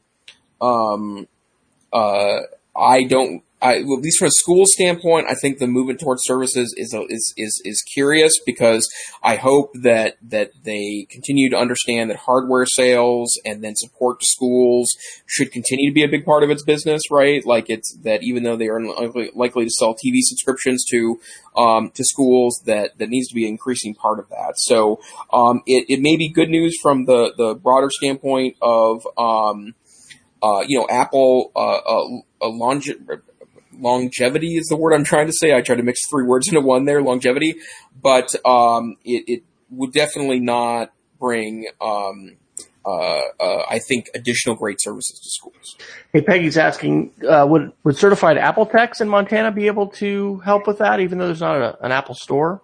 um, 0.59 1.27
uh, 1.93 2.39
I 2.75 3.03
don't 3.03 3.43
I, 3.61 3.79
at 3.79 3.85
least 3.85 4.19
from 4.19 4.27
a 4.27 4.31
school 4.31 4.63
standpoint, 4.65 5.27
I 5.29 5.35
think 5.35 5.57
the 5.57 5.67
movement 5.67 5.99
towards 5.99 6.23
services 6.23 6.73
is, 6.77 6.93
is 7.09 7.33
is 7.35 7.61
is 7.65 7.81
curious 7.93 8.33
because 8.45 8.89
I 9.21 9.35
hope 9.35 9.71
that 9.81 10.17
that 10.21 10.51
they 10.63 11.07
continue 11.09 11.49
to 11.49 11.57
understand 11.57 12.09
that 12.09 12.17
hardware 12.17 12.65
sales 12.65 13.37
and 13.45 13.61
then 13.61 13.75
support 13.75 14.21
to 14.21 14.25
schools 14.25 14.95
should 15.25 15.51
continue 15.51 15.89
to 15.89 15.93
be 15.93 16.03
a 16.03 16.07
big 16.07 16.25
part 16.25 16.43
of 16.43 16.49
its 16.49 16.63
business, 16.63 17.01
right? 17.11 17.45
Like 17.45 17.69
it's 17.69 17.97
that 18.03 18.23
even 18.23 18.43
though 18.43 18.55
they 18.55 18.67
are 18.67 18.77
unlikely, 18.77 19.31
likely 19.35 19.65
to 19.65 19.71
sell 19.71 19.93
TV 19.93 20.19
subscriptions 20.21 20.85
to 20.91 21.19
um, 21.57 21.91
to 21.95 22.03
schools, 22.05 22.61
that 22.65 22.97
that 22.97 23.09
needs 23.09 23.27
to 23.27 23.35
be 23.35 23.43
an 23.43 23.51
increasing 23.51 23.93
part 23.93 24.19
of 24.19 24.29
that. 24.29 24.53
So 24.57 25.01
um, 25.33 25.63
it 25.65 25.85
it 25.89 26.01
may 26.01 26.15
be 26.15 26.29
good 26.29 26.49
news 26.49 26.77
from 26.81 27.05
the 27.05 27.33
the 27.35 27.55
broader 27.55 27.89
standpoint 27.89 28.55
of 28.61 29.05
um, 29.17 29.75
uh, 30.41 30.63
you 30.65 30.79
know 30.79 30.87
Apple 30.89 31.51
uh, 31.55 31.77
uh, 31.77 32.21
a 32.41 32.47
longe- 32.47 32.95
longevity 33.79 34.57
is 34.57 34.67
the 34.67 34.77
word 34.77 34.93
I'm 34.93 35.03
trying 35.03 35.27
to 35.27 35.33
say. 35.33 35.55
I 35.55 35.61
tried 35.61 35.77
to 35.77 35.83
mix 35.83 36.07
three 36.09 36.23
words 36.23 36.47
into 36.51 36.61
one 36.61 36.85
there, 36.85 37.01
longevity, 37.01 37.55
but 38.01 38.33
um, 38.45 38.97
it, 39.03 39.23
it, 39.27 39.43
would 39.71 39.93
definitely 39.93 40.39
not 40.39 40.91
bring, 41.19 41.67
um, 41.79 42.37
uh, 42.83 43.21
uh, 43.39 43.63
I 43.69 43.77
think, 43.77 44.09
additional 44.15 44.55
great 44.55 44.81
services 44.81 45.19
to 45.19 45.29
schools. 45.29 45.77
Hey, 46.11 46.21
Peggy's 46.21 46.57
asking, 46.57 47.11
uh, 47.29 47.45
would 47.47 47.71
would 47.83 47.95
certified 47.95 48.39
Apple 48.39 48.65
techs 48.65 48.99
in 48.99 49.07
Montana 49.07 49.51
be 49.51 49.67
able 49.67 49.89
to 49.89 50.37
help 50.39 50.65
with 50.65 50.79
that, 50.79 50.99
even 51.01 51.19
though 51.19 51.27
there's 51.27 51.39
not 51.39 51.57
a, 51.57 51.85
an 51.85 51.91
Apple 51.91 52.15
store? 52.15 52.63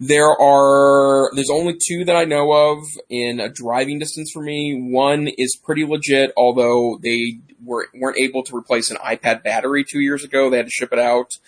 There 0.00 0.30
are, 0.30 1.30
there's 1.34 1.50
only 1.50 1.74
two 1.74 2.04
that 2.04 2.14
I 2.14 2.24
know 2.24 2.52
of 2.52 2.84
in 3.10 3.40
a 3.40 3.48
driving 3.48 3.98
distance 3.98 4.30
for 4.32 4.42
me. 4.42 4.90
One 4.92 5.26
is 5.26 5.58
pretty 5.64 5.84
legit, 5.84 6.32
although 6.36 7.00
they 7.02 7.40
were, 7.64 7.88
weren't 7.94 8.18
able 8.18 8.42
to 8.44 8.56
replace 8.56 8.90
an 8.90 8.96
iPad 8.98 9.42
battery 9.42 9.84
two 9.84 10.00
years 10.00 10.24
ago. 10.24 10.50
They 10.50 10.58
had 10.58 10.66
to 10.66 10.72
ship 10.72 10.92
it 10.92 10.98
out. 10.98 11.38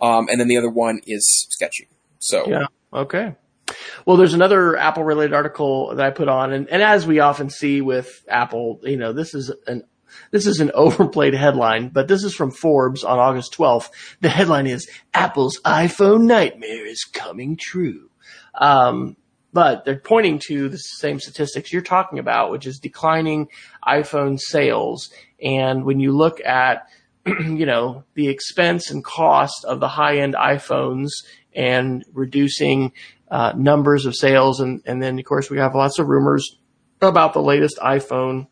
Um, 0.00 0.28
and 0.28 0.40
then 0.40 0.48
the 0.48 0.56
other 0.56 0.70
one 0.70 1.00
is 1.06 1.46
sketchy. 1.50 1.88
So. 2.18 2.48
Yeah. 2.48 2.66
Okay. 2.92 3.34
Well, 4.04 4.16
there's 4.16 4.34
another 4.34 4.76
Apple 4.76 5.04
related 5.04 5.34
article 5.34 5.94
that 5.94 6.04
I 6.04 6.10
put 6.10 6.28
on, 6.28 6.52
and, 6.52 6.68
and 6.68 6.82
as 6.82 7.06
we 7.06 7.20
often 7.20 7.50
see 7.50 7.80
with 7.80 8.24
Apple, 8.28 8.80
you 8.82 8.96
know, 8.96 9.12
this 9.12 9.34
is 9.34 9.52
an 9.66 9.84
this 10.32 10.46
is 10.46 10.60
an 10.60 10.70
overplayed 10.74 11.34
headline, 11.34 11.88
but 11.88 12.08
this 12.08 12.24
is 12.24 12.34
from 12.34 12.50
Forbes 12.50 13.04
on 13.04 13.18
August 13.18 13.54
12th. 13.56 13.90
The 14.20 14.28
headline 14.28 14.66
is 14.66 14.88
Apple's 15.14 15.60
iPhone 15.64 16.24
nightmare 16.24 16.86
is 16.86 17.04
coming 17.04 17.56
true. 17.56 18.10
Um, 18.54 19.16
but 19.52 19.84
they're 19.84 19.98
pointing 19.98 20.40
to 20.46 20.68
the 20.68 20.76
same 20.76 21.18
statistics 21.18 21.72
you're 21.72 21.82
talking 21.82 22.18
about, 22.18 22.50
which 22.50 22.66
is 22.66 22.78
declining 22.78 23.48
iPhone 23.86 24.38
sales. 24.38 25.10
And 25.42 25.84
when 25.84 26.00
you 26.00 26.12
look 26.12 26.40
at, 26.44 26.86
you 27.26 27.66
know, 27.66 28.04
the 28.14 28.28
expense 28.28 28.90
and 28.90 29.04
cost 29.04 29.64
of 29.64 29.80
the 29.80 29.88
high 29.88 30.18
end 30.18 30.34
iPhones 30.34 31.10
and 31.54 32.04
reducing 32.12 32.92
uh, 33.30 33.52
numbers 33.56 34.06
of 34.06 34.14
sales, 34.14 34.60
and, 34.60 34.82
and 34.86 35.02
then 35.02 35.18
of 35.18 35.24
course 35.24 35.50
we 35.50 35.58
have 35.58 35.74
lots 35.74 35.98
of 35.98 36.06
rumors 36.08 36.56
about 37.00 37.32
the 37.32 37.42
latest 37.42 37.78
iPhone 37.78 38.46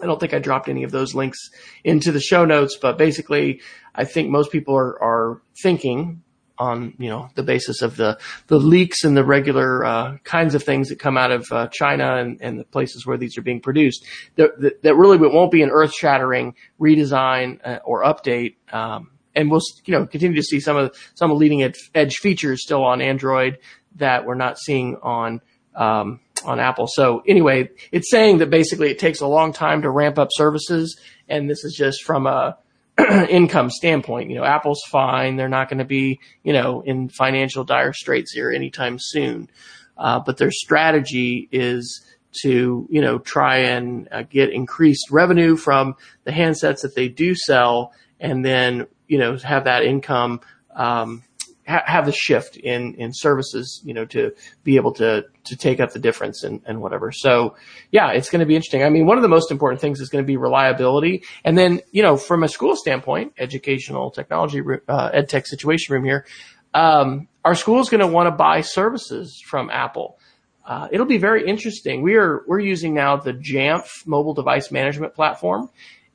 I 0.00 0.06
don't 0.06 0.18
think 0.18 0.34
I 0.34 0.38
dropped 0.38 0.68
any 0.68 0.82
of 0.82 0.90
those 0.90 1.14
links 1.14 1.50
into 1.84 2.10
the 2.10 2.20
show 2.20 2.44
notes, 2.44 2.76
but 2.80 2.98
basically, 2.98 3.60
I 3.94 4.04
think 4.04 4.28
most 4.28 4.50
people 4.50 4.76
are, 4.76 5.00
are 5.00 5.42
thinking 5.62 6.23
on 6.58 6.94
you 6.98 7.08
know 7.08 7.28
the 7.34 7.42
basis 7.42 7.82
of 7.82 7.96
the 7.96 8.18
the 8.46 8.58
leaks 8.58 9.04
and 9.04 9.16
the 9.16 9.24
regular 9.24 9.84
uh, 9.84 10.16
kinds 10.24 10.54
of 10.54 10.62
things 10.62 10.88
that 10.88 10.98
come 10.98 11.16
out 11.16 11.32
of 11.32 11.46
uh, 11.50 11.68
China 11.68 12.16
and, 12.16 12.40
and 12.40 12.58
the 12.58 12.64
places 12.64 13.06
where 13.06 13.16
these 13.16 13.36
are 13.36 13.42
being 13.42 13.60
produced 13.60 14.04
that, 14.36 14.58
that, 14.60 14.82
that 14.82 14.94
really 14.94 15.18
won't 15.18 15.50
be 15.50 15.62
an 15.62 15.70
earth 15.70 15.92
shattering 15.92 16.54
redesign 16.80 17.58
uh, 17.64 17.80
or 17.84 18.04
update. 18.04 18.56
Um, 18.72 19.10
and 19.34 19.50
we'll 19.50 19.62
you 19.84 19.92
know 19.92 20.06
continue 20.06 20.36
to 20.36 20.42
see 20.42 20.60
some 20.60 20.76
of 20.76 20.96
some 21.14 21.30
of 21.30 21.38
leading 21.38 21.62
edge 21.94 22.16
features 22.16 22.62
still 22.62 22.84
on 22.84 23.00
Android 23.00 23.58
that 23.96 24.24
we're 24.26 24.34
not 24.34 24.58
seeing 24.58 24.96
on 25.02 25.40
um, 25.74 26.20
on 26.44 26.60
Apple. 26.60 26.86
So 26.86 27.22
anyway, 27.26 27.70
it's 27.90 28.10
saying 28.10 28.38
that 28.38 28.50
basically 28.50 28.90
it 28.90 28.98
takes 28.98 29.20
a 29.20 29.26
long 29.26 29.52
time 29.52 29.82
to 29.82 29.90
ramp 29.90 30.18
up 30.18 30.28
services, 30.30 30.98
and 31.28 31.50
this 31.50 31.64
is 31.64 31.74
just 31.74 32.04
from 32.04 32.26
a 32.26 32.58
income 33.28 33.70
standpoint. 33.70 34.30
You 34.30 34.36
know, 34.36 34.44
Apple's 34.44 34.82
fine; 34.88 35.36
they're 35.36 35.48
not 35.48 35.68
going 35.68 35.78
to 35.78 35.84
be 35.84 36.20
you 36.42 36.52
know 36.52 36.82
in 36.82 37.08
financial 37.08 37.64
dire 37.64 37.92
straits 37.92 38.32
here 38.32 38.50
anytime 38.50 38.98
soon. 38.98 39.50
Uh, 39.96 40.20
but 40.20 40.36
their 40.36 40.50
strategy 40.50 41.48
is 41.52 42.04
to 42.42 42.86
you 42.90 43.00
know 43.00 43.18
try 43.18 43.58
and 43.58 44.08
uh, 44.10 44.22
get 44.22 44.50
increased 44.50 45.10
revenue 45.10 45.56
from 45.56 45.94
the 46.24 46.32
handsets 46.32 46.82
that 46.82 46.94
they 46.94 47.08
do 47.08 47.34
sell, 47.34 47.92
and 48.20 48.44
then 48.44 48.86
you 49.08 49.18
know 49.18 49.36
have 49.38 49.64
that 49.64 49.84
income 49.84 50.40
um, 50.74 51.22
ha- 51.66 51.82
have 51.86 52.06
the 52.06 52.12
shift 52.12 52.56
in 52.56 52.94
in 52.94 53.12
services, 53.12 53.80
you 53.84 53.94
know, 53.94 54.04
to 54.06 54.32
be 54.62 54.76
able 54.76 54.92
to 54.94 55.24
to 55.44 55.56
take 55.56 55.80
up 55.80 55.92
the 55.92 55.98
difference 55.98 56.42
and, 56.44 56.62
and 56.66 56.80
whatever. 56.80 57.12
So 57.12 57.56
yeah, 57.90 58.10
it's 58.10 58.30
going 58.30 58.40
to 58.40 58.46
be 58.46 58.54
interesting. 58.54 58.82
I 58.82 58.90
mean, 58.90 59.06
one 59.06 59.18
of 59.18 59.22
the 59.22 59.28
most 59.28 59.50
important 59.50 59.80
things 59.80 60.00
is 60.00 60.08
going 60.08 60.24
to 60.24 60.26
be 60.26 60.36
reliability, 60.36 61.24
and 61.44 61.56
then 61.56 61.80
you 61.92 62.02
know, 62.02 62.16
from 62.16 62.42
a 62.42 62.48
school 62.48 62.76
standpoint, 62.76 63.34
educational 63.38 64.10
technology 64.10 64.62
uh, 64.88 65.10
ed 65.12 65.28
tech 65.28 65.46
situation 65.46 65.94
room 65.94 66.04
here. 66.04 66.26
Um, 66.72 67.28
our 67.44 67.54
school 67.54 67.80
is 67.80 67.88
going 67.88 68.00
to 68.00 68.06
want 68.06 68.26
to 68.26 68.32
buy 68.32 68.62
services 68.62 69.40
from 69.46 69.70
Apple. 69.70 70.18
Uh, 70.66 70.88
it'll 70.90 71.06
be 71.06 71.18
very 71.18 71.46
interesting. 71.46 72.02
We 72.02 72.16
are 72.16 72.42
we're 72.46 72.60
using 72.60 72.94
now 72.94 73.16
the 73.16 73.32
Jamf 73.32 74.06
mobile 74.06 74.34
device 74.34 74.70
management 74.70 75.14
platform, 75.14 75.68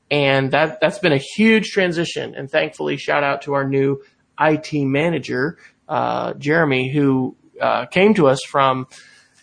and 0.09 0.51
that 0.51 0.81
that's 0.81 0.99
been 0.99 1.13
a 1.13 1.17
huge 1.17 1.69
transition. 1.69 2.33
And 2.35 2.49
thankfully, 2.49 2.97
shout 2.97 3.23
out 3.23 3.43
to 3.43 3.53
our 3.53 3.67
new 3.67 4.01
IT 4.39 4.73
manager, 4.85 5.57
uh, 5.87 6.33
Jeremy, 6.33 6.89
who 6.91 7.35
uh, 7.59 7.85
came 7.87 8.13
to 8.15 8.27
us 8.27 8.39
from 8.47 8.87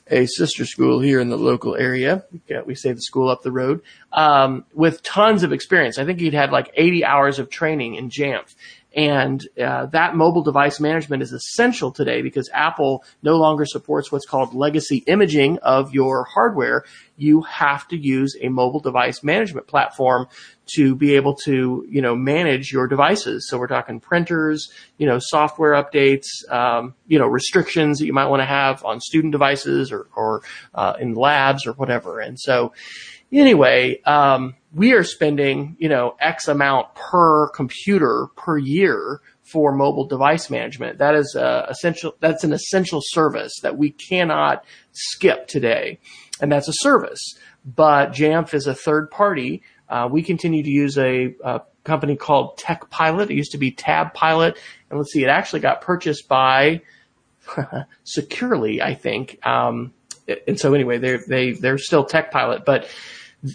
a 0.09 0.27
sister 0.27 0.65
school 0.65 1.01
here 1.01 1.21
in 1.21 1.29
the 1.29 1.37
local 1.37 1.75
area. 1.75 2.25
We 2.65 2.75
say 2.75 2.93
the 2.93 3.01
school 3.01 3.29
up 3.29 3.43
the 3.43 3.51
road, 3.51 3.83
um, 4.13 4.65
with 4.73 5.03
tons 5.03 5.43
of 5.43 5.53
experience. 5.53 5.99
I 5.99 6.05
think 6.05 6.21
he'd 6.21 6.35
had 6.35 6.53
like 6.53 6.71
80 6.75 7.05
hours 7.05 7.39
of 7.39 7.51
training 7.51 7.97
in 7.97 8.09
Jamf. 8.09 8.55
And 8.97 9.47
uh, 9.63 9.87
that 9.87 10.17
mobile 10.17 10.43
device 10.43 10.81
management 10.81 11.23
is 11.23 11.31
essential 11.31 11.93
today 11.93 12.23
because 12.23 12.49
Apple 12.55 13.05
no 13.23 13.37
longer 13.37 13.67
supports 13.67 14.11
what's 14.11 14.25
called 14.25 14.55
legacy 14.55 15.05
imaging 15.07 15.59
of 15.59 15.93
your 15.93 16.25
hardware. 16.25 16.85
You 17.19 17.43
have 17.43 17.87
to 17.89 17.97
use 17.97 18.35
a 18.41 18.49
mobile 18.49 18.81
device 18.81 19.23
management 19.23 19.67
platform 19.67 20.29
to 20.75 20.97
be 20.97 21.15
able 21.15 21.35
to, 21.45 21.87
you 21.87 22.01
know, 22.01 22.17
manage 22.17 22.73
your 22.73 22.89
devices. 22.89 23.47
So 23.49 23.59
we're 23.59 23.67
talking 23.67 24.01
printers, 24.01 24.73
you 24.97 25.07
know, 25.07 25.19
software 25.21 25.73
updates, 25.73 26.27
um, 26.51 26.95
you 27.07 27.19
know, 27.19 27.27
restrictions 27.27 27.99
that 27.99 28.07
you 28.07 28.15
might 28.15 28.29
want 28.29 28.41
to 28.41 28.47
have 28.47 28.83
on 28.83 29.01
student 29.01 29.33
devices 29.33 29.93
or, 29.93 30.09
or 30.17 30.41
uh, 30.75 30.95
in 30.99 31.13
labs 31.15 31.67
or 31.67 31.73
whatever. 31.75 32.19
And 32.21 32.41
so, 32.41 32.73
anyway, 33.31 34.01
um, 34.03 34.55
we 34.77 34.93
are 34.93 35.05
spending, 35.05 35.75
you 35.81 35.89
know, 35.89 36.17
X 36.21 36.49
amount 36.49 36.95
per 36.95 37.49
computer 37.49 38.27
per 38.37 38.59
year 38.59 39.23
for 39.43 39.73
mobile 39.73 40.07
device 40.07 40.51
management. 40.51 40.99
That 40.99 41.15
is 41.15 41.35
uh, 41.35 41.65
essential. 41.71 42.15
That's 42.21 42.45
an 42.45 42.53
essential 42.53 43.01
service 43.03 43.55
that 43.63 43.79
we 43.79 43.91
cannot 43.91 44.67
skip 44.93 45.49
today, 45.49 45.99
and 46.43 46.53
that's 46.53 46.69
a 46.69 46.75
service. 46.75 47.39
But 47.65 48.13
Jamf 48.13 48.53
is 48.53 48.67
a 48.67 48.75
third 48.75 49.11
party. 49.11 49.63
Uh, 49.89 50.09
we 50.13 50.23
continue 50.23 50.63
to 50.63 50.71
use 50.71 50.99
a, 50.99 51.35
a, 51.43 51.63
company 51.85 52.17
called 52.17 52.59
Tech 52.59 52.91
Pilot. 52.91 53.31
It 53.31 53.35
used 53.35 53.53
to 53.53 53.59
be 53.59 53.71
Tab 53.71 54.13
Pilot, 54.13 54.59
and 54.91 54.99
let's 54.99 55.11
see, 55.11 55.25
it 55.25 55.29
actually 55.29 55.61
got 55.61 55.81
purchased 55.81 56.29
by 56.29 56.83
Securly, 58.05 58.83
I 58.83 58.93
think. 58.93 59.39
Um, 59.47 59.95
and 60.47 60.61
so 60.61 60.75
anyway, 60.75 60.99
they're 60.99 61.23
they 61.27 61.53
they're 61.53 61.79
still 61.79 62.05
Tech 62.05 62.31
Pilot, 62.31 62.67
but 62.67 62.89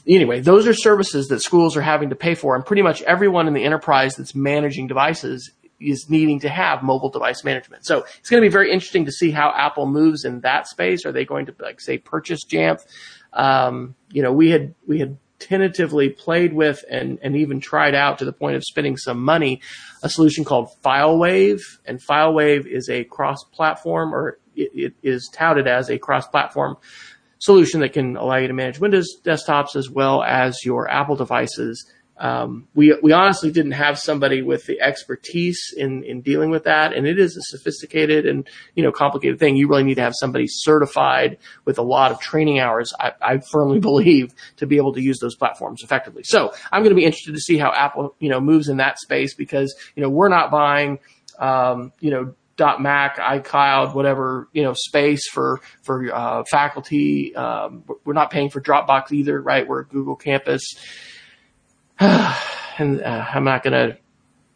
anyway, 0.07 0.39
those 0.39 0.67
are 0.67 0.73
services 0.73 1.27
that 1.27 1.41
schools 1.41 1.75
are 1.77 1.81
having 1.81 2.09
to 2.09 2.15
pay 2.15 2.35
for, 2.35 2.55
and 2.55 2.65
pretty 2.65 2.81
much 2.81 3.01
everyone 3.03 3.47
in 3.47 3.53
the 3.53 3.63
enterprise 3.63 4.15
that's 4.15 4.35
managing 4.35 4.87
devices 4.87 5.51
is 5.79 6.09
needing 6.09 6.39
to 6.39 6.49
have 6.49 6.83
mobile 6.83 7.09
device 7.09 7.43
management. 7.43 7.85
So 7.85 8.05
it's 8.19 8.29
going 8.29 8.41
to 8.41 8.47
be 8.47 8.51
very 8.51 8.71
interesting 8.71 9.05
to 9.05 9.11
see 9.11 9.31
how 9.31 9.51
Apple 9.55 9.87
moves 9.87 10.25
in 10.25 10.41
that 10.41 10.67
space. 10.67 11.05
Are 11.05 11.11
they 11.11 11.25
going 11.25 11.47
to 11.47 11.55
like 11.59 11.81
say 11.81 11.97
purchase 11.97 12.45
Jamf? 12.45 12.85
Um, 13.33 13.95
you 14.11 14.21
know, 14.21 14.31
we 14.31 14.49
had 14.49 14.75
we 14.87 14.99
had 14.99 15.17
tentatively 15.39 16.09
played 16.09 16.53
with 16.53 16.85
and, 16.89 17.17
and 17.23 17.35
even 17.35 17.59
tried 17.59 17.95
out 17.95 18.19
to 18.19 18.25
the 18.25 18.31
point 18.31 18.55
of 18.55 18.63
spending 18.63 18.95
some 18.95 19.21
money 19.23 19.59
a 20.03 20.09
solution 20.09 20.45
called 20.45 20.69
FileWave. 20.83 21.61
And 21.85 21.99
FileWave 21.99 22.67
is 22.67 22.89
a 22.89 23.03
cross-platform 23.05 24.13
or 24.13 24.37
it, 24.55 24.71
it 24.73 24.93
is 25.01 25.29
touted 25.33 25.67
as 25.67 25.89
a 25.89 25.97
cross-platform 25.97 26.77
solution 27.41 27.79
that 27.81 27.91
can 27.93 28.15
allow 28.17 28.37
you 28.37 28.47
to 28.47 28.53
manage 28.53 28.79
Windows 28.79 29.19
desktops 29.23 29.75
as 29.75 29.89
well 29.89 30.23
as 30.23 30.63
your 30.63 30.89
Apple 30.89 31.15
devices. 31.15 31.91
Um, 32.17 32.67
we 32.75 32.95
we 33.01 33.13
honestly 33.13 33.51
didn't 33.51 33.71
have 33.71 33.97
somebody 33.97 34.43
with 34.43 34.67
the 34.67 34.79
expertise 34.79 35.73
in 35.75 36.03
in 36.03 36.21
dealing 36.21 36.51
with 36.51 36.65
that, 36.65 36.93
and 36.93 37.07
it 37.07 37.17
is 37.17 37.35
a 37.35 37.41
sophisticated 37.41 38.27
and 38.27 38.47
you 38.75 38.83
know 38.83 38.91
complicated 38.91 39.39
thing. 39.39 39.55
You 39.55 39.67
really 39.67 39.83
need 39.83 39.95
to 39.95 40.03
have 40.03 40.13
somebody 40.15 40.45
certified 40.47 41.39
with 41.65 41.79
a 41.79 41.81
lot 41.81 42.11
of 42.11 42.19
training 42.19 42.59
hours. 42.59 42.93
I, 42.99 43.13
I 43.19 43.37
firmly 43.39 43.79
believe 43.89 44.35
to 44.57 44.67
be 44.67 44.77
able 44.77 44.93
to 44.93 45.01
use 45.01 45.17
those 45.17 45.35
platforms 45.35 45.81
effectively. 45.81 46.21
So 46.23 46.53
I'm 46.71 46.83
going 46.83 46.95
to 46.95 46.99
be 46.99 47.05
interested 47.05 47.33
to 47.33 47.41
see 47.41 47.57
how 47.57 47.73
Apple 47.73 48.15
you 48.19 48.29
know 48.29 48.39
moves 48.39 48.69
in 48.69 48.77
that 48.77 48.99
space 48.99 49.33
because 49.33 49.73
you 49.95 50.03
know 50.03 50.09
we're 50.09 50.29
not 50.29 50.51
buying 50.51 50.99
um, 51.39 51.91
you 51.99 52.11
know 52.11 52.35
.mac, 52.61 53.17
iCloud, 53.17 53.95
whatever 53.95 54.47
you 54.53 54.63
know 54.63 54.73
space 54.73 55.27
for 55.29 55.61
for 55.81 56.13
uh, 56.13 56.43
faculty. 56.49 57.35
Um, 57.35 57.83
we're 58.05 58.13
not 58.13 58.31
paying 58.31 58.49
for 58.49 58.61
Dropbox 58.61 59.11
either, 59.11 59.41
right? 59.41 59.67
We're 59.67 59.83
Google 59.83 60.15
Campus, 60.15 60.75
and 61.99 63.01
uh, 63.01 63.25
I'm 63.33 63.43
not 63.43 63.63
going 63.63 63.73
to 63.73 63.97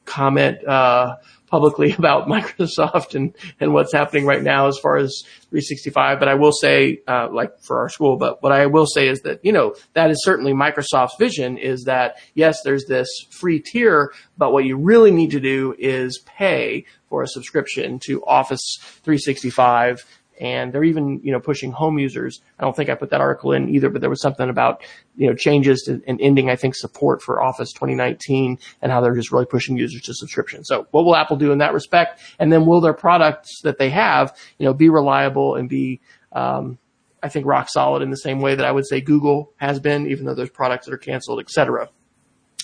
comment 0.06 0.66
uh, 0.66 1.16
publicly 1.48 1.94
about 1.98 2.28
Microsoft 2.36 3.16
and, 3.16 3.36
and 3.60 3.74
what's 3.74 3.94
happening 3.94 4.26
right 4.26 4.42
now 4.42 4.68
as 4.68 4.78
far 4.78 4.98
as 4.98 5.24
365. 5.50 6.20
But 6.20 6.28
I 6.28 6.36
will 6.36 6.52
say, 6.52 7.02
uh, 7.08 7.28
like 7.32 7.60
for 7.62 7.80
our 7.80 7.90
school, 7.90 8.18
but 8.18 8.42
what 8.42 8.52
I 8.52 8.68
will 8.68 8.86
say 8.86 9.08
is 9.08 9.22
that, 9.22 9.44
you 9.44 9.52
know, 9.52 9.76
that 9.94 10.12
is 10.12 10.24
certainly 10.24 10.54
Microsoft's 10.54 11.16
vision 11.20 11.58
is 11.58 11.84
that 11.84 12.18
yes, 12.34 12.62
there's 12.64 12.86
this 12.86 13.08
free 13.32 13.60
tier, 13.60 14.14
but 14.38 14.54
what 14.54 14.66
you 14.66 14.78
really 14.78 15.12
need 15.12 15.32
to 15.32 15.40
do 15.40 15.76
is 15.78 16.22
pay 16.26 16.86
for 17.16 17.24
a 17.24 17.28
subscription 17.30 17.98
to 17.98 18.22
Office 18.26 18.78
365 19.04 20.06
and 20.38 20.74
they're 20.74 20.84
even 20.84 21.22
you 21.24 21.32
know 21.32 21.40
pushing 21.40 21.72
home 21.72 21.98
users. 21.98 22.42
I 22.60 22.64
don't 22.64 22.76
think 22.76 22.90
I 22.90 22.96
put 22.96 23.12
that 23.12 23.22
article 23.22 23.54
in 23.54 23.70
either, 23.70 23.90
but 23.90 24.02
there 24.02 24.10
was 24.10 24.22
something 24.22 24.50
about 24.50 24.84
you 25.16 25.30
know 25.30 25.34
changes 25.34 25.84
to, 25.84 26.02
and 26.06 26.20
ending 26.20 26.50
I 26.50 26.58
think 26.58 26.76
support 26.76 27.22
for 27.22 27.42
Office 27.42 27.72
2019 27.72 28.60
and 28.82 28.92
how 28.92 29.00
they're 29.00 29.16
just 29.16 29.32
really 29.32 29.46
pushing 29.46 29.78
users 29.78 30.02
to 30.02 30.14
subscription. 30.14 30.66
So 30.66 30.88
what 30.92 31.06
will 31.06 31.16
Apple 31.16 31.38
do 31.38 31.54
in 31.54 31.60
that 31.60 31.72
respect? 31.72 32.20
And 32.38 32.52
then 32.52 32.66
will 32.66 32.82
their 32.82 32.94
products 32.94 33.62
that 33.62 33.78
they 33.78 33.92
have 33.92 34.36
you 34.60 34.66
know 34.66 34.74
be 34.74 34.90
reliable 34.90 35.56
and 35.56 35.70
be 35.70 36.02
um, 36.34 36.78
I 37.24 37.30
think 37.30 37.46
rock 37.46 37.70
solid 37.70 38.02
in 38.02 38.10
the 38.10 38.18
same 38.18 38.42
way 38.42 38.56
that 38.56 38.66
I 38.66 38.74
would 38.74 38.86
say 38.86 39.00
Google 39.00 39.54
has 39.56 39.80
been, 39.80 40.08
even 40.08 40.26
though 40.26 40.36
there's 40.36 40.50
products 40.50 40.86
that 40.86 40.94
are 40.94 40.98
canceled, 40.98 41.40
et 41.40 41.50
cetera 41.50 41.88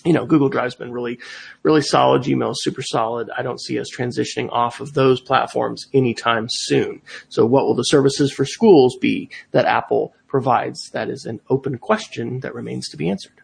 you 0.05 0.13
know, 0.13 0.25
Google 0.25 0.49
Drive's 0.49 0.75
been 0.75 0.91
really, 0.91 1.19
really 1.63 1.81
solid. 1.81 2.23
Gmail 2.23 2.51
is 2.51 2.63
super 2.63 2.81
solid. 2.81 3.29
I 3.37 3.41
don't 3.41 3.61
see 3.61 3.79
us 3.79 3.87
transitioning 3.95 4.49
off 4.51 4.79
of 4.79 4.93
those 4.93 5.21
platforms 5.21 5.87
anytime 5.93 6.47
soon. 6.49 7.01
So 7.29 7.45
what 7.45 7.65
will 7.65 7.75
the 7.75 7.83
services 7.83 8.31
for 8.31 8.45
schools 8.45 8.97
be 8.99 9.29
that 9.51 9.65
Apple 9.65 10.13
provides? 10.27 10.89
That 10.91 11.09
is 11.09 11.25
an 11.25 11.39
open 11.49 11.77
question 11.77 12.39
that 12.39 12.55
remains 12.55 12.89
to 12.89 12.97
be 12.97 13.09
answered. 13.09 13.40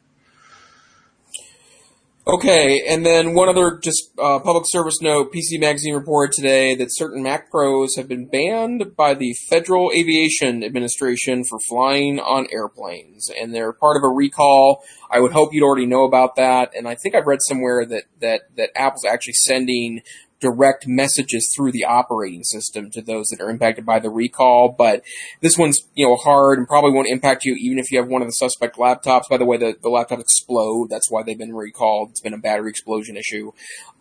Okay, 2.27 2.81
and 2.85 3.05
then 3.05 3.35
one 3.35 3.47
other 3.47 3.79
just 3.81 4.11
uh, 4.19 4.39
public 4.39 4.65
service 4.67 5.01
note: 5.01 5.31
PC 5.31 5.61
Magazine 5.61 5.93
reported 5.93 6.33
today 6.33 6.75
that 6.75 6.93
certain 6.93 7.23
Mac 7.23 7.49
Pros 7.49 7.95
have 7.95 8.09
been 8.09 8.27
banned 8.27 8.97
by 8.97 9.13
the 9.13 9.33
Federal 9.49 9.93
Aviation 9.95 10.61
Administration 10.61 11.45
for 11.45 11.57
flying 11.69 12.19
on 12.19 12.47
airplanes, 12.51 13.29
and 13.29 13.55
they're 13.55 13.71
part 13.71 13.95
of 13.95 14.03
a 14.03 14.09
recall. 14.09 14.83
I 15.09 15.21
would 15.21 15.31
hope 15.31 15.53
you'd 15.53 15.63
already 15.63 15.85
know 15.85 16.03
about 16.03 16.35
that, 16.35 16.71
and 16.75 16.85
I 16.85 16.95
think 16.95 17.15
I've 17.15 17.27
read 17.27 17.39
somewhere 17.47 17.85
that 17.85 18.03
that 18.19 18.41
that 18.57 18.71
Apple's 18.75 19.05
actually 19.05 19.35
sending 19.45 20.01
direct 20.39 20.85
messages 20.87 21.51
through 21.55 21.71
the 21.71 21.83
operating 21.83 22.43
system 22.43 22.91
to 22.91 23.01
those 23.01 23.27
that 23.27 23.41
are 23.41 23.49
impacted 23.49 23.85
by 23.85 23.99
the 23.99 24.09
recall. 24.09 24.69
But 24.69 25.03
this 25.41 25.57
one's, 25.57 25.79
you 25.95 26.07
know, 26.07 26.15
hard 26.15 26.59
and 26.59 26.67
probably 26.67 26.91
won't 26.91 27.07
impact 27.07 27.45
you 27.45 27.55
even 27.59 27.79
if 27.79 27.91
you 27.91 27.99
have 27.99 28.07
one 28.07 28.21
of 28.21 28.27
the 28.27 28.33
suspect 28.33 28.77
laptops. 28.77 29.29
By 29.29 29.37
the 29.37 29.45
way, 29.45 29.57
the, 29.57 29.75
the 29.81 29.89
laptops 29.89 30.21
explode. 30.21 30.89
That's 30.89 31.09
why 31.09 31.23
they've 31.23 31.37
been 31.37 31.55
recalled. 31.55 32.11
It's 32.11 32.21
been 32.21 32.33
a 32.33 32.37
battery 32.37 32.69
explosion 32.69 33.17
issue. 33.17 33.51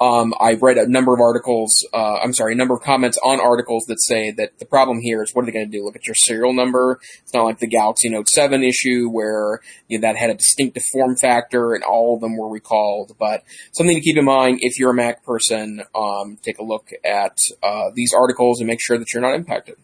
Um, 0.01 0.35
I've 0.41 0.63
read 0.63 0.77
a 0.77 0.89
number 0.89 1.15
of 1.15 1.21
articles, 1.21 1.87
uh, 1.95 2.17
I'm 2.17 2.33
sorry, 2.33 2.53
a 2.53 2.57
number 2.57 2.75
of 2.75 2.83
comments 2.83 3.19
on 3.25 3.41
articles 3.41 3.85
that 3.87 4.01
say 4.03 4.31
that 4.33 4.59
the 4.59 4.67
problem 4.67 5.01
here 5.01 5.23
is 5.23 5.35
what 5.35 5.43
are 5.43 5.47
they 5.47 5.53
going 5.53 5.71
to 5.71 5.79
do? 5.79 5.85
Look 5.85 5.97
at 5.97 6.07
your 6.07 6.15
serial 6.15 6.53
number. 6.53 7.01
It's 7.23 7.33
not 7.33 7.45
like 7.45 7.59
the 7.59 7.67
Galaxy 7.67 8.09
Note 8.09 8.29
7 8.29 8.63
issue 8.63 9.09
where 9.09 9.61
you 9.89 9.99
know, 9.99 10.03
that 10.03 10.17
had 10.17 10.31
a 10.31 10.35
distinctive 10.35 10.83
form 10.93 11.17
factor 11.17 11.75
and 11.75 11.83
all 11.83 12.15
of 12.15 12.21
them 12.21 12.37
were 12.37 12.49
recalled. 12.49 13.17
But 13.19 13.43
something 13.73 13.97
to 13.97 14.03
keep 14.03 14.17
in 14.17 14.25
mind 14.25 14.59
if 14.63 14.79
you're 14.79 14.91
a 14.91 14.95
Mac 14.95 15.25
person, 15.25 15.83
um, 15.95 16.26
um, 16.27 16.39
take 16.43 16.59
a 16.59 16.65
look 16.65 16.91
at 17.05 17.39
uh, 17.63 17.91
these 17.95 18.13
articles 18.13 18.61
and 18.61 18.67
make 18.67 18.81
sure 18.81 18.99
that 18.99 19.13
you're 19.13 19.23
not 19.23 19.35
impacted. 19.35 19.77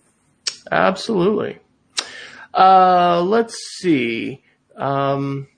Absolutely. 0.71 1.59
Uh, 2.55 3.23
let's 3.23 3.57
see. 3.79 4.43
Um, 4.77 5.49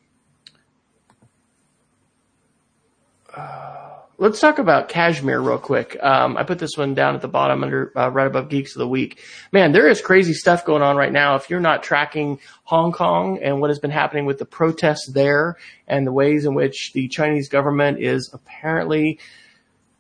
uh, 3.35 3.91
let's 4.19 4.41
talk 4.41 4.59
about 4.59 4.89
Kashmir 4.89 5.41
real 5.41 5.59
quick. 5.59 5.97
Um, 6.01 6.37
I 6.37 6.45
put 6.45 6.59
this 6.59 6.77
one 6.77 6.95
down 6.95 7.15
at 7.15 7.21
the 7.21 7.29
bottom 7.29 7.65
under 7.65 7.93
uh, 7.97 8.11
right 8.11 8.27
above 8.27 8.49
Geeks 8.49 8.75
of 8.77 8.79
the 8.79 8.89
Week. 8.89 9.21
Man, 9.53 9.73
there 9.73 9.89
is 9.89 10.01
crazy 10.01 10.35
stuff 10.35 10.65
going 10.65 10.83
on 10.83 10.97
right 10.97 11.13
now. 11.13 11.35
If 11.35 11.51
you're 11.51 11.61
not 11.61 11.83
tracking 11.83 12.39
Hong 12.65 12.93
Kong 12.93 13.39
and 13.43 13.61
what 13.61 13.71
has 13.71 13.81
been 13.81 13.91
happening 13.91 14.25
with 14.25 14.39
the 14.39 14.47
protests 14.47 15.11
there 15.13 15.57
and 15.87 16.07
the 16.07 16.13
ways 16.13 16.45
in 16.45 16.55
which 16.55 16.93
the 16.95 17.09
Chinese 17.09 17.49
government 17.49 17.99
is 18.01 18.31
apparently 18.33 19.19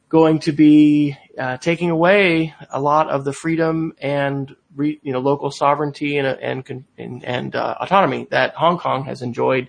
going 0.09 0.39
to 0.41 0.53
be 0.53 1.17
uh, 1.39 1.57
taking 1.57 1.91
away 1.91 2.55
a 2.71 2.81
lot 2.81 3.09
of 3.09 3.25
the 3.25 3.33
freedom 3.33 3.93
and 3.99 4.55
re, 4.75 5.01
you 5.03 5.13
know 5.13 5.21
local 5.21 5.51
sovereignty 5.51 6.19
and 6.19 6.27
and 6.27 6.85
and, 6.99 7.25
and 7.25 7.57
uh, 7.57 7.77
autonomy 7.81 8.27
that 8.31 8.55
Hong 8.55 8.79
Kong 8.79 9.05
has 9.05 9.23
enjoyed 9.23 9.69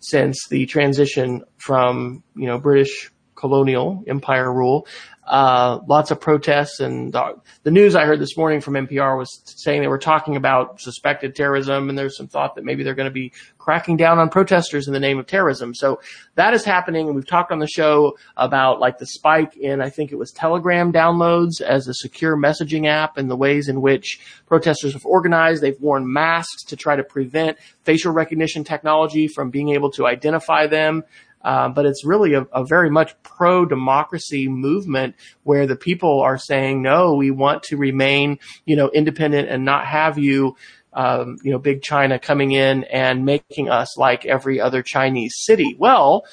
since 0.00 0.46
the 0.48 0.66
transition 0.66 1.44
from 1.56 2.22
you 2.34 2.46
know 2.46 2.58
British 2.58 3.10
colonial 3.34 4.02
empire 4.06 4.52
rule. 4.52 4.86
Uh, 5.28 5.80
lots 5.86 6.10
of 6.10 6.18
protests 6.18 6.80
and 6.80 7.12
the, 7.12 7.34
the, 7.62 7.70
news 7.70 7.94
I 7.94 8.06
heard 8.06 8.18
this 8.18 8.34
morning 8.34 8.62
from 8.62 8.72
NPR 8.72 9.18
was 9.18 9.42
saying 9.44 9.82
they 9.82 9.86
were 9.86 9.98
talking 9.98 10.36
about 10.36 10.80
suspected 10.80 11.36
terrorism 11.36 11.90
and 11.90 11.98
there's 11.98 12.16
some 12.16 12.28
thought 12.28 12.54
that 12.54 12.64
maybe 12.64 12.82
they're 12.82 12.94
going 12.94 13.10
to 13.10 13.12
be 13.12 13.32
cracking 13.58 13.98
down 13.98 14.18
on 14.18 14.30
protesters 14.30 14.86
in 14.86 14.94
the 14.94 15.00
name 15.00 15.18
of 15.18 15.26
terrorism. 15.26 15.74
So 15.74 16.00
that 16.36 16.54
is 16.54 16.64
happening 16.64 17.08
and 17.08 17.14
we've 17.14 17.26
talked 17.26 17.52
on 17.52 17.58
the 17.58 17.66
show 17.66 18.16
about 18.38 18.80
like 18.80 18.96
the 18.96 19.04
spike 19.04 19.54
in, 19.54 19.82
I 19.82 19.90
think 19.90 20.12
it 20.12 20.16
was 20.16 20.32
Telegram 20.32 20.94
downloads 20.94 21.60
as 21.60 21.88
a 21.88 21.92
secure 21.92 22.34
messaging 22.34 22.86
app 22.86 23.18
and 23.18 23.30
the 23.30 23.36
ways 23.36 23.68
in 23.68 23.82
which 23.82 24.20
protesters 24.46 24.94
have 24.94 25.04
organized. 25.04 25.62
They've 25.62 25.78
worn 25.78 26.10
masks 26.10 26.64
to 26.68 26.76
try 26.76 26.96
to 26.96 27.04
prevent 27.04 27.58
facial 27.82 28.12
recognition 28.12 28.64
technology 28.64 29.28
from 29.28 29.50
being 29.50 29.68
able 29.68 29.90
to 29.90 30.06
identify 30.06 30.66
them. 30.66 31.04
Uh, 31.42 31.68
but 31.68 31.86
it's 31.86 32.04
really 32.04 32.34
a, 32.34 32.42
a 32.52 32.64
very 32.64 32.90
much 32.90 33.14
pro 33.22 33.64
democracy 33.64 34.48
movement 34.48 35.14
where 35.44 35.66
the 35.66 35.76
people 35.76 36.20
are 36.20 36.38
saying, 36.38 36.82
no, 36.82 37.14
we 37.14 37.30
want 37.30 37.62
to 37.62 37.76
remain, 37.76 38.38
you 38.64 38.76
know, 38.76 38.90
independent 38.90 39.48
and 39.48 39.64
not 39.64 39.86
have 39.86 40.18
you, 40.18 40.56
um, 40.92 41.38
you 41.42 41.52
know, 41.52 41.58
big 41.58 41.82
China 41.82 42.18
coming 42.18 42.52
in 42.52 42.84
and 42.84 43.24
making 43.24 43.68
us 43.68 43.96
like 43.96 44.26
every 44.26 44.60
other 44.60 44.82
Chinese 44.82 45.34
city. 45.36 45.76
Well, 45.78 46.24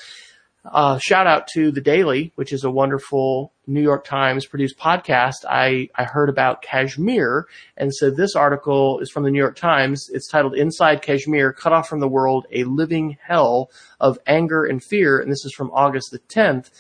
uh, 0.72 0.98
shout 0.98 1.28
out 1.28 1.48
to 1.54 1.72
the 1.72 1.82
Daily, 1.82 2.32
which 2.36 2.52
is 2.52 2.64
a 2.64 2.72
wonderful 2.72 3.54
New 3.68 3.82
York 3.82 4.06
Times 4.06 4.46
produced 4.46 4.78
podcast. 4.78 5.46
I, 5.48 5.90
I 5.96 6.04
heard 6.04 6.30
about 6.30 6.62
Kashmir. 6.62 7.46
And 7.78 7.94
so 7.94 8.10
this 8.10 8.36
article 8.36 9.00
is 9.00 9.12
from 9.12 9.24
the 9.24 9.32
New 9.32 9.40
York 9.40 9.56
Times. 9.56 10.10
It's 10.12 10.28
titled 10.28 10.56
Inside 10.56 11.02
Kashmir, 11.02 11.54
Cut 11.54 11.74
Off 11.74 11.88
from 11.88 12.00
the 12.00 12.08
World, 12.08 12.48
a 12.52 12.64
Living 12.64 13.18
Hell 13.22 13.70
of 14.00 14.18
Anger 14.26 14.66
and 14.66 14.84
Fear. 14.84 15.20
And 15.20 15.32
this 15.32 15.46
is 15.46 15.54
from 15.54 15.72
August 15.72 16.10
the 16.12 16.20
10th. 16.20 16.72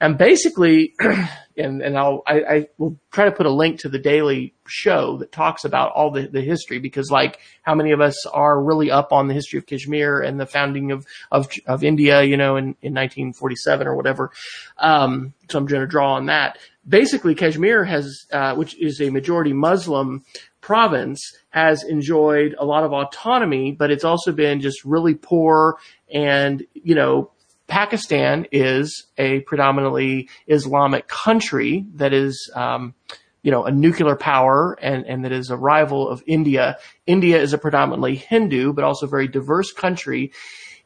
And 0.00 0.18
basically, 0.18 0.94
and, 1.56 1.82
and 1.82 1.96
I'll, 1.96 2.22
I, 2.26 2.34
I, 2.42 2.68
will 2.78 2.98
try 3.12 3.26
to 3.26 3.32
put 3.32 3.46
a 3.46 3.50
link 3.50 3.80
to 3.80 3.88
the 3.88 3.98
daily 3.98 4.54
show 4.66 5.18
that 5.18 5.30
talks 5.30 5.64
about 5.64 5.92
all 5.92 6.10
the, 6.10 6.26
the 6.26 6.40
history 6.40 6.78
because 6.78 7.10
like 7.10 7.38
how 7.62 7.74
many 7.74 7.92
of 7.92 8.00
us 8.00 8.26
are 8.26 8.60
really 8.60 8.90
up 8.90 9.12
on 9.12 9.28
the 9.28 9.34
history 9.34 9.58
of 9.58 9.66
Kashmir 9.66 10.20
and 10.20 10.40
the 10.40 10.46
founding 10.46 10.90
of, 10.90 11.06
of, 11.30 11.48
of 11.66 11.84
India, 11.84 12.22
you 12.22 12.36
know, 12.36 12.56
in, 12.56 12.64
in 12.82 12.92
1947 12.92 13.86
or 13.86 13.94
whatever. 13.94 14.32
Um, 14.78 15.32
so 15.48 15.58
I'm 15.58 15.66
going 15.66 15.82
to 15.82 15.86
draw 15.86 16.14
on 16.14 16.26
that. 16.26 16.58
Basically, 16.86 17.34
Kashmir 17.34 17.84
has, 17.84 18.26
uh, 18.32 18.54
which 18.56 18.78
is 18.80 19.00
a 19.00 19.10
majority 19.10 19.52
Muslim 19.52 20.24
province 20.60 21.34
has 21.50 21.84
enjoyed 21.84 22.54
a 22.58 22.64
lot 22.64 22.84
of 22.84 22.92
autonomy, 22.92 23.72
but 23.72 23.90
it's 23.90 24.04
also 24.04 24.32
been 24.32 24.60
just 24.60 24.84
really 24.84 25.14
poor 25.14 25.76
and, 26.12 26.64
you 26.72 26.94
know, 26.94 27.30
Pakistan 27.66 28.46
is 28.52 29.06
a 29.16 29.40
predominantly 29.40 30.28
Islamic 30.46 31.08
country 31.08 31.86
that 31.94 32.12
is, 32.12 32.50
um, 32.54 32.94
you 33.42 33.50
know, 33.50 33.64
a 33.64 33.70
nuclear 33.70 34.16
power 34.16 34.76
and, 34.80 35.06
and 35.06 35.24
that 35.24 35.32
is 35.32 35.50
a 35.50 35.56
rival 35.56 36.08
of 36.08 36.22
India. 36.26 36.78
India 37.06 37.40
is 37.40 37.52
a 37.52 37.58
predominantly 37.58 38.16
Hindu, 38.16 38.72
but 38.72 38.84
also 38.84 39.06
very 39.06 39.28
diverse 39.28 39.72
country. 39.72 40.32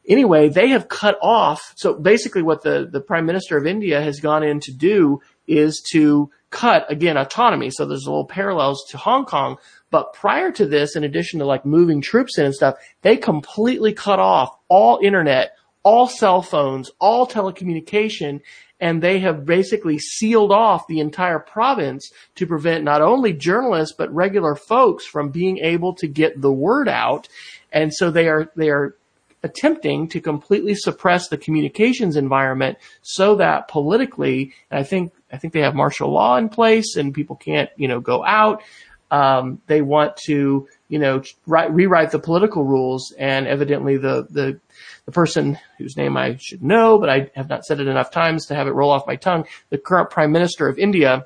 Anyway, 0.07 0.49
they 0.49 0.69
have 0.69 0.87
cut 0.87 1.17
off. 1.21 1.73
So 1.75 1.93
basically 1.93 2.41
what 2.41 2.63
the, 2.63 2.87
the 2.89 3.01
prime 3.01 3.25
minister 3.25 3.57
of 3.57 3.67
India 3.67 4.01
has 4.01 4.19
gone 4.19 4.43
in 4.43 4.59
to 4.61 4.71
do 4.71 5.21
is 5.47 5.81
to 5.91 6.31
cut 6.49 6.91
again 6.91 7.17
autonomy. 7.17 7.69
So 7.69 7.85
there's 7.85 8.05
a 8.05 8.09
little 8.09 8.25
parallels 8.25 8.85
to 8.89 8.97
Hong 8.97 9.25
Kong. 9.25 9.57
But 9.91 10.13
prior 10.13 10.51
to 10.53 10.65
this, 10.65 10.95
in 10.95 11.03
addition 11.03 11.39
to 11.39 11.45
like 11.45 11.65
moving 11.65 12.01
troops 12.01 12.37
in 12.37 12.45
and 12.45 12.55
stuff, 12.55 12.75
they 13.01 13.17
completely 13.17 13.93
cut 13.93 14.19
off 14.19 14.55
all 14.67 14.99
internet, 15.03 15.51
all 15.83 16.07
cell 16.07 16.41
phones, 16.41 16.91
all 16.99 17.27
telecommunication, 17.27 18.41
and 18.79 19.01
they 19.01 19.19
have 19.19 19.45
basically 19.45 19.99
sealed 19.99 20.51
off 20.51 20.87
the 20.87 20.99
entire 20.99 21.39
province 21.39 22.11
to 22.35 22.47
prevent 22.47 22.83
not 22.83 23.01
only 23.01 23.33
journalists 23.33 23.95
but 23.97 24.13
regular 24.13 24.55
folks 24.55 25.05
from 25.05 25.29
being 25.29 25.57
able 25.59 25.93
to 25.95 26.07
get 26.07 26.41
the 26.41 26.51
word 26.51 26.87
out. 26.87 27.27
And 27.71 27.93
so 27.93 28.09
they 28.09 28.27
are 28.27 28.51
they 28.55 28.69
are 28.69 28.95
attempting 29.43 30.07
to 30.09 30.19
completely 30.19 30.75
suppress 30.75 31.29
the 31.29 31.37
communications 31.37 32.15
environment 32.15 32.77
so 33.01 33.35
that 33.35 33.67
politically, 33.67 34.53
I 34.71 34.83
think 34.83 35.13
I 35.31 35.37
think 35.37 35.53
they 35.53 35.61
have 35.61 35.75
martial 35.75 36.11
law 36.11 36.37
in 36.37 36.49
place 36.49 36.95
and 36.95 37.13
people 37.13 37.35
can't 37.35 37.69
you 37.75 37.87
know 37.87 37.99
go 37.99 38.23
out. 38.25 38.63
Um, 39.11 39.61
they 39.67 39.81
want 39.81 40.17
to 40.27 40.67
you 40.89 40.99
know 40.99 41.23
write, 41.47 41.73
rewrite 41.73 42.11
the 42.11 42.19
political 42.19 42.65
rules, 42.65 43.13
and 43.17 43.47
evidently 43.47 43.95
the 43.97 44.27
the 44.29 44.59
the 45.05 45.11
person 45.11 45.57
whose 45.77 45.97
name 45.97 46.17
I 46.17 46.37
should 46.37 46.61
know, 46.61 46.99
but 46.99 47.09
I 47.09 47.31
have 47.35 47.49
not 47.49 47.65
said 47.65 47.79
it 47.79 47.87
enough 47.87 48.11
times 48.11 48.45
to 48.47 48.55
have 48.55 48.67
it 48.67 48.71
roll 48.71 48.91
off 48.91 49.07
my 49.07 49.15
tongue, 49.15 49.45
the 49.69 49.77
current 49.79 50.11
prime 50.11 50.31
minister 50.31 50.67
of 50.67 50.77
India, 50.77 51.25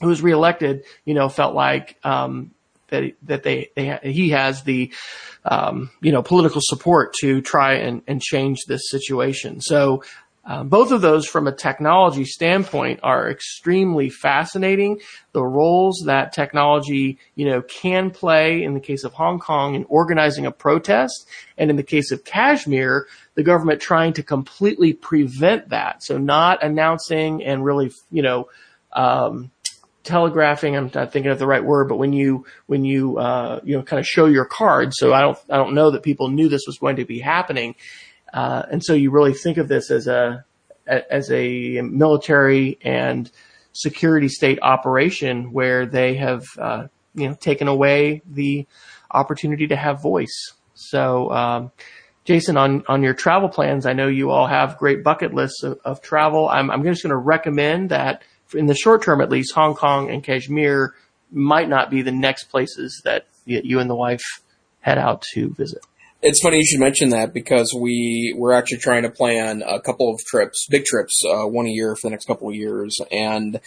who 0.00 0.08
was 0.08 0.22
reelected, 0.22 0.84
you 1.04 1.12
know, 1.12 1.28
felt 1.28 1.54
like, 1.54 1.98
um, 2.04 2.52
that, 2.88 3.12
that 3.24 3.42
they, 3.42 3.70
they, 3.76 3.98
he 4.02 4.30
has 4.30 4.62
the, 4.62 4.92
um, 5.44 5.90
you 6.00 6.10
know, 6.10 6.22
political 6.22 6.60
support 6.62 7.14
to 7.20 7.42
try 7.42 7.74
and, 7.74 8.02
and 8.06 8.22
change 8.22 8.60
this 8.66 8.88
situation. 8.88 9.60
So, 9.60 10.04
um, 10.44 10.68
both 10.68 10.90
of 10.90 11.00
those 11.00 11.26
from 11.26 11.46
a 11.46 11.52
technology 11.52 12.24
standpoint 12.24 13.00
are 13.02 13.30
extremely 13.30 14.10
fascinating. 14.10 15.00
The 15.32 15.44
roles 15.44 16.02
that 16.06 16.32
technology, 16.32 17.18
you 17.36 17.46
know, 17.46 17.62
can 17.62 18.10
play 18.10 18.64
in 18.64 18.74
the 18.74 18.80
case 18.80 19.04
of 19.04 19.12
Hong 19.12 19.38
Kong 19.38 19.76
in 19.76 19.84
organizing 19.88 20.44
a 20.44 20.50
protest 20.50 21.28
and 21.56 21.70
in 21.70 21.76
the 21.76 21.84
case 21.84 22.10
of 22.10 22.24
Kashmir, 22.24 23.06
the 23.34 23.44
government 23.44 23.80
trying 23.80 24.14
to 24.14 24.24
completely 24.24 24.92
prevent 24.92 25.68
that. 25.68 26.02
So 26.02 26.18
not 26.18 26.64
announcing 26.64 27.44
and 27.44 27.64
really, 27.64 27.92
you 28.10 28.22
know, 28.22 28.48
um, 28.92 29.52
telegraphing 30.02 30.76
i'm 30.76 30.90
not 30.92 31.12
thinking 31.12 31.30
of 31.30 31.38
the 31.38 31.46
right 31.46 31.64
word 31.64 31.88
but 31.88 31.96
when 31.96 32.12
you 32.12 32.44
when 32.66 32.84
you 32.84 33.18
uh, 33.18 33.60
you 33.62 33.76
know 33.76 33.84
kind 33.84 34.00
of 34.00 34.06
show 34.06 34.26
your 34.26 34.44
card 34.44 34.92
so 34.92 35.12
i 35.12 35.20
don't 35.20 35.38
i 35.48 35.56
don't 35.56 35.74
know 35.74 35.92
that 35.92 36.02
people 36.02 36.28
knew 36.28 36.48
this 36.48 36.64
was 36.66 36.76
going 36.78 36.96
to 36.96 37.04
be 37.04 37.20
happening 37.20 37.76
uh, 38.32 38.62
and 38.70 38.82
so 38.82 38.94
you 38.94 39.10
really 39.10 39.34
think 39.34 39.58
of 39.58 39.68
this 39.68 39.90
as 39.90 40.06
a 40.06 40.44
as 40.86 41.30
a 41.30 41.80
military 41.82 42.78
and 42.82 43.30
security 43.72 44.28
state 44.28 44.58
operation 44.62 45.52
where 45.52 45.86
they 45.86 46.14
have 46.14 46.44
uh, 46.58 46.86
you 47.14 47.28
know 47.28 47.34
taken 47.34 47.68
away 47.68 48.22
the 48.26 48.66
opportunity 49.10 49.66
to 49.68 49.76
have 49.76 50.02
voice. 50.02 50.54
So, 50.74 51.30
um, 51.30 51.72
Jason, 52.24 52.56
on 52.56 52.84
on 52.88 53.02
your 53.02 53.14
travel 53.14 53.48
plans, 53.48 53.86
I 53.86 53.92
know 53.92 54.08
you 54.08 54.30
all 54.30 54.46
have 54.46 54.78
great 54.78 55.04
bucket 55.04 55.34
lists 55.34 55.62
of, 55.62 55.78
of 55.84 56.00
travel. 56.00 56.48
I'm 56.48 56.70
I'm 56.70 56.82
just 56.84 57.02
going 57.02 57.10
to 57.10 57.16
recommend 57.16 57.90
that 57.90 58.22
in 58.54 58.66
the 58.66 58.74
short 58.74 59.02
term, 59.02 59.20
at 59.20 59.30
least, 59.30 59.54
Hong 59.54 59.74
Kong 59.74 60.10
and 60.10 60.22
Kashmir 60.22 60.94
might 61.30 61.68
not 61.68 61.90
be 61.90 62.02
the 62.02 62.12
next 62.12 62.44
places 62.44 63.00
that 63.04 63.26
you 63.44 63.80
and 63.80 63.88
the 63.88 63.94
wife 63.94 64.22
head 64.80 64.98
out 64.98 65.22
to 65.34 65.50
visit. 65.54 65.82
It's 66.24 66.40
funny 66.40 66.58
you 66.58 66.64
should 66.64 66.78
mention 66.78 67.08
that 67.08 67.34
because 67.34 67.74
we 67.76 68.32
we're 68.38 68.52
actually 68.52 68.78
trying 68.78 69.02
to 69.02 69.10
plan 69.10 69.62
a 69.66 69.80
couple 69.80 70.14
of 70.14 70.20
trips, 70.24 70.66
big 70.70 70.84
trips, 70.84 71.20
uh, 71.28 71.48
one 71.48 71.66
a 71.66 71.70
year 71.70 71.96
for 71.96 72.06
the 72.06 72.10
next 72.10 72.26
couple 72.26 72.48
of 72.48 72.54
years, 72.54 73.00
and 73.10 73.60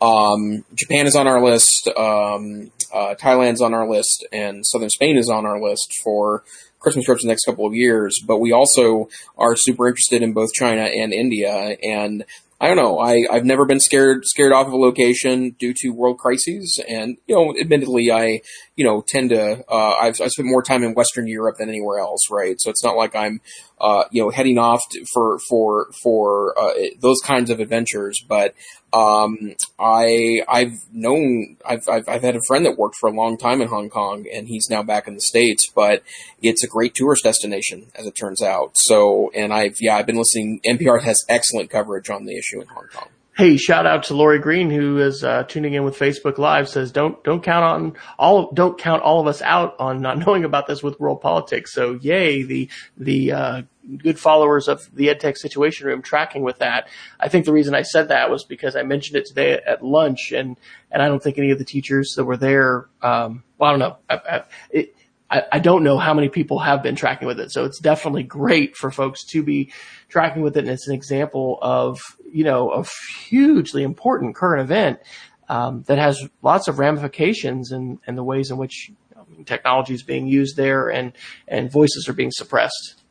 um, 0.00 0.64
Japan 0.74 1.06
is 1.06 1.14
on 1.14 1.28
our 1.28 1.40
list, 1.40 1.88
um, 1.96 2.72
uh, 2.92 3.14
Thailand's 3.14 3.62
on 3.62 3.74
our 3.74 3.88
list, 3.88 4.26
and 4.32 4.66
southern 4.66 4.90
Spain 4.90 5.16
is 5.16 5.28
on 5.28 5.46
our 5.46 5.60
list 5.60 5.92
for 6.02 6.42
Christmas 6.80 7.04
trips 7.04 7.22
the 7.22 7.28
next 7.28 7.44
couple 7.44 7.64
of 7.64 7.74
years. 7.74 8.18
But 8.26 8.38
we 8.38 8.50
also 8.50 9.08
are 9.38 9.54
super 9.54 9.86
interested 9.86 10.20
in 10.20 10.32
both 10.32 10.52
China 10.52 10.82
and 10.82 11.12
India, 11.12 11.76
and 11.80 12.24
I 12.60 12.66
don't 12.66 12.76
know. 12.76 12.98
I, 12.98 13.24
I've 13.30 13.46
never 13.46 13.64
been 13.64 13.80
scared 13.80 14.26
scared 14.26 14.52
off 14.52 14.66
of 14.66 14.72
a 14.72 14.76
location 14.76 15.56
due 15.58 15.72
to 15.78 15.90
world 15.90 16.18
crises, 16.18 16.82
and 16.88 17.16
you 17.26 17.34
know, 17.34 17.54
admittedly, 17.58 18.10
I 18.10 18.42
you 18.80 18.86
know 18.86 19.04
tend 19.06 19.28
to 19.28 19.62
uh, 19.70 19.94
I've 20.00 20.18
I 20.22 20.28
spent 20.28 20.48
more 20.48 20.62
time 20.62 20.82
in 20.82 20.94
Western 20.94 21.26
Europe 21.26 21.56
than 21.58 21.68
anywhere 21.68 21.98
else, 21.98 22.30
right? 22.30 22.58
So 22.58 22.70
it's 22.70 22.82
not 22.82 22.96
like 22.96 23.14
I'm 23.14 23.42
uh, 23.78 24.04
you 24.10 24.22
know 24.22 24.30
heading 24.30 24.56
off 24.56 24.80
for 25.12 25.38
for 25.50 25.88
for 26.02 26.58
uh, 26.58 26.72
those 26.98 27.20
kinds 27.22 27.50
of 27.50 27.60
adventures, 27.60 28.24
but 28.26 28.54
um, 28.94 29.54
I 29.78 30.40
I've 30.48 30.72
known 30.90 31.58
I've, 31.68 31.86
I've 31.90 32.08
I've 32.08 32.22
had 32.22 32.36
a 32.36 32.40
friend 32.48 32.64
that 32.64 32.78
worked 32.78 32.96
for 32.98 33.10
a 33.10 33.12
long 33.12 33.36
time 33.36 33.60
in 33.60 33.68
Hong 33.68 33.90
Kong, 33.90 34.24
and 34.32 34.48
he's 34.48 34.68
now 34.70 34.82
back 34.82 35.06
in 35.06 35.14
the 35.14 35.20
states. 35.20 35.70
But 35.74 36.02
it's 36.40 36.64
a 36.64 36.66
great 36.66 36.94
tourist 36.94 37.22
destination, 37.22 37.92
as 37.94 38.06
it 38.06 38.14
turns 38.16 38.40
out. 38.40 38.70
So, 38.76 39.30
and 39.34 39.52
I've 39.52 39.76
yeah 39.78 39.96
I've 39.96 40.06
been 40.06 40.16
listening. 40.16 40.62
NPR 40.66 41.02
has 41.02 41.22
excellent 41.28 41.68
coverage 41.68 42.08
on 42.08 42.24
the 42.24 42.38
issue 42.38 42.62
in 42.62 42.68
Hong 42.68 42.86
Kong. 42.94 43.08
Hey, 43.36 43.56
shout 43.56 43.86
out 43.86 44.02
to 44.04 44.14
Lori 44.14 44.40
Green 44.40 44.70
who 44.70 44.98
is 44.98 45.22
uh, 45.22 45.44
tuning 45.44 45.74
in 45.74 45.84
with 45.84 45.96
Facebook 45.96 46.36
Live. 46.36 46.68
Says 46.68 46.90
don't 46.90 47.22
don't 47.22 47.42
count 47.42 47.64
on 47.64 47.96
all 48.18 48.50
don't 48.52 48.76
count 48.76 49.02
all 49.02 49.20
of 49.20 49.26
us 49.28 49.40
out 49.40 49.76
on 49.78 50.02
not 50.02 50.18
knowing 50.26 50.44
about 50.44 50.66
this 50.66 50.82
with 50.82 50.98
world 50.98 51.20
politics. 51.20 51.72
So 51.72 51.98
yay 52.02 52.42
the 52.42 52.68
the 52.96 53.32
uh, 53.32 53.62
good 53.98 54.18
followers 54.18 54.68
of 54.68 54.94
the 54.94 55.08
EdTech 55.08 55.38
Situation 55.38 55.86
Room 55.86 56.02
tracking 56.02 56.42
with 56.42 56.58
that. 56.58 56.88
I 57.18 57.28
think 57.28 57.44
the 57.44 57.52
reason 57.52 57.74
I 57.74 57.82
said 57.82 58.08
that 58.08 58.30
was 58.30 58.44
because 58.44 58.74
I 58.74 58.82
mentioned 58.82 59.16
it 59.16 59.26
today 59.26 59.52
at 59.64 59.82
lunch, 59.82 60.32
and 60.32 60.58
and 60.90 61.00
I 61.00 61.08
don't 61.08 61.22
think 61.22 61.38
any 61.38 61.52
of 61.52 61.58
the 61.58 61.64
teachers 61.64 62.14
that 62.16 62.24
were 62.24 62.36
there. 62.36 62.88
Um, 63.00 63.44
well, 63.58 63.70
I 63.70 63.72
don't 63.72 63.78
know. 63.78 63.96
I, 64.10 64.14
I, 64.16 64.42
it, 64.70 64.94
I, 65.30 65.44
I 65.52 65.58
don't 65.60 65.84
know 65.84 65.96
how 65.96 66.12
many 66.12 66.28
people 66.28 66.58
have 66.58 66.82
been 66.82 66.96
tracking 66.96 67.28
with 67.28 67.38
it. 67.38 67.52
So 67.52 67.64
it's 67.64 67.78
definitely 67.78 68.24
great 68.24 68.76
for 68.76 68.90
folks 68.90 69.24
to 69.26 69.42
be 69.42 69.72
tracking 70.08 70.42
with 70.42 70.56
it. 70.56 70.60
And 70.60 70.70
it's 70.70 70.88
an 70.88 70.94
example 70.94 71.58
of, 71.62 72.16
you 72.32 72.44
know, 72.44 72.70
a 72.70 72.84
hugely 73.28 73.82
important 73.82 74.34
current 74.34 74.62
event 74.62 75.00
um, 75.48 75.82
that 75.88 75.98
has 75.98 76.28
lots 76.42 76.68
of 76.68 76.78
ramifications 76.78 77.72
and 77.72 77.98
and 78.06 78.16
the 78.16 78.24
ways 78.24 78.50
in 78.50 78.56
which 78.56 78.90
I 79.16 79.28
mean, 79.28 79.44
technology 79.44 79.94
is 79.94 80.02
being 80.02 80.26
used 80.26 80.56
there 80.56 80.88
and 80.88 81.12
and 81.48 81.70
voices 81.70 82.08
are 82.08 82.12
being 82.12 82.30
suppressed. 82.30 83.02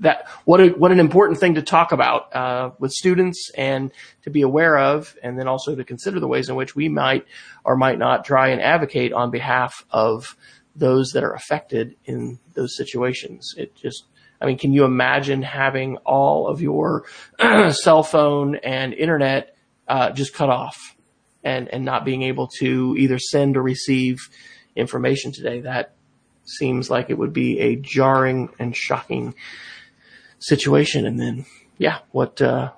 That 0.00 0.28
what 0.46 0.60
a, 0.60 0.68
what 0.68 0.92
an 0.92 1.00
important 1.00 1.38
thing 1.38 1.54
to 1.56 1.62
talk 1.62 1.92
about 1.92 2.34
uh, 2.34 2.70
with 2.78 2.90
students 2.90 3.50
and 3.56 3.92
to 4.22 4.30
be 4.30 4.40
aware 4.40 4.78
of, 4.78 5.14
and 5.22 5.38
then 5.38 5.46
also 5.46 5.74
to 5.74 5.84
consider 5.84 6.18
the 6.20 6.28
ways 6.28 6.48
in 6.48 6.56
which 6.56 6.74
we 6.74 6.88
might 6.88 7.26
or 7.64 7.76
might 7.76 7.98
not 7.98 8.24
try 8.24 8.48
and 8.48 8.62
advocate 8.62 9.12
on 9.12 9.30
behalf 9.30 9.84
of 9.90 10.36
those 10.74 11.10
that 11.10 11.22
are 11.22 11.34
affected 11.34 11.96
in 12.04 12.38
those 12.54 12.76
situations. 12.76 13.54
It 13.58 13.74
just 13.74 14.04
I 14.40 14.46
mean, 14.46 14.58
can 14.58 14.72
you 14.72 14.84
imagine 14.84 15.42
having 15.42 15.98
all 15.98 16.46
of 16.46 16.62
your 16.62 17.04
cell 17.70 18.02
phone 18.02 18.56
and 18.56 18.94
internet 18.94 19.54
uh, 19.86 20.10
just 20.10 20.32
cut 20.32 20.48
off 20.48 20.96
and, 21.44 21.68
and 21.68 21.84
not 21.84 22.04
being 22.04 22.22
able 22.22 22.48
to 22.58 22.94
either 22.98 23.18
send 23.18 23.56
or 23.56 23.62
receive 23.62 24.18
information 24.74 25.32
today? 25.32 25.60
That 25.60 25.94
seems 26.44 26.90
like 26.90 27.10
it 27.10 27.18
would 27.18 27.32
be 27.32 27.60
a 27.60 27.76
jarring 27.76 28.48
and 28.58 28.74
shocking 28.74 29.34
situation. 30.38 31.06
And 31.06 31.20
then, 31.20 31.44
yeah, 31.76 31.98
what, 32.10 32.40
uh, 32.40 32.70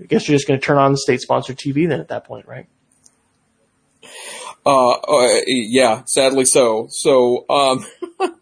I 0.00 0.04
guess 0.06 0.28
you're 0.28 0.34
just 0.36 0.48
going 0.48 0.58
to 0.58 0.64
turn 0.64 0.78
on 0.78 0.92
the 0.92 0.98
state 0.98 1.20
sponsored 1.20 1.58
TV 1.58 1.88
then 1.88 2.00
at 2.00 2.08
that 2.08 2.24
point, 2.24 2.46
right? 2.46 2.66
Uh, 4.66 4.92
uh 4.92 5.40
yeah, 5.46 6.02
sadly 6.06 6.44
so. 6.44 6.88
So, 6.90 7.44
um, 7.48 7.86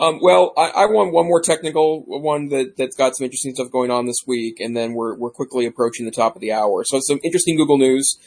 Um, 0.00 0.18
well, 0.22 0.54
I, 0.56 0.70
I, 0.70 0.86
want 0.86 1.12
one 1.12 1.26
more 1.26 1.42
technical 1.42 2.02
one 2.06 2.48
that, 2.48 2.78
that's 2.78 2.96
got 2.96 3.14
some 3.14 3.26
interesting 3.26 3.54
stuff 3.54 3.70
going 3.70 3.90
on 3.90 4.06
this 4.06 4.22
week, 4.26 4.58
and 4.58 4.74
then 4.74 4.94
we're, 4.94 5.14
we're 5.14 5.30
quickly 5.30 5.66
approaching 5.66 6.06
the 6.06 6.10
top 6.10 6.34
of 6.34 6.40
the 6.40 6.52
hour. 6.52 6.84
So 6.86 7.00
some 7.02 7.20
interesting 7.22 7.58
Google 7.58 7.76
news. 7.76 8.18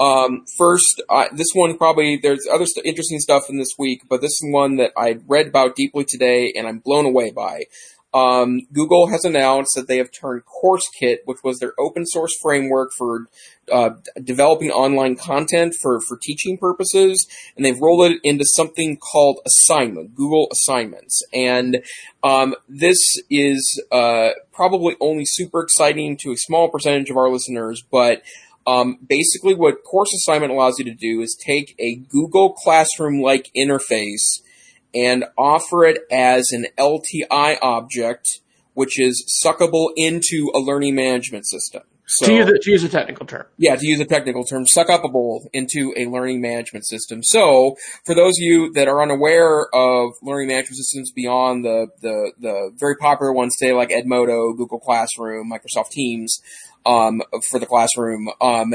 Um, 0.00 0.44
first, 0.58 1.02
this 1.32 1.48
one 1.52 1.76
probably, 1.76 2.16
there's 2.16 2.48
other 2.50 2.66
st- 2.66 2.84
interesting 2.84 3.20
stuff 3.20 3.44
in 3.48 3.58
this 3.58 3.74
week, 3.78 4.02
but 4.08 4.22
this 4.22 4.32
is 4.32 4.48
one 4.50 4.76
that 4.76 4.92
I 4.96 5.18
read 5.28 5.46
about 5.46 5.76
deeply 5.76 6.04
today 6.04 6.52
and 6.56 6.66
I'm 6.66 6.78
blown 6.78 7.04
away 7.04 7.30
by. 7.30 7.64
Um, 8.12 8.62
Google 8.72 9.08
has 9.08 9.24
announced 9.24 9.74
that 9.76 9.86
they 9.86 9.98
have 9.98 10.10
turned 10.10 10.42
CourseKit, 10.44 11.18
which 11.26 11.38
was 11.44 11.58
their 11.58 11.74
open 11.78 12.06
source 12.06 12.32
framework 12.42 12.90
for 12.98 13.26
uh, 13.70 13.90
developing 14.22 14.70
online 14.70 15.14
content 15.14 15.74
for, 15.80 16.00
for 16.00 16.18
teaching 16.20 16.58
purposes, 16.58 17.24
and 17.56 17.64
they've 17.64 17.80
rolled 17.80 18.10
it 18.10 18.20
into 18.24 18.44
something 18.44 18.96
called 18.96 19.38
Assignment, 19.46 20.16
Google 20.16 20.48
Assignments. 20.50 21.22
And 21.32 21.84
um, 22.24 22.56
this 22.68 22.98
is 23.30 23.80
uh, 23.92 24.30
probably 24.52 24.96
only 25.00 25.24
super 25.24 25.62
exciting 25.62 26.16
to 26.18 26.32
a 26.32 26.36
small 26.36 26.68
percentage 26.68 27.10
of 27.10 27.16
our 27.16 27.30
listeners, 27.30 27.82
but 27.90 28.22
um, 28.66 28.98
basically 29.08 29.54
what 29.54 29.84
Course 29.84 30.12
Assignment 30.14 30.52
allows 30.52 30.78
you 30.78 30.84
to 30.84 30.94
do 30.94 31.20
is 31.20 31.38
take 31.40 31.74
a 31.78 31.96
Google 31.96 32.52
Classroom-like 32.52 33.50
interface 33.56 34.40
and 34.94 35.24
offer 35.36 35.84
it 35.84 35.98
as 36.10 36.50
an 36.50 36.66
LTI 36.78 37.58
object, 37.62 38.40
which 38.74 39.00
is 39.00 39.24
suckable 39.44 39.88
into 39.96 40.50
a 40.54 40.58
learning 40.58 40.94
management 40.94 41.46
system. 41.46 41.82
So, 42.12 42.26
to, 42.26 42.34
use 42.34 42.48
a, 42.48 42.58
to 42.58 42.70
use 42.72 42.82
a 42.82 42.88
technical 42.88 43.24
term. 43.24 43.46
Yeah, 43.56 43.76
to 43.76 43.86
use 43.86 44.00
a 44.00 44.04
technical 44.04 44.42
term, 44.42 44.66
suck 44.66 44.88
upable 44.88 45.46
into 45.52 45.94
a 45.96 46.06
learning 46.06 46.40
management 46.40 46.84
system. 46.84 47.22
So, 47.22 47.76
for 48.04 48.16
those 48.16 48.36
of 48.36 48.42
you 48.42 48.72
that 48.72 48.88
are 48.88 49.00
unaware 49.00 49.72
of 49.72 50.14
learning 50.20 50.48
management 50.48 50.76
systems 50.76 51.12
beyond 51.12 51.64
the, 51.64 51.86
the, 52.00 52.32
the 52.40 52.72
very 52.74 52.96
popular 52.96 53.32
ones 53.32 53.54
today, 53.56 53.72
like 53.72 53.90
Edmodo, 53.90 54.56
Google 54.56 54.80
Classroom, 54.80 55.48
Microsoft 55.48 55.90
Teams, 55.90 56.40
um, 56.86 57.22
for 57.50 57.58
the 57.58 57.66
classroom. 57.66 58.28
Um, 58.40 58.74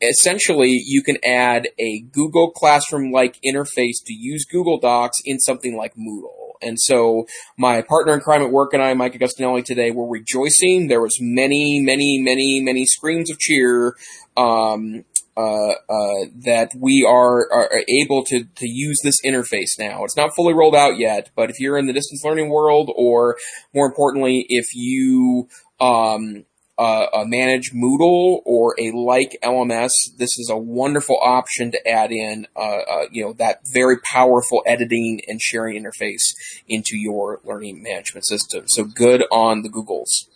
essentially, 0.00 0.80
you 0.84 1.02
can 1.02 1.16
add 1.24 1.68
a 1.78 2.00
Google 2.00 2.50
Classroom-like 2.50 3.38
interface 3.44 3.96
to 4.06 4.12
use 4.12 4.44
Google 4.44 4.78
Docs 4.78 5.18
in 5.24 5.38
something 5.38 5.76
like 5.76 5.94
Moodle. 5.94 6.54
And 6.62 6.80
so 6.80 7.26
my 7.58 7.82
partner 7.82 8.14
in 8.14 8.20
crime 8.20 8.42
at 8.42 8.50
work 8.50 8.72
and 8.72 8.82
I, 8.82 8.94
Mike 8.94 9.14
Agostinelli, 9.14 9.64
today 9.64 9.90
were 9.90 10.08
rejoicing. 10.08 10.88
There 10.88 11.02
was 11.02 11.18
many, 11.20 11.80
many, 11.80 12.18
many, 12.18 12.60
many 12.60 12.86
screams 12.86 13.30
of 13.30 13.38
cheer. 13.38 13.94
Um, 14.36 15.04
uh, 15.38 15.72
uh, 15.90 16.24
that 16.46 16.70
we 16.78 17.04
are, 17.06 17.52
are 17.52 17.82
able 18.02 18.24
to, 18.24 18.44
to 18.54 18.66
use 18.66 18.98
this 19.04 19.16
interface 19.22 19.78
now. 19.78 20.02
It's 20.02 20.16
not 20.16 20.30
fully 20.34 20.54
rolled 20.54 20.74
out 20.74 20.98
yet, 20.98 21.30
but 21.36 21.50
if 21.50 21.60
you're 21.60 21.76
in 21.76 21.86
the 21.86 21.92
distance 21.92 22.22
learning 22.24 22.48
world, 22.48 22.90
or 22.96 23.36
more 23.74 23.86
importantly, 23.86 24.46
if 24.48 24.74
you 24.74 25.48
um, 25.78 26.46
uh, 26.78 27.06
uh, 27.12 27.24
manage 27.24 27.72
Moodle 27.72 28.40
or 28.44 28.74
a 28.78 28.92
like 28.92 29.38
LMS, 29.42 29.90
this 30.18 30.38
is 30.38 30.50
a 30.50 30.58
wonderful 30.58 31.18
option 31.22 31.70
to 31.72 31.88
add 31.88 32.12
in, 32.12 32.46
uh, 32.54 32.60
uh, 32.60 33.06
you 33.10 33.24
know, 33.24 33.32
that 33.34 33.60
very 33.72 33.96
powerful 34.12 34.62
editing 34.66 35.20
and 35.26 35.40
sharing 35.40 35.82
interface 35.82 36.34
into 36.68 36.96
your 36.96 37.40
learning 37.44 37.82
management 37.82 38.26
system. 38.26 38.64
So 38.68 38.84
good 38.84 39.24
on 39.30 39.62
the 39.62 39.70
Googles. 39.70 40.28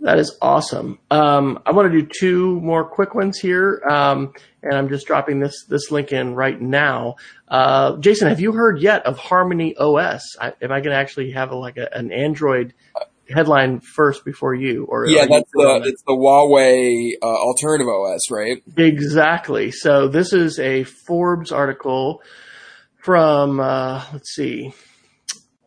That 0.00 0.18
is 0.18 0.36
awesome. 0.42 0.98
Um, 1.10 1.62
I 1.64 1.72
want 1.72 1.90
to 1.90 1.98
do 2.00 2.06
two 2.06 2.60
more 2.60 2.84
quick 2.84 3.14
ones 3.14 3.38
here, 3.38 3.82
um, 3.88 4.34
and 4.62 4.74
I'm 4.74 4.90
just 4.90 5.06
dropping 5.06 5.40
this 5.40 5.64
this 5.64 5.90
link 5.90 6.12
in 6.12 6.34
right 6.34 6.60
now. 6.60 7.16
Uh, 7.48 7.96
Jason, 7.96 8.28
have 8.28 8.38
you 8.38 8.52
heard 8.52 8.80
yet 8.80 9.06
of 9.06 9.16
Harmony 9.16 9.74
OS? 9.76 10.36
I, 10.38 10.48
am 10.60 10.72
I 10.72 10.80
going 10.80 10.90
to 10.90 10.96
actually 10.96 11.30
have 11.30 11.52
a, 11.52 11.56
like 11.56 11.78
a, 11.78 11.88
an 11.96 12.12
Android 12.12 12.74
headline 13.28 13.80
first 13.80 14.24
before 14.24 14.54
you, 14.54 14.84
or 14.84 15.06
yeah, 15.06 15.26
that's 15.26 15.50
the 15.52 15.82
it's 15.84 16.02
the 16.02 16.12
Huawei 16.12 17.12
uh, 17.22 17.26
alternative 17.26 17.88
OS, 17.88 18.30
right? 18.30 18.62
Exactly. 18.76 19.70
So 19.70 20.08
this 20.08 20.32
is 20.32 20.58
a 20.58 20.84
Forbes 20.84 21.52
article 21.52 22.22
from 22.98 23.60
uh, 23.60 24.04
let's 24.12 24.34
see, 24.34 24.72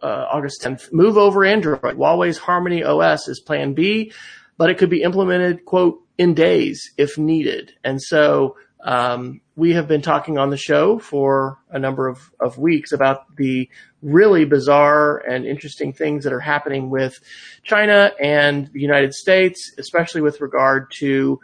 uh, 0.01 0.25
August 0.31 0.61
10th. 0.63 0.91
Move 0.91 1.17
over 1.17 1.45
Android. 1.45 1.81
Huawei's 1.81 2.37
Harmony 2.37 2.83
OS 2.83 3.27
is 3.27 3.39
Plan 3.39 3.73
B, 3.73 4.11
but 4.57 4.69
it 4.69 4.77
could 4.77 4.89
be 4.89 5.03
implemented 5.03 5.65
quote 5.65 6.01
in 6.17 6.33
days 6.33 6.91
if 6.97 7.17
needed. 7.17 7.73
And 7.83 8.01
so 8.01 8.55
um, 8.83 9.41
we 9.55 9.73
have 9.73 9.87
been 9.87 10.01
talking 10.01 10.37
on 10.37 10.49
the 10.49 10.57
show 10.57 10.99
for 10.99 11.57
a 11.69 11.79
number 11.79 12.07
of, 12.07 12.31
of 12.39 12.57
weeks 12.57 12.91
about 12.91 13.35
the 13.35 13.69
really 14.01 14.45
bizarre 14.45 15.17
and 15.17 15.45
interesting 15.45 15.93
things 15.93 16.23
that 16.23 16.33
are 16.33 16.39
happening 16.39 16.89
with 16.89 17.19
China 17.63 18.11
and 18.21 18.67
the 18.73 18.79
United 18.79 19.13
States, 19.13 19.73
especially 19.77 20.21
with 20.21 20.41
regard 20.41 20.91
to 20.99 21.39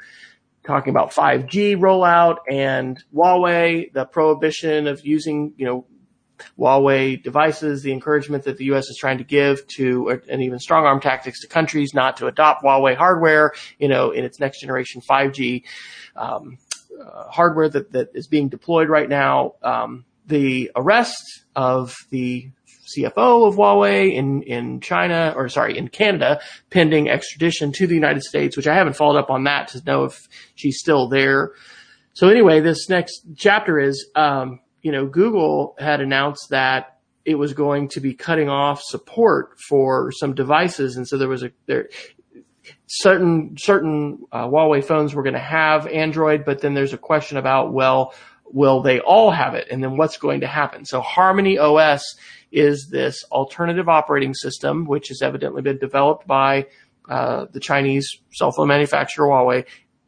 talking 0.66 0.92
about 0.92 1.12
5G 1.12 1.76
rollout 1.78 2.38
and 2.50 3.04
Huawei, 3.14 3.92
the 3.92 4.06
prohibition 4.06 4.88
of 4.88 5.06
using, 5.06 5.54
you 5.58 5.66
know, 5.66 5.86
Huawei 6.58 7.22
devices, 7.22 7.84
the 7.84 7.92
encouragement 7.92 8.44
that 8.44 8.58
the 8.58 8.66
U.S. 8.66 8.90
is 8.90 8.98
trying 8.98 9.18
to 9.18 9.24
give 9.24 9.66
to, 9.68 10.22
and 10.30 10.42
even 10.42 10.60
strong 10.60 10.86
arm 10.86 11.00
tactics 11.00 11.42
to 11.42 11.48
countries 11.48 11.94
not 11.94 12.18
to 12.18 12.28
adopt 12.28 12.64
Huawei 12.64 12.96
hardware, 12.96 13.54
you 13.80 13.88
know, 13.88 14.12
in 14.12 14.24
its 14.24 14.40
next 14.40 14.62
generation 14.62 15.02
5G 15.02 15.64
um, 16.16 16.58
hardware 17.30 17.70
that, 17.70 17.92
that 17.92 18.10
is 18.14 18.28
being 18.28 18.50
deployed 18.50 18.90
right 18.90 19.10
now. 19.10 19.54
Um, 19.62 20.06
the 20.26 20.72
arrest 20.76 21.44
of 21.56 21.96
the 22.10 22.50
CFO 22.96 23.48
of 23.48 23.56
Huawei 23.56 24.14
in, 24.14 24.44
in 24.44 24.80
China, 24.82 25.34
or 25.36 25.50
sorry, 25.50 25.78
in 25.78 25.88
Canada, 25.88 26.42
pending 26.70 27.10
extradition 27.10 27.72
to 27.74 27.88
the 27.88 27.96
United 27.96 28.24
States, 28.24 28.58
which 28.58 28.68
I 28.68 28.76
haven't 28.76 28.96
followed 28.96 29.18
up 29.18 29.30
on 29.30 29.46
that 29.46 29.70
to 29.70 29.82
know 29.86 30.06
if 30.06 30.28
she's 30.56 30.80
still 30.80 31.08
there. 31.08 31.54
So 32.14 32.30
anyway, 32.30 32.60
this 32.60 32.90
next 32.90 33.26
chapter 33.36 33.80
is, 33.80 34.08
um, 34.16 34.60
you 34.82 34.92
know, 34.92 35.08
Google 35.08 35.76
had 35.80 36.02
announced 36.02 36.50
that 36.50 37.00
it 37.26 37.36
was 37.36 37.54
going 37.54 37.88
to 37.90 38.02
be 38.02 38.14
cutting 38.14 38.50
off 38.50 38.82
support 38.82 39.60
for 39.60 40.12
some 40.12 40.36
devices. 40.36 40.98
And 40.98 41.08
so 41.08 41.18
there 41.18 41.30
was 41.30 41.44
a, 41.44 41.52
there, 41.66 41.90
certain 42.88 43.56
certain 43.58 44.20
uh, 44.32 44.48
Huawei 44.48 44.84
phones 44.84 45.14
were 45.14 45.24
going 45.24 45.34
to 45.34 45.40
have 45.40 45.88
Android, 45.88 46.46
but 46.46 46.62
then 46.62 46.74
there's 46.74 46.94
a 46.94 46.98
question 46.98 47.38
about 47.38 47.74
well, 47.74 48.14
will 48.46 48.82
they 48.82 49.00
all 49.00 49.32
have 49.32 49.56
it, 49.56 49.68
and 49.72 49.84
then 49.84 49.98
what's 49.98 50.18
going 50.18 50.42
to 50.42 50.48
happen? 50.48 50.86
So 50.86 51.02
Harmony 51.02 51.58
OS 51.58 52.04
is 52.52 52.88
this 52.92 53.24
alternative 53.32 53.90
operating 53.90 54.34
system, 54.34 54.86
which 54.86 55.08
has 55.10 55.22
evidently 55.22 55.62
been 55.62 55.80
developed 55.80 56.28
by 56.28 56.68
uh, 57.10 57.48
the 57.52 57.60
Chinese 57.60 58.10
cell 58.32 58.52
phone 58.52 58.68
manufacturer 58.68 59.28
Huawei. 59.28 59.66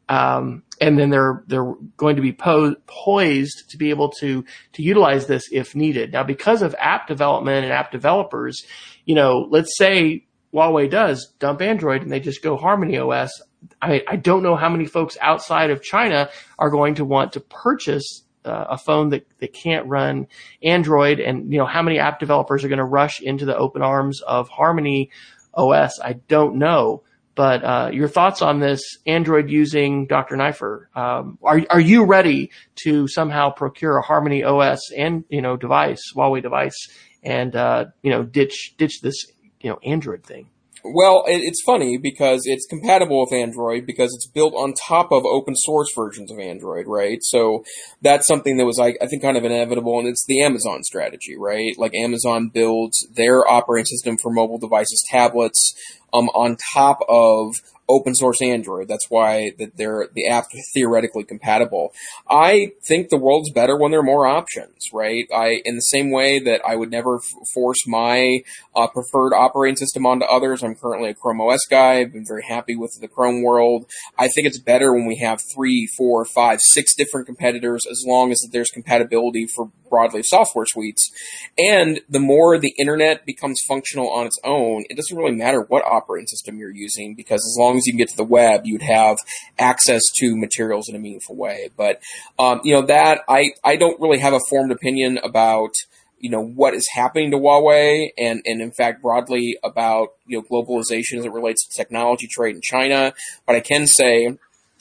Um, 0.08 0.64
and 0.80 1.00
then 1.00 1.10
they're 1.10 1.44
they're 1.48 1.74
going 1.98 2.18
to 2.18 2.22
be 2.22 2.32
po- 2.32 2.76
poised 2.86 3.70
to 3.72 3.78
be 3.78 3.90
able 3.90 4.12
to 4.20 4.46
to 4.74 4.84
utilize 4.84 5.26
this 5.26 5.46
if 5.52 5.76
needed. 5.76 6.12
Now, 6.12 6.24
because 6.24 6.62
of 6.62 6.76
app 6.78 7.08
development 7.08 7.64
and 7.64 7.74
app 7.74 7.92
developers, 7.92 8.64
you 9.06 9.16
know, 9.16 9.48
let's 9.50 9.76
say 9.78 10.25
Huawei 10.56 10.90
does 10.90 11.34
dump 11.40 11.62
Android 11.62 12.02
and 12.02 12.12
they 12.12 12.22
just 12.22 12.42
go 12.42 12.56
Harmony 12.56 12.98
OS, 12.98 13.42
I, 13.82 14.04
I 14.08 14.16
don't 14.16 14.44
know 14.44 14.56
how 14.56 14.70
many 14.70 14.86
folks 14.86 15.18
outside 15.20 15.70
of 15.70 15.84
China 15.84 16.30
are 16.58 16.70
going 16.70 16.96
to 16.96 17.06
want 17.06 17.34
to 17.34 17.42
purchase 17.42 18.24
uh, 18.46 18.66
a 18.70 18.78
phone 18.78 19.10
that, 19.10 19.28
that 19.40 19.54
can't 19.54 19.88
run 19.88 20.28
Android 20.64 21.20
and, 21.20 21.52
you 21.52 21.58
know, 21.58 21.66
how 21.66 21.82
many 21.82 22.00
app 22.00 22.20
developers 22.20 22.64
are 22.64 22.70
going 22.70 22.78
to 22.78 22.86
rush 22.86 23.20
into 23.22 23.46
the 23.46 23.58
open 23.58 23.82
arms 23.82 24.22
of 24.22 24.48
Harmony 24.50 25.10
OS? 25.54 26.00
I 26.00 26.14
don't 26.28 26.56
know. 26.56 27.04
but 27.36 27.64
uh, 27.64 27.90
your 27.92 28.08
thoughts 28.08 28.42
on 28.42 28.60
this 28.60 28.82
Android 29.06 29.50
using 29.50 30.08
Dr. 30.08 30.38
Neiffer? 30.38 30.90
Um, 30.96 31.38
are 31.44 31.62
are 31.70 31.82
you 31.82 32.06
ready 32.06 32.52
to 32.84 33.08
somehow 33.08 33.50
procure 33.52 33.98
a 33.98 34.02
Harmony 34.02 34.44
OS 34.44 34.80
and 34.96 35.26
you 35.30 35.42
know 35.42 35.58
device 35.58 36.14
Huawei 36.16 36.42
device 36.42 36.88
and 37.24 37.56
uh, 37.56 37.86
you 38.04 38.12
know 38.12 38.24
ditch 38.24 38.76
ditch 38.78 39.02
this 39.02 39.26
you 39.66 39.72
know 39.72 39.80
Android 39.84 40.24
thing? 40.24 40.48
Well, 40.84 41.24
it, 41.28 41.38
it's 41.38 41.64
funny 41.66 41.98
because 41.98 42.44
it's 42.46 42.68
compatible 42.68 43.22
with 43.22 43.34
Android 43.34 43.88
because 43.88 44.14
it's 44.14 44.28
built 44.28 44.54
on 44.54 44.76
top 44.76 45.12
of 45.12 45.26
open 45.26 45.56
source 45.56 45.90
versions 45.96 46.32
of 46.32 46.38
Android, 46.38 46.86
right? 46.86 47.18
So 47.24 47.66
that's 48.04 48.28
something 48.28 48.58
that 48.58 48.66
was, 48.66 48.80
I, 48.80 48.94
I 49.02 49.08
think, 49.08 49.24
kind 49.24 49.36
of 49.36 49.44
inevitable, 49.44 49.98
and 49.98 50.08
it's 50.08 50.24
the 50.28 50.44
Amazon 50.44 50.84
strategy, 50.84 51.36
right? 51.36 51.74
Like 51.80 51.96
Amazon 51.96 52.50
builds 52.54 53.08
their 53.12 53.48
operating 53.50 53.88
system 53.88 54.18
for 54.22 54.32
mobile 54.32 54.60
devices, 54.60 55.04
tablets, 55.10 55.74
um, 56.14 56.30
on 56.30 56.58
top 56.74 57.00
of 57.08 57.56
open 57.88 58.16
source 58.16 58.42
Android. 58.42 58.88
That's 58.88 59.10
why 59.10 59.52
that 59.60 59.78
they're 59.78 60.08
the 60.14 60.26
apps 60.30 60.46
theoretically 60.74 61.24
compatible. 61.24 61.94
I 62.30 62.72
think 62.84 63.10
the 63.10 63.18
world's 63.18 63.52
better 63.52 63.78
when 63.78 63.92
there 63.92 64.00
are 64.00 64.04
more 64.04 64.26
options, 64.26 64.90
right? 64.92 65.26
I 65.34 65.62
in 65.66 65.76
the 65.76 65.82
same 65.82 66.12
way 66.12 66.40
that 66.40 66.62
I 66.66 66.76
would 66.76 66.92
never 66.92 67.18
f- 67.18 67.24
force 67.54 67.86
my 67.88 68.40
uh, 68.76 68.88
preferred 68.88 69.34
operating 69.34 69.78
system 69.78 70.06
onto 70.06 70.26
others. 70.26 70.64
I'm 70.64 70.76
currently 70.76 71.10
a 71.10 71.14
Chrome 71.14 71.42
OS 71.42 71.66
guy. 71.70 72.00
I've 72.00 72.14
been 72.14 72.26
very 72.26 72.44
happy 72.44 72.76
with 72.76 72.98
the 73.00 73.08
Chrome 73.08 73.44
world. 73.44 73.86
I 74.18 74.28
think 74.28 74.48
it's 74.48 74.60
better 74.60 74.94
when 74.94 75.06
we 75.06 75.18
have 75.18 75.42
three, 75.54 75.88
four, 75.98 76.26
five, 76.26 76.60
six 76.62 76.96
different 76.96 77.28
competitors, 77.28 77.82
as 77.90 78.04
long 78.06 78.32
as 78.32 78.40
there's 78.52 78.70
compatibility 78.70 79.46
for 79.46 79.72
broadly 79.96 80.22
software 80.24 80.66
suites. 80.66 81.10
And 81.58 82.02
the 82.10 82.20
more 82.20 82.58
the 82.58 82.74
internet 82.78 83.26
becomes 83.26 83.62
functional 83.66 84.12
on 84.12 84.26
its 84.26 84.38
own, 84.44 84.84
it 84.90 84.98
doesn't 84.98 85.16
really 85.16 85.36
matter 85.36 85.62
what 85.62 85.86
operating 85.86 86.28
system 86.28 86.58
you're 86.58 86.76
using 86.76 87.16
because 87.16 87.40
as 87.40 87.56
long 87.58 87.78
as 87.78 87.84
you 87.86 87.94
can 87.94 88.00
get 88.00 88.10
to 88.10 88.18
the 88.18 88.26
web, 88.26 88.66
you'd 88.66 88.82
have 88.82 89.18
access 89.58 90.02
to 90.18 90.36
materials 90.36 90.90
in 90.90 90.96
a 90.98 91.00
meaningful 91.00 91.38
way. 91.38 91.70
But 91.78 92.02
um, 92.38 92.60
you 92.66 92.74
know 92.74 92.86
that 92.88 93.22
I 93.30 93.52
I 93.64 93.78
don't 93.78 94.02
really 94.02 94.20
have 94.20 94.34
a 94.34 94.42
formed 94.50 94.74
opinion 94.74 95.18
about 95.24 95.72
you 96.20 96.30
know 96.30 96.44
what 96.44 96.74
is 96.74 96.90
happening 96.94 97.32
to 97.32 97.38
Huawei 97.38 98.10
and 98.18 98.42
and 98.46 98.62
in 98.62 98.72
fact 98.72 99.02
broadly 99.02 99.58
about 99.64 100.10
you 100.26 100.38
know 100.38 100.44
globalization 100.44 101.20
as 101.20 101.26
it 101.26 101.32
relates 101.32 101.66
to 101.66 101.78
technology 101.78 102.28
trade 102.28 102.56
in 102.56 102.62
China. 102.62 103.14
But 103.46 103.56
I 103.56 103.62
can 103.62 103.88
say 103.88 104.38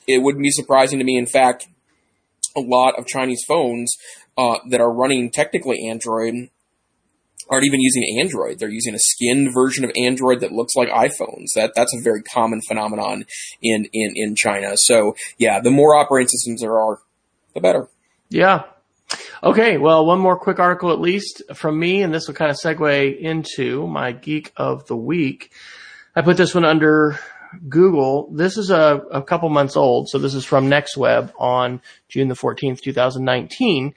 it 0.08 0.22
wouldn't 0.22 0.42
be 0.42 0.50
surprising 0.50 0.98
to 0.98 1.04
me, 1.04 1.16
in 1.16 1.26
fact, 1.26 1.68
a 2.56 2.60
lot 2.60 2.98
of 2.98 3.06
Chinese 3.06 3.42
phones 3.46 3.94
uh, 4.36 4.58
that 4.68 4.80
are 4.80 4.92
running 4.92 5.30
technically 5.30 5.88
Android 5.88 6.50
aren't 7.48 7.64
even 7.64 7.80
using 7.80 8.18
Android. 8.20 8.58
They're 8.58 8.68
using 8.68 8.94
a 8.94 8.98
skinned 8.98 9.52
version 9.52 9.84
of 9.84 9.90
Android 9.96 10.40
that 10.40 10.52
looks 10.52 10.74
like 10.74 10.88
iPhones. 10.88 11.48
That 11.54 11.72
that's 11.74 11.94
a 11.94 12.00
very 12.00 12.22
common 12.22 12.60
phenomenon 12.62 13.24
in 13.62 13.86
in 13.92 14.12
in 14.14 14.34
China. 14.36 14.76
So 14.76 15.14
yeah, 15.38 15.60
the 15.60 15.70
more 15.70 15.94
operating 15.94 16.28
systems 16.28 16.60
there 16.60 16.78
are, 16.78 17.00
the 17.54 17.60
better. 17.60 17.88
Yeah. 18.30 18.64
Okay, 19.42 19.76
well, 19.76 20.06
one 20.06 20.18
more 20.18 20.38
quick 20.38 20.58
article 20.58 20.90
at 20.90 21.00
least 21.00 21.42
from 21.54 21.78
me, 21.78 22.02
and 22.02 22.12
this 22.12 22.26
will 22.26 22.34
kind 22.34 22.50
of 22.50 22.56
segue 22.56 23.18
into 23.18 23.86
my 23.86 24.12
geek 24.12 24.52
of 24.56 24.86
the 24.86 24.96
week. 24.96 25.52
I 26.16 26.22
put 26.22 26.38
this 26.38 26.54
one 26.54 26.64
under 26.64 27.18
Google. 27.68 28.30
This 28.32 28.56
is 28.56 28.70
a, 28.70 29.02
a 29.12 29.22
couple 29.22 29.50
months 29.50 29.76
old, 29.76 30.08
so 30.08 30.18
this 30.18 30.34
is 30.34 30.44
from 30.44 30.70
NextWeb 30.70 31.32
on 31.38 31.82
June 32.08 32.28
the 32.28 32.34
14th, 32.34 32.80
2019. 32.80 33.94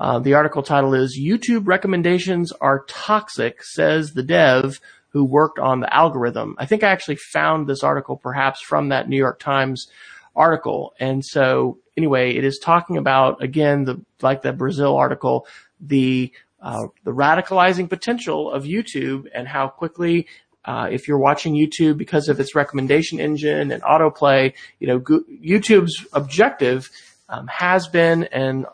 Uh, 0.00 0.18
the 0.18 0.34
article 0.34 0.62
title 0.62 0.94
is 0.94 1.18
YouTube 1.18 1.66
recommendations 1.66 2.52
are 2.52 2.84
toxic, 2.88 3.62
says 3.62 4.12
the 4.12 4.22
dev 4.22 4.80
who 5.10 5.24
worked 5.24 5.58
on 5.58 5.80
the 5.80 5.94
algorithm. 5.94 6.56
I 6.58 6.66
think 6.66 6.82
I 6.82 6.88
actually 6.90 7.16
found 7.16 7.66
this 7.66 7.82
article 7.82 8.16
perhaps 8.16 8.60
from 8.60 8.88
that 8.88 9.08
New 9.08 9.16
York 9.16 9.38
Times 9.38 9.88
article. 10.34 10.94
And 10.98 11.24
so 11.24 11.78
anyway, 11.96 12.34
it 12.34 12.44
is 12.44 12.58
talking 12.58 12.96
about 12.96 13.42
again, 13.42 13.84
the, 13.84 14.00
like 14.22 14.42
the 14.42 14.52
Brazil 14.52 14.96
article, 14.96 15.46
the, 15.80 16.32
uh, 16.60 16.86
the 17.04 17.12
radicalizing 17.12 17.90
potential 17.90 18.50
of 18.50 18.64
YouTube 18.64 19.26
and 19.34 19.46
how 19.46 19.68
quickly 19.68 20.26
uh, 20.64 20.88
if 20.90 21.08
you're 21.08 21.18
watching 21.18 21.54
YouTube 21.54 21.98
because 21.98 22.28
of 22.28 22.40
its 22.40 22.54
recommendation 22.54 23.20
engine 23.20 23.72
and 23.72 23.82
autoplay, 23.82 24.54
you 24.78 24.86
know, 24.86 24.98
Go- 24.98 25.24
YouTube's 25.28 26.06
objective 26.12 26.88
um, 27.28 27.48
has 27.48 27.88
been 27.88 28.24
and 28.24 28.66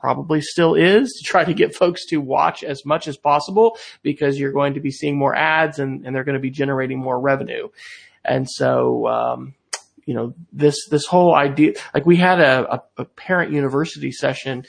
probably 0.00 0.40
still 0.40 0.74
is 0.74 1.12
to 1.18 1.24
try 1.24 1.44
to 1.44 1.54
get 1.54 1.74
folks 1.74 2.06
to 2.06 2.18
watch 2.18 2.62
as 2.64 2.84
much 2.84 3.08
as 3.08 3.16
possible 3.16 3.76
because 4.02 4.38
you're 4.38 4.52
going 4.52 4.74
to 4.74 4.80
be 4.80 4.90
seeing 4.90 5.18
more 5.18 5.34
ads 5.34 5.78
and, 5.78 6.06
and 6.06 6.14
they're 6.14 6.24
going 6.24 6.34
to 6.34 6.40
be 6.40 6.50
generating 6.50 6.98
more 6.98 7.18
revenue. 7.18 7.68
And 8.24 8.48
so, 8.48 9.06
um, 9.06 9.54
you 10.04 10.14
know, 10.14 10.34
this, 10.52 10.88
this 10.88 11.06
whole 11.06 11.34
idea, 11.34 11.74
like 11.94 12.06
we 12.06 12.16
had 12.16 12.40
a, 12.40 12.82
a, 12.96 13.04
parent 13.04 13.52
university 13.52 14.10
session 14.10 14.64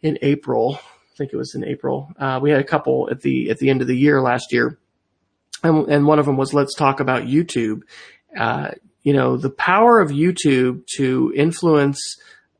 in 0.00 0.18
April. 0.22 0.78
I 0.80 1.16
think 1.16 1.32
it 1.32 1.36
was 1.36 1.54
in 1.54 1.64
April. 1.64 2.10
Uh, 2.18 2.40
we 2.42 2.50
had 2.50 2.60
a 2.60 2.64
couple 2.64 3.08
at 3.10 3.20
the, 3.20 3.50
at 3.50 3.58
the 3.58 3.70
end 3.70 3.82
of 3.82 3.86
the 3.86 3.96
year 3.96 4.20
last 4.22 4.52
year. 4.52 4.78
And, 5.62 5.88
and 5.88 6.06
one 6.06 6.18
of 6.18 6.26
them 6.26 6.36
was, 6.36 6.54
let's 6.54 6.74
talk 6.74 7.00
about 7.00 7.24
YouTube. 7.24 7.82
Uh, 8.36 8.70
you 9.02 9.12
know, 9.12 9.36
the 9.36 9.50
power 9.50 10.00
of 10.00 10.10
YouTube 10.10 10.86
to 10.96 11.32
influence 11.36 12.00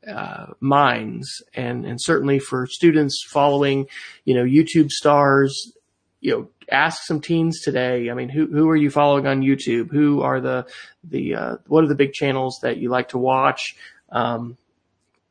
uh, 0.09 0.47
minds. 0.61 1.43
And 1.55 1.85
and 1.85 2.01
certainly 2.01 2.39
for 2.39 2.67
students 2.67 3.25
following 3.29 3.87
you 4.25 4.35
know 4.35 4.45
YouTube 4.45 4.91
stars 4.91 5.73
you 6.21 6.33
know 6.33 6.49
ask 6.71 7.03
some 7.03 7.21
teens 7.21 7.61
today 7.61 8.11
I 8.11 8.15
mean 8.15 8.29
who 8.29 8.47
who 8.47 8.69
are 8.69 8.77
you 8.77 8.91
following 8.91 9.27
on 9.27 9.43
YouTube? 9.43 9.91
Who 9.91 10.23
are 10.23 10.41
the 10.41 10.67
the 11.05 11.35
uh, 11.35 11.57
what 11.67 11.85
are 11.85 11.89
the 11.89 11.95
big 11.95 12.13
channels 12.13 12.61
that 12.63 12.79
you 12.79 12.89
like 12.89 13.11
to 13.11 13.19
watch? 13.19 13.77
Um, 14.11 14.57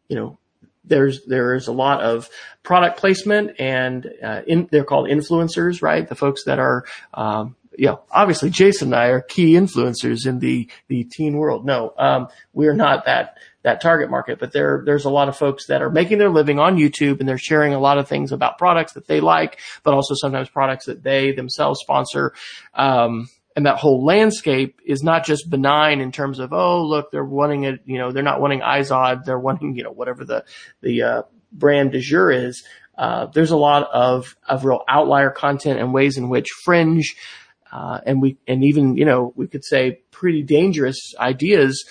you 0.07 0.15
know 0.15 0.37
there's 0.83 1.25
there 1.25 1.53
is 1.53 1.67
a 1.67 1.71
lot 1.71 2.01
of 2.01 2.27
product 2.63 2.97
placement 2.97 3.59
and 3.59 4.11
uh, 4.23 4.41
in, 4.47 4.67
they're 4.71 4.83
called 4.83 5.07
influencers 5.07 5.81
right? 5.81 6.07
The 6.07 6.15
folks 6.15 6.43
that 6.45 6.59
are 6.59 6.85
um, 7.13 7.55
you 7.77 7.87
know, 7.87 8.01
obviously 8.11 8.49
Jason 8.49 8.89
and 8.89 8.95
I 8.95 9.07
are 9.07 9.21
key 9.21 9.53
influencers 9.53 10.27
in 10.27 10.39
the, 10.39 10.69
the 10.87 11.03
teen 11.05 11.37
world. 11.37 11.65
No, 11.65 11.93
um, 11.97 12.27
we're 12.53 12.73
not 12.73 13.05
that, 13.05 13.37
that 13.63 13.81
target 13.81 14.09
market, 14.09 14.39
but 14.39 14.51
there, 14.51 14.83
there's 14.85 15.05
a 15.05 15.09
lot 15.09 15.29
of 15.29 15.37
folks 15.37 15.67
that 15.67 15.81
are 15.81 15.89
making 15.89 16.17
their 16.17 16.29
living 16.29 16.59
on 16.59 16.77
YouTube 16.77 17.19
and 17.19 17.29
they're 17.29 17.37
sharing 17.37 17.73
a 17.73 17.79
lot 17.79 17.97
of 17.97 18.07
things 18.07 18.31
about 18.31 18.57
products 18.57 18.93
that 18.93 19.07
they 19.07 19.21
like, 19.21 19.59
but 19.83 19.93
also 19.93 20.15
sometimes 20.15 20.49
products 20.49 20.85
that 20.85 21.03
they 21.03 21.31
themselves 21.31 21.79
sponsor. 21.79 22.33
Um, 22.73 23.29
and 23.55 23.65
that 23.65 23.77
whole 23.77 24.03
landscape 24.03 24.79
is 24.85 25.03
not 25.03 25.25
just 25.25 25.49
benign 25.49 25.99
in 25.99 26.11
terms 26.11 26.39
of, 26.39 26.53
oh, 26.53 26.83
look, 26.83 27.11
they're 27.11 27.23
wanting 27.23 27.65
it, 27.65 27.81
you 27.85 27.97
know, 27.97 28.11
they're 28.11 28.23
not 28.23 28.41
wanting 28.41 28.61
Izod, 28.61 29.25
they're 29.25 29.37
wanting, 29.37 29.75
you 29.75 29.83
know, 29.83 29.91
whatever 29.91 30.23
the, 30.23 30.45
the, 30.81 31.01
uh, 31.03 31.21
brand 31.51 31.91
du 31.91 31.99
jour 31.99 32.31
is. 32.31 32.63
Uh, 32.97 33.25
there's 33.27 33.51
a 33.51 33.57
lot 33.57 33.89
of, 33.91 34.35
of 34.47 34.65
real 34.65 34.83
outlier 34.87 35.29
content 35.29 35.79
and 35.79 35.93
ways 35.93 36.17
in 36.17 36.29
which 36.29 36.49
fringe, 36.63 37.15
uh, 37.71 37.99
and 38.05 38.21
we 38.21 38.37
and 38.47 38.63
even 38.63 38.97
you 38.97 39.05
know 39.05 39.31
we 39.35 39.47
could 39.47 39.63
say 39.63 40.01
pretty 40.11 40.43
dangerous 40.43 41.15
ideas 41.17 41.85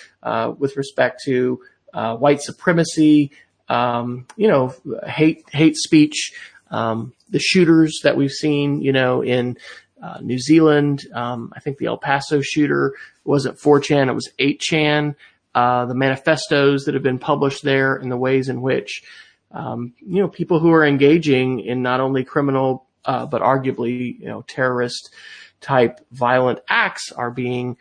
with 0.58 0.76
respect 0.76 1.22
to 1.24 1.60
uh, 1.92 2.16
white 2.16 2.40
supremacy, 2.40 3.30
um, 3.68 4.26
you 4.36 4.48
know, 4.48 4.74
hate 5.06 5.44
hate 5.52 5.76
speech, 5.76 6.32
um, 6.70 7.12
the 7.28 7.38
shooters 7.38 8.00
that 8.02 8.16
we've 8.16 8.30
seen, 8.30 8.80
you 8.82 8.92
know, 8.92 9.22
in 9.22 9.56
uh, 10.02 10.18
New 10.20 10.38
Zealand. 10.38 11.02
Um, 11.14 11.52
I 11.54 11.60
think 11.60 11.78
the 11.78 11.86
El 11.86 11.98
Paso 11.98 12.40
shooter 12.40 12.94
wasn't 13.24 13.58
4chan, 13.58 14.08
it 14.08 14.14
was 14.14 14.30
8chan. 14.38 15.14
Uh, 15.52 15.84
the 15.86 15.94
manifestos 15.94 16.84
that 16.84 16.94
have 16.94 17.02
been 17.02 17.18
published 17.18 17.64
there 17.64 17.96
and 17.96 18.10
the 18.10 18.16
ways 18.16 18.48
in 18.48 18.60
which, 18.62 19.02
um, 19.50 19.92
you 19.98 20.22
know, 20.22 20.28
people 20.28 20.60
who 20.60 20.70
are 20.70 20.86
engaging 20.86 21.58
in 21.58 21.82
not 21.82 21.98
only 21.98 22.22
criminal, 22.24 22.86
uh, 23.04 23.26
but 23.26 23.42
arguably, 23.42 24.18
you 24.20 24.26
know, 24.26 24.42
terrorist 24.42 25.12
type 25.60 26.00
violent 26.12 26.60
acts 26.68 27.10
are 27.10 27.32
being 27.32 27.76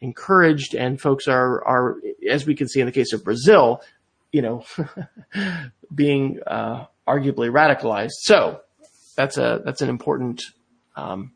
encouraged 0.00 0.74
and 0.74 1.00
folks 1.00 1.28
are, 1.28 1.64
are, 1.66 1.96
as 2.28 2.46
we 2.46 2.54
can 2.54 2.68
see 2.68 2.80
in 2.80 2.86
the 2.86 2.92
case 2.92 3.12
of 3.12 3.24
Brazil, 3.24 3.82
you 4.32 4.42
know, 4.42 4.64
being, 5.94 6.40
uh, 6.46 6.86
arguably 7.06 7.50
radicalized. 7.50 8.12
So 8.22 8.60
that's 9.16 9.38
a, 9.38 9.62
that's 9.64 9.82
an 9.82 9.88
important, 9.88 10.42
um, 10.96 11.32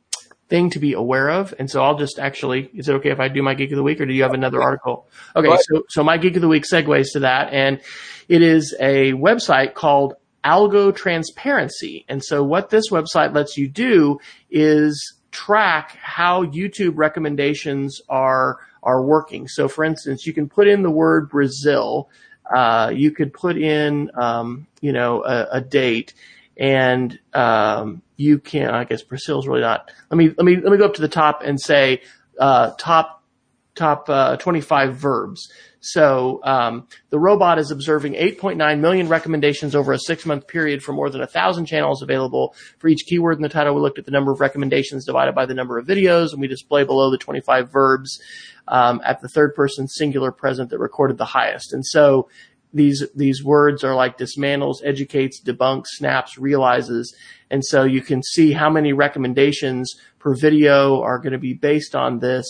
thing 0.50 0.68
to 0.70 0.80
be 0.80 0.92
aware 0.92 1.30
of. 1.30 1.54
And 1.58 1.70
so 1.70 1.82
I'll 1.82 1.96
just 1.96 2.18
actually, 2.18 2.68
is 2.74 2.88
it 2.88 2.94
okay 2.94 3.10
if 3.10 3.20
I 3.20 3.28
do 3.28 3.42
my 3.42 3.54
geek 3.54 3.70
of 3.70 3.76
the 3.76 3.82
week 3.82 4.00
or 4.00 4.06
do 4.06 4.12
you 4.12 4.24
have 4.24 4.34
another 4.34 4.60
article? 4.60 5.08
Okay. 5.34 5.48
So, 5.68 5.84
so 5.88 6.02
my 6.02 6.18
geek 6.18 6.34
of 6.34 6.42
the 6.42 6.48
week 6.48 6.64
segues 6.70 7.12
to 7.12 7.20
that. 7.20 7.52
And 7.52 7.80
it 8.28 8.42
is 8.42 8.76
a 8.80 9.12
website 9.12 9.74
called 9.74 10.14
Algo 10.44 10.94
Transparency. 10.94 12.04
And 12.08 12.22
so 12.22 12.42
what 12.42 12.68
this 12.68 12.90
website 12.90 13.34
lets 13.34 13.56
you 13.56 13.68
do 13.68 14.18
is 14.50 15.19
track 15.30 15.96
how 16.00 16.44
YouTube 16.44 16.92
recommendations 16.96 18.00
are 18.08 18.58
are 18.82 19.02
working. 19.02 19.48
So, 19.48 19.68
for 19.68 19.84
instance, 19.84 20.26
you 20.26 20.32
can 20.32 20.48
put 20.48 20.66
in 20.66 20.82
the 20.82 20.90
word 20.90 21.28
Brazil. 21.28 22.08
Uh, 22.52 22.90
you 22.94 23.10
could 23.10 23.32
put 23.32 23.56
in, 23.56 24.10
um, 24.20 24.66
you 24.80 24.92
know, 24.92 25.22
a, 25.24 25.46
a 25.52 25.60
date, 25.60 26.14
and 26.56 27.18
um, 27.32 28.02
you 28.16 28.38
can. 28.38 28.70
I 28.70 28.84
guess 28.84 29.02
Brazil's 29.02 29.46
really 29.46 29.60
not. 29.60 29.90
Let 30.10 30.16
me 30.18 30.28
let 30.36 30.44
me 30.44 30.56
let 30.56 30.72
me 30.72 30.78
go 30.78 30.86
up 30.86 30.94
to 30.94 31.02
the 31.02 31.08
top 31.08 31.42
and 31.44 31.60
say 31.60 32.02
uh, 32.38 32.72
top 32.78 33.22
top 33.74 34.08
uh, 34.08 34.36
25 34.36 34.96
verbs. 34.96 35.50
So 35.80 36.40
um, 36.44 36.86
the 37.08 37.18
robot 37.18 37.58
is 37.58 37.70
observing 37.70 38.12
8.9 38.12 38.80
million 38.80 39.08
recommendations 39.08 39.74
over 39.74 39.92
a 39.92 39.98
six 39.98 40.26
month 40.26 40.46
period 40.46 40.82
for 40.82 40.92
more 40.92 41.10
than 41.10 41.22
a 41.22 41.26
thousand 41.26 41.66
channels 41.66 42.02
available 42.02 42.54
for 42.78 42.88
each 42.88 43.06
keyword 43.06 43.36
in 43.36 43.42
the 43.42 43.48
title. 43.48 43.74
We 43.74 43.80
looked 43.80 43.98
at 43.98 44.04
the 44.04 44.10
number 44.10 44.30
of 44.30 44.40
recommendations 44.40 45.06
divided 45.06 45.34
by 45.34 45.46
the 45.46 45.54
number 45.54 45.78
of 45.78 45.86
videos, 45.86 46.32
and 46.32 46.40
we 46.40 46.48
display 46.48 46.84
below 46.84 47.10
the 47.10 47.18
25 47.18 47.70
verbs 47.70 48.20
um, 48.68 49.00
at 49.04 49.20
the 49.20 49.28
third 49.28 49.54
person 49.54 49.88
singular 49.88 50.30
present 50.30 50.70
that 50.70 50.78
recorded 50.78 51.16
the 51.16 51.24
highest. 51.24 51.72
And 51.72 51.84
so 51.84 52.28
these 52.72 53.04
these 53.16 53.42
words 53.42 53.82
are 53.82 53.94
like 53.94 54.18
dismantles, 54.18 54.76
educates, 54.84 55.40
debunks, 55.42 55.86
snaps, 55.88 56.38
realizes, 56.38 57.14
and 57.50 57.64
so 57.64 57.82
you 57.84 58.00
can 58.00 58.22
see 58.22 58.52
how 58.52 58.70
many 58.70 58.92
recommendations 58.92 59.92
per 60.18 60.34
video 60.36 61.00
are 61.00 61.18
going 61.18 61.32
to 61.32 61.38
be 61.38 61.54
based 61.54 61.96
on 61.96 62.20
this 62.20 62.46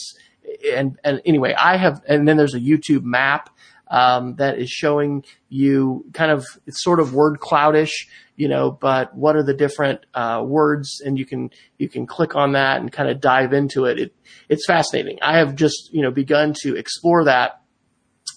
and, 0.75 0.99
and 1.05 1.21
anyway, 1.25 1.55
I 1.59 1.77
have, 1.77 2.03
and 2.09 2.27
then 2.27 2.37
there's 2.37 2.55
a 2.55 2.61
YouTube 2.61 3.03
map, 3.03 3.51
um, 3.91 4.37
that 4.37 4.59
is 4.59 4.71
showing 4.71 5.25
you 5.49 6.05
kind 6.13 6.31
of, 6.31 6.47
it's 6.67 6.83
sort 6.83 7.01
of 7.01 7.13
word 7.13 7.41
cloudish, 7.41 8.07
you 8.37 8.47
know, 8.49 8.71
but 8.71 9.15
what 9.17 9.35
are 9.35 9.43
the 9.43 9.53
different, 9.55 10.07
uh, 10.15 10.43
words 10.47 11.03
and 11.05 11.19
you 11.19 11.27
can, 11.27 11.51
you 11.79 11.89
can 11.89 12.07
click 12.07 12.37
on 12.37 12.53
that 12.53 12.81
and 12.81 12.93
kind 12.93 13.11
of 13.11 13.21
dive 13.21 13.53
into 13.53 13.87
it. 13.87 13.99
it 13.99 14.15
it's 14.49 14.65
fascinating. 14.65 15.19
I 15.23 15.39
have 15.39 15.57
just, 15.57 15.93
you 15.93 16.03
know, 16.03 16.13
begun 16.13 16.55
to 16.63 16.77
explore 16.77 17.25
that 17.25 17.60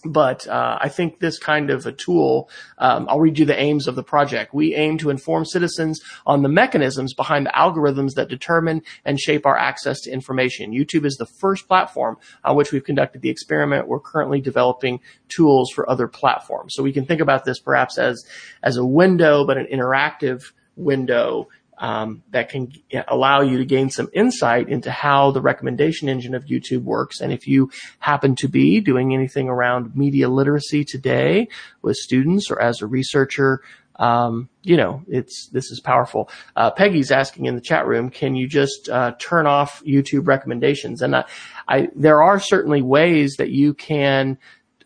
but 0.06 0.48
uh, 0.48 0.78
I 0.82 0.90
think 0.90 1.20
this 1.20 1.40
kind 1.40 1.70
of 1.70 1.86
a 1.86 1.92
tool, 1.92 2.50
um, 2.78 3.08
I'll 3.10 3.20
read 3.20 3.40
you 3.40 3.46
the 3.46 3.60
aims 3.60 3.88
of 3.88 3.96
the 3.96 4.04
project. 4.04 4.54
We 4.54 4.76
aim 4.76 4.98
to 5.00 5.10
inform 5.10 5.46
citizens 5.46 6.02
on 6.26 6.44
the 6.44 6.50
mechanisms 6.50 7.14
behind 7.14 7.46
the 7.46 7.52
algorithms 7.52 8.16
that 8.16 8.30
determine 8.30 8.82
and 9.06 9.20
shape 9.20 9.46
our 9.46 9.58
access 9.58 10.02
to 10.02 10.12
information. 10.12 10.72
YouTube 10.72 11.06
is 11.06 11.16
the 11.16 11.26
first 11.26 11.68
platform 11.68 12.18
on 12.44 12.56
which 12.56 12.72
we've 12.72 12.84
conducted 12.84 13.22
the 13.22 13.30
experiment. 13.30 13.88
We're 13.88 14.00
currently 14.00 14.42
developing 14.42 15.00
tools 15.30 15.72
for 15.72 15.90
other 15.90 16.08
platforms. 16.08 16.74
So 16.76 16.84
we 16.84 16.94
can 16.94 17.06
think 17.06 17.22
about 17.22 17.46
this 17.46 17.60
perhaps 17.60 17.98
as, 17.98 18.26
as 18.62 18.78
a 18.78 18.86
window, 18.86 19.46
but 19.46 19.58
an 19.58 19.68
interactive 19.72 20.52
window 20.76 21.48
um, 21.78 22.24
that 22.32 22.50
can 22.50 22.72
allow 23.08 23.42
you 23.42 23.58
to 23.58 23.66
gain 23.66 23.90
some 23.90 24.10
insight 24.14 24.70
into 24.70 24.92
how 24.92 25.32
the 25.32 25.42
recommendation 25.42 26.10
engine 26.10 26.36
of 26.36 26.46
YouTube 26.46 26.84
works. 26.84 27.22
And 27.22 27.34
if 27.34 27.48
you 27.48 27.72
happen 28.00 28.36
to 28.38 28.48
be 28.48 28.80
doing 28.80 29.14
anything 29.14 29.50
around 29.50 29.96
media 29.96 30.30
literacy 30.30 30.86
today 30.86 31.48
with 31.82 31.96
students 31.96 32.50
or 32.52 32.62
as 32.62 32.82
a 32.82 32.88
researcher, 32.88 33.62
um, 33.98 34.50
you 34.64 34.76
know, 34.76 35.04
it's 35.08 35.50
this 35.50 35.70
is 35.70 35.80
powerful. 35.80 36.30
Uh, 36.56 36.72
Peggy's 36.72 37.12
asking 37.12 37.46
in 37.46 37.56
the 37.56 37.62
chat 37.62 37.86
room, 37.86 38.10
can 38.10 38.36
you 38.36 38.48
just 38.48 38.90
uh, 38.90 39.14
turn 39.20 39.46
off 39.46 39.84
YouTube 39.86 40.28
recommendations? 40.28 41.02
And 41.02 41.16
I, 41.16 41.26
I, 41.68 41.90
there 41.96 42.24
are 42.24 42.40
certainly 42.40 42.82
ways 42.82 43.36
that 43.38 43.50
you 43.50 43.74
can 43.74 44.38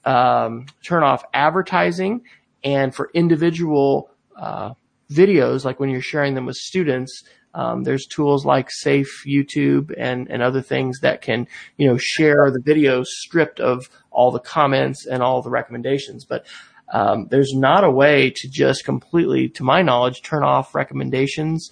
um, 0.03 0.65
turn 0.83 1.03
off 1.03 1.23
advertising, 1.33 2.23
and 2.63 2.93
for 2.93 3.09
individual 3.13 4.09
uh, 4.35 4.73
videos, 5.11 5.65
like 5.65 5.79
when 5.79 5.89
you're 5.89 6.01
sharing 6.01 6.35
them 6.35 6.45
with 6.45 6.55
students, 6.55 7.23
um, 7.53 7.83
there's 7.83 8.05
tools 8.05 8.45
like 8.45 8.69
Safe 8.69 9.23
YouTube 9.25 9.93
and, 9.97 10.29
and 10.29 10.43
other 10.43 10.61
things 10.61 10.99
that 10.99 11.21
can, 11.21 11.47
you 11.77 11.87
know, 11.87 11.97
share 11.97 12.51
the 12.51 12.59
videos 12.59 13.05
stripped 13.05 13.59
of 13.59 13.89
all 14.11 14.31
the 14.31 14.39
comments 14.39 15.07
and 15.07 15.23
all 15.23 15.41
the 15.41 15.49
recommendations. 15.49 16.23
But 16.23 16.45
um, 16.93 17.27
there's 17.31 17.53
not 17.53 17.83
a 17.83 17.91
way 17.91 18.31
to 18.35 18.47
just 18.47 18.85
completely, 18.85 19.49
to 19.49 19.63
my 19.63 19.81
knowledge, 19.81 20.21
turn 20.21 20.43
off 20.43 20.75
recommendations. 20.75 21.69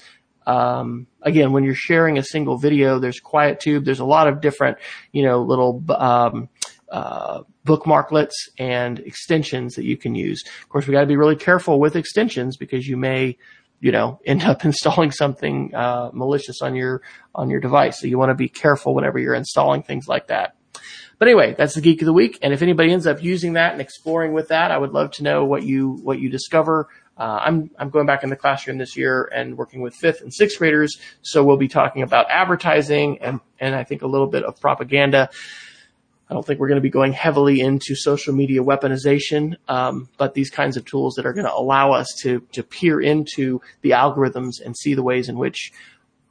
Um, 0.47 1.07
again, 1.21 1.51
when 1.51 1.63
you're 1.63 1.75
sharing 1.75 2.17
a 2.17 2.23
single 2.23 2.57
video, 2.57 2.99
there's 2.99 3.21
QuietTube. 3.21 3.85
There's 3.85 3.99
a 3.99 4.05
lot 4.05 4.27
of 4.27 4.41
different, 4.41 4.77
you 5.11 5.23
know, 5.23 5.41
little 5.41 5.83
um, 5.89 6.49
uh, 6.95 7.43
bookmarklets 7.65 8.31
and 8.57 8.99
extensions 8.99 9.75
that 9.75 9.83
you 9.83 9.97
can 9.97 10.15
use. 10.15 10.41
Of 10.61 10.69
course, 10.69 10.87
we 10.87 10.93
got 10.93 11.01
to 11.01 11.07
be 11.07 11.17
really 11.17 11.35
careful 11.35 11.77
with 11.77 11.97
extensions 11.97 12.55
because 12.55 12.87
you 12.87 12.95
may, 12.95 13.37
you 13.81 13.91
know, 13.91 14.21
end 14.25 14.43
up 14.43 14.63
installing 14.63 15.11
something 15.11 15.75
uh, 15.75 16.11
malicious 16.13 16.61
on 16.61 16.73
your 16.73 17.01
on 17.35 17.49
your 17.49 17.59
device. 17.59 17.99
So 17.99 18.07
you 18.07 18.17
want 18.17 18.29
to 18.29 18.35
be 18.35 18.47
careful 18.47 18.95
whenever 18.95 19.19
you're 19.19 19.35
installing 19.35 19.83
things 19.83 20.07
like 20.07 20.27
that. 20.27 20.55
But 21.19 21.27
anyway, 21.27 21.53
that's 21.57 21.75
the 21.75 21.81
geek 21.81 22.01
of 22.01 22.05
the 22.05 22.13
week. 22.13 22.39
And 22.41 22.53
if 22.53 22.61
anybody 22.61 22.93
ends 22.93 23.07
up 23.07 23.21
using 23.21 23.53
that 23.53 23.73
and 23.73 23.81
exploring 23.81 24.31
with 24.31 24.47
that, 24.47 24.71
I 24.71 24.77
would 24.77 24.91
love 24.91 25.11
to 25.11 25.23
know 25.23 25.43
what 25.43 25.63
you 25.63 25.99
what 26.01 26.19
you 26.19 26.29
discover. 26.29 26.87
Uh, 27.17 27.39
I'm 27.41 27.71
I'm 27.77 27.89
going 27.89 28.05
back 28.05 28.23
in 28.23 28.29
the 28.29 28.37
classroom 28.37 28.77
this 28.77 28.95
year 28.95 29.29
and 29.35 29.57
working 29.57 29.81
with 29.81 29.95
fifth 29.95 30.21
and 30.21 30.33
sixth 30.33 30.59
graders, 30.59 30.97
so 31.23 31.43
we'll 31.43 31.57
be 31.57 31.67
talking 31.67 32.03
about 32.03 32.27
advertising 32.29 33.19
and 33.19 33.41
and 33.59 33.75
I 33.75 33.83
think 33.83 34.01
a 34.01 34.07
little 34.07 34.27
bit 34.27 34.45
of 34.45 34.61
propaganda. 34.61 35.29
I 36.29 36.33
don't 36.33 36.45
think 36.45 36.59
we're 36.59 36.67
going 36.67 36.77
to 36.77 36.81
be 36.81 36.89
going 36.89 37.13
heavily 37.13 37.61
into 37.61 37.93
social 37.95 38.33
media 38.33 38.61
weaponization, 38.61 39.57
um, 39.67 40.09
but 40.17 40.33
these 40.33 40.49
kinds 40.49 40.75
of 40.75 40.85
tools 40.85 41.15
that 41.15 41.25
are 41.25 41.33
going 41.33 41.45
to 41.45 41.53
allow 41.53 41.91
us 41.91 42.07
to 42.21 42.41
to 42.53 42.63
peer 42.63 42.99
into 42.99 43.61
the 43.81 43.91
algorithms 43.91 44.53
and 44.63 44.75
see 44.75 44.95
the 44.95 45.03
ways 45.03 45.29
in 45.29 45.37
which 45.37 45.71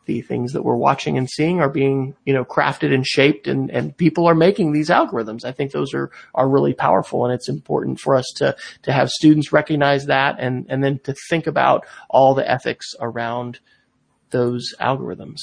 the 0.06 0.20
things 0.20 0.52
that 0.52 0.62
we're 0.62 0.76
watching 0.76 1.16
and 1.16 1.30
seeing 1.30 1.60
are 1.60 1.68
being, 1.68 2.14
you 2.24 2.34
know, 2.34 2.44
crafted 2.44 2.92
and 2.92 3.06
shaped 3.06 3.46
and, 3.46 3.70
and 3.70 3.96
people 3.96 4.26
are 4.26 4.34
making 4.34 4.72
these 4.72 4.90
algorithms. 4.90 5.44
I 5.44 5.52
think 5.52 5.72
those 5.72 5.94
are, 5.94 6.10
are 6.34 6.48
really 6.48 6.74
powerful 6.74 7.24
and 7.24 7.32
it's 7.32 7.48
important 7.48 8.00
for 8.00 8.14
us 8.14 8.26
to, 8.36 8.56
to 8.82 8.92
have 8.92 9.08
students 9.08 9.52
recognize 9.52 10.06
that 10.06 10.36
and, 10.38 10.66
and 10.68 10.84
then 10.84 10.98
to 11.04 11.14
think 11.28 11.46
about 11.46 11.86
all 12.10 12.34
the 12.34 12.48
ethics 12.48 12.94
around 13.00 13.60
those 14.30 14.74
algorithms. 14.80 15.38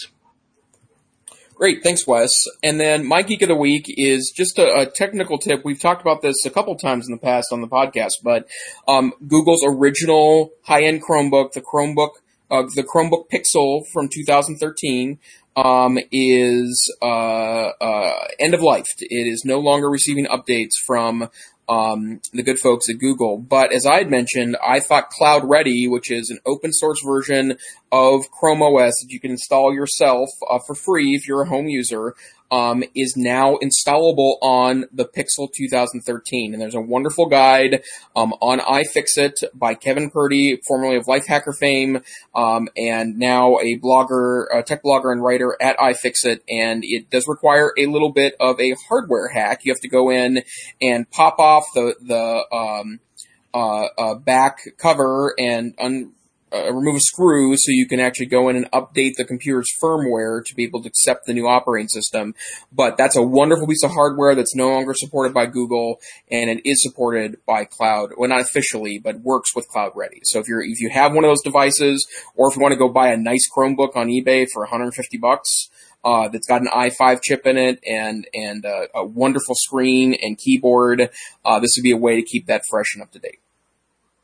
Great, 1.61 1.83
thanks, 1.83 2.07
Wes. 2.07 2.31
And 2.63 2.79
then 2.79 3.05
my 3.05 3.21
geek 3.21 3.43
of 3.43 3.47
the 3.47 3.55
week 3.55 3.85
is 3.87 4.33
just 4.35 4.57
a, 4.57 4.79
a, 4.79 4.85
technical 4.87 5.37
tip. 5.37 5.63
We've 5.63 5.79
talked 5.79 6.01
about 6.01 6.23
this 6.23 6.43
a 6.43 6.49
couple 6.49 6.75
times 6.75 7.07
in 7.07 7.11
the 7.11 7.19
past 7.19 7.49
on 7.51 7.61
the 7.61 7.67
podcast, 7.67 8.13
but 8.23 8.47
um, 8.87 9.13
Google's 9.27 9.63
original 9.63 10.53
high-end 10.63 11.03
Chromebook, 11.03 11.51
the 11.51 11.61
Chromebook, 11.61 12.13
uh, 12.49 12.63
the 12.73 12.81
Chromebook 12.81 13.29
Pixel 13.31 13.85
from 13.93 14.09
2013, 14.09 15.19
um, 15.55 15.99
is 16.11 16.97
uh, 16.99 17.05
uh, 17.79 18.27
end 18.39 18.55
of 18.55 18.63
life. 18.63 18.87
It 18.97 19.31
is 19.31 19.43
no 19.45 19.59
longer 19.59 19.87
receiving 19.87 20.25
updates 20.25 20.73
from 20.83 21.29
um, 21.71 22.19
the 22.33 22.43
good 22.43 22.59
folks 22.59 22.89
at 22.89 22.99
Google. 22.99 23.37
But 23.37 23.71
as 23.71 23.85
I 23.85 23.99
had 23.99 24.11
mentioned, 24.11 24.57
I 24.61 24.81
thought 24.81 25.09
Cloud 25.09 25.49
Ready, 25.49 25.87
which 25.87 26.11
is 26.11 26.29
an 26.29 26.39
open 26.45 26.73
source 26.73 27.01
version 27.01 27.57
of 27.93 28.29
Chrome 28.29 28.61
OS 28.61 28.93
that 29.01 29.07
you 29.09 29.21
can 29.21 29.31
install 29.31 29.73
yourself 29.73 30.27
uh, 30.49 30.59
for 30.67 30.75
free 30.75 31.15
if 31.15 31.27
you're 31.27 31.43
a 31.43 31.47
home 31.47 31.67
user, 31.67 32.13
um, 32.51 32.83
is 32.93 33.15
now 33.15 33.57
installable 33.63 34.35
on 34.41 34.85
the 34.91 35.05
Pixel 35.05 35.51
2013. 35.51 36.53
And 36.53 36.61
there's 36.61 36.75
a 36.75 36.81
wonderful 36.81 37.27
guide 37.27 37.81
um, 38.15 38.33
on 38.41 38.59
iFixit 38.59 39.43
by 39.53 39.73
Kevin 39.73 40.09
Purdy, 40.09 40.59
formerly 40.67 40.97
of 40.97 41.05
Lifehacker 41.05 41.57
fame, 41.57 42.01
um, 42.35 42.67
and 42.75 43.17
now 43.17 43.57
a 43.59 43.79
blogger, 43.79 44.45
a 44.53 44.61
tech 44.61 44.83
blogger 44.83 45.11
and 45.11 45.23
writer 45.23 45.55
at 45.61 45.77
iFixit. 45.77 46.41
And 46.49 46.83
it 46.83 47.09
does 47.09 47.27
require 47.27 47.71
a 47.77 47.85
little 47.85 48.11
bit 48.11 48.35
of 48.39 48.59
a 48.59 48.75
hardware 48.89 49.29
hack. 49.29 49.61
You 49.63 49.71
have 49.71 49.81
to 49.81 49.89
go 49.89 50.11
in 50.11 50.43
and 50.81 51.09
pop 51.09 51.39
off 51.39 51.65
the 51.73 51.95
the 52.01 52.55
um, 52.55 52.99
uh, 53.53 53.87
uh, 53.97 54.15
back 54.15 54.59
cover 54.77 55.33
and 55.37 55.73
un- 55.79 56.13
uh, 56.53 56.71
remove 56.73 56.95
a 56.95 56.99
screw 56.99 57.55
so 57.55 57.71
you 57.71 57.87
can 57.87 57.99
actually 57.99 58.25
go 58.25 58.49
in 58.49 58.55
and 58.55 58.69
update 58.71 59.15
the 59.15 59.25
computer's 59.25 59.71
firmware 59.81 60.43
to 60.43 60.55
be 60.55 60.63
able 60.63 60.81
to 60.81 60.87
accept 60.87 61.25
the 61.25 61.33
new 61.33 61.47
operating 61.47 61.87
system. 61.87 62.35
But 62.71 62.97
that's 62.97 63.15
a 63.15 63.23
wonderful 63.23 63.67
piece 63.67 63.83
of 63.83 63.91
hardware 63.91 64.35
that's 64.35 64.55
no 64.55 64.69
longer 64.69 64.93
supported 64.93 65.33
by 65.33 65.45
Google 65.45 65.99
and 66.29 66.49
it 66.49 66.61
is 66.65 66.81
supported 66.83 67.37
by 67.45 67.65
cloud. 67.65 68.11
Well, 68.17 68.29
not 68.29 68.41
officially, 68.41 68.99
but 68.99 69.21
works 69.21 69.55
with 69.55 69.67
Cloud 69.67 69.91
Ready. 69.95 70.21
So 70.23 70.39
if 70.39 70.47
you're, 70.47 70.63
if 70.63 70.79
you 70.79 70.89
have 70.89 71.13
one 71.13 71.23
of 71.23 71.29
those 71.29 71.43
devices 71.43 72.05
or 72.35 72.49
if 72.49 72.55
you 72.55 72.61
want 72.61 72.73
to 72.73 72.79
go 72.79 72.89
buy 72.89 73.09
a 73.09 73.17
nice 73.17 73.49
Chromebook 73.55 73.95
on 73.95 74.07
eBay 74.07 74.47
for 74.51 74.61
150 74.63 75.17
bucks, 75.17 75.69
uh, 76.03 76.27
that's 76.29 76.47
got 76.47 76.61
an 76.61 76.67
i5 76.73 77.21
chip 77.21 77.45
in 77.45 77.57
it 77.57 77.79
and 77.87 78.27
and 78.33 78.65
uh, 78.65 78.87
a 78.95 79.05
wonderful 79.05 79.53
screen 79.55 80.15
and 80.15 80.37
keyboard. 80.37 81.09
Uh, 81.45 81.59
this 81.59 81.75
would 81.77 81.83
be 81.83 81.91
a 81.91 81.97
way 81.97 82.15
to 82.15 82.23
keep 82.23 82.47
that 82.47 82.63
fresh 82.69 82.95
and 82.95 83.03
up 83.03 83.11
to 83.11 83.19
date. 83.19 83.39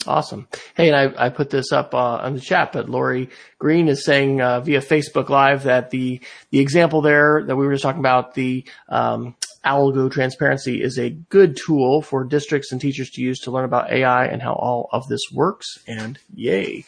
Awesome. 0.07 0.47
Hey, 0.75 0.89
and 0.89 0.95
I, 0.95 1.25
I 1.25 1.29
put 1.29 1.49
this 1.49 1.71
up 1.71 1.93
uh, 1.93 2.17
on 2.17 2.33
the 2.33 2.39
chat, 2.39 2.71
but 2.71 2.89
Lori 2.89 3.29
Green 3.59 3.89
is 3.89 4.05
saying 4.05 4.41
uh, 4.41 4.61
via 4.61 4.79
Facebook 4.79 5.29
Live 5.29 5.63
that 5.63 5.89
the 5.89 6.21
the 6.51 6.59
example 6.59 7.01
there 7.01 7.43
that 7.45 7.55
we 7.55 7.65
were 7.65 7.73
just 7.73 7.83
talking 7.83 7.99
about, 7.99 8.33
the 8.33 8.65
um, 8.89 9.35
Algo 9.65 10.09
Transparency, 10.09 10.81
is 10.81 10.97
a 10.97 11.09
good 11.09 11.57
tool 11.57 12.01
for 12.01 12.23
districts 12.23 12.71
and 12.71 12.79
teachers 12.79 13.09
to 13.11 13.21
use 13.21 13.39
to 13.41 13.51
learn 13.51 13.65
about 13.65 13.91
AI 13.91 14.25
and 14.25 14.41
how 14.41 14.53
all 14.53 14.89
of 14.93 15.07
this 15.07 15.21
works. 15.33 15.77
And 15.87 16.17
yay. 16.33 16.85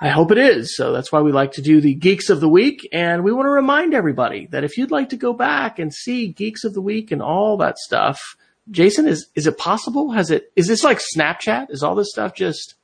I 0.00 0.08
hope 0.08 0.32
it 0.32 0.38
is. 0.38 0.76
So 0.76 0.92
that's 0.92 1.12
why 1.12 1.20
we 1.20 1.30
like 1.30 1.52
to 1.52 1.62
do 1.62 1.80
the 1.80 1.94
Geeks 1.94 2.28
of 2.28 2.40
the 2.40 2.48
Week. 2.48 2.88
And 2.92 3.22
we 3.22 3.32
want 3.32 3.46
to 3.46 3.50
remind 3.50 3.94
everybody 3.94 4.46
that 4.50 4.64
if 4.64 4.76
you'd 4.76 4.90
like 4.90 5.10
to 5.10 5.16
go 5.16 5.32
back 5.32 5.78
and 5.78 5.94
see 5.94 6.28
Geeks 6.28 6.64
of 6.64 6.74
the 6.74 6.80
Week 6.80 7.12
and 7.12 7.22
all 7.22 7.56
that 7.58 7.78
stuff, 7.78 8.36
Jason, 8.70 9.06
is 9.06 9.28
is 9.34 9.46
it 9.46 9.58
possible? 9.58 10.12
Has 10.12 10.30
it 10.30 10.52
is 10.56 10.68
this 10.68 10.84
like 10.84 11.00
Snapchat? 11.16 11.70
Is 11.70 11.82
all 11.82 11.94
this 11.94 12.10
stuff 12.10 12.34
just 12.34 12.74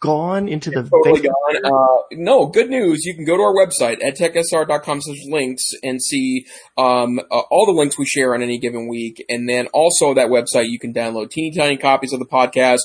gone 0.00 0.48
into 0.48 0.70
the 0.70 0.82
totally 0.82 1.20
Facebook- 1.20 1.62
gone. 1.62 1.72
Uh, 1.72 2.02
no, 2.12 2.46
good 2.46 2.70
news. 2.70 3.04
You 3.04 3.14
can 3.14 3.24
go 3.24 3.36
to 3.36 3.42
our 3.42 3.54
website, 3.54 4.00
edtechsr.com 4.00 5.00
slash 5.02 5.18
links 5.28 5.70
and 5.82 6.00
see, 6.02 6.46
um, 6.76 7.18
uh, 7.30 7.40
all 7.50 7.66
the 7.66 7.72
links 7.72 7.98
we 7.98 8.06
share 8.06 8.34
on 8.34 8.42
any 8.42 8.58
given 8.58 8.86
week. 8.86 9.24
And 9.28 9.48
then 9.48 9.66
also 9.68 10.14
that 10.14 10.28
website, 10.28 10.68
you 10.68 10.78
can 10.78 10.94
download 10.94 11.30
teeny 11.30 11.56
tiny 11.56 11.76
copies 11.76 12.12
of 12.12 12.20
the 12.20 12.26
podcast 12.26 12.80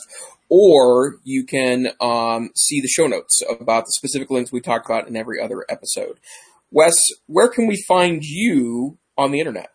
or 0.49 1.17
you 1.23 1.45
can, 1.45 1.91
um, 2.01 2.49
see 2.55 2.81
the 2.81 2.87
show 2.87 3.07
notes 3.07 3.41
about 3.47 3.85
the 3.85 3.91
specific 3.95 4.29
links 4.29 4.51
we 4.51 4.59
talk 4.59 4.85
about 4.85 5.07
in 5.07 5.15
every 5.15 5.39
other 5.39 5.65
episode. 5.69 6.19
Wes, 6.71 6.95
where 7.27 7.47
can 7.47 7.67
we 7.67 7.81
find 7.87 8.23
you 8.23 8.97
on 9.17 9.31
the 9.31 9.39
internet? 9.39 9.69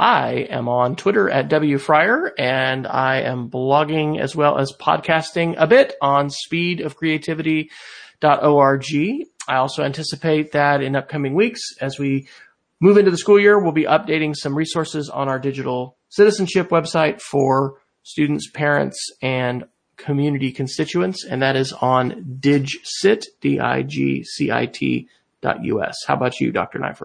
I 0.00 0.46
am 0.48 0.66
on 0.66 0.96
Twitter 0.96 1.28
at 1.28 1.50
WFryer 1.50 2.30
and 2.38 2.86
I 2.86 3.20
am 3.20 3.50
blogging 3.50 4.18
as 4.18 4.34
well 4.34 4.56
as 4.56 4.72
podcasting 4.72 5.56
a 5.58 5.66
bit 5.66 5.94
on 6.00 6.30
speedofcreativity.org. 6.30 9.28
I 9.46 9.56
also 9.56 9.82
anticipate 9.82 10.52
that 10.52 10.82
in 10.82 10.96
upcoming 10.96 11.34
weeks, 11.34 11.60
as 11.82 11.98
we 11.98 12.28
move 12.80 12.96
into 12.96 13.10
the 13.10 13.18
school 13.18 13.38
year, 13.38 13.58
we'll 13.58 13.72
be 13.72 13.84
updating 13.84 14.34
some 14.34 14.56
resources 14.56 15.10
on 15.10 15.28
our 15.28 15.38
digital 15.38 15.98
citizenship 16.08 16.70
website 16.70 17.20
for 17.20 17.82
students, 18.02 18.50
parents, 18.50 18.98
and 19.20 19.64
community 19.98 20.50
constituents, 20.50 21.26
and 21.26 21.42
that 21.42 21.56
is 21.56 21.74
on 21.74 22.38
digcit, 22.40 23.26
D-I-G-C-I-T 23.42 25.08
dot 25.42 25.62
US. 25.62 25.96
How 26.06 26.14
about 26.14 26.40
you, 26.40 26.52
Dr. 26.52 26.78
Neiffer? 26.78 27.04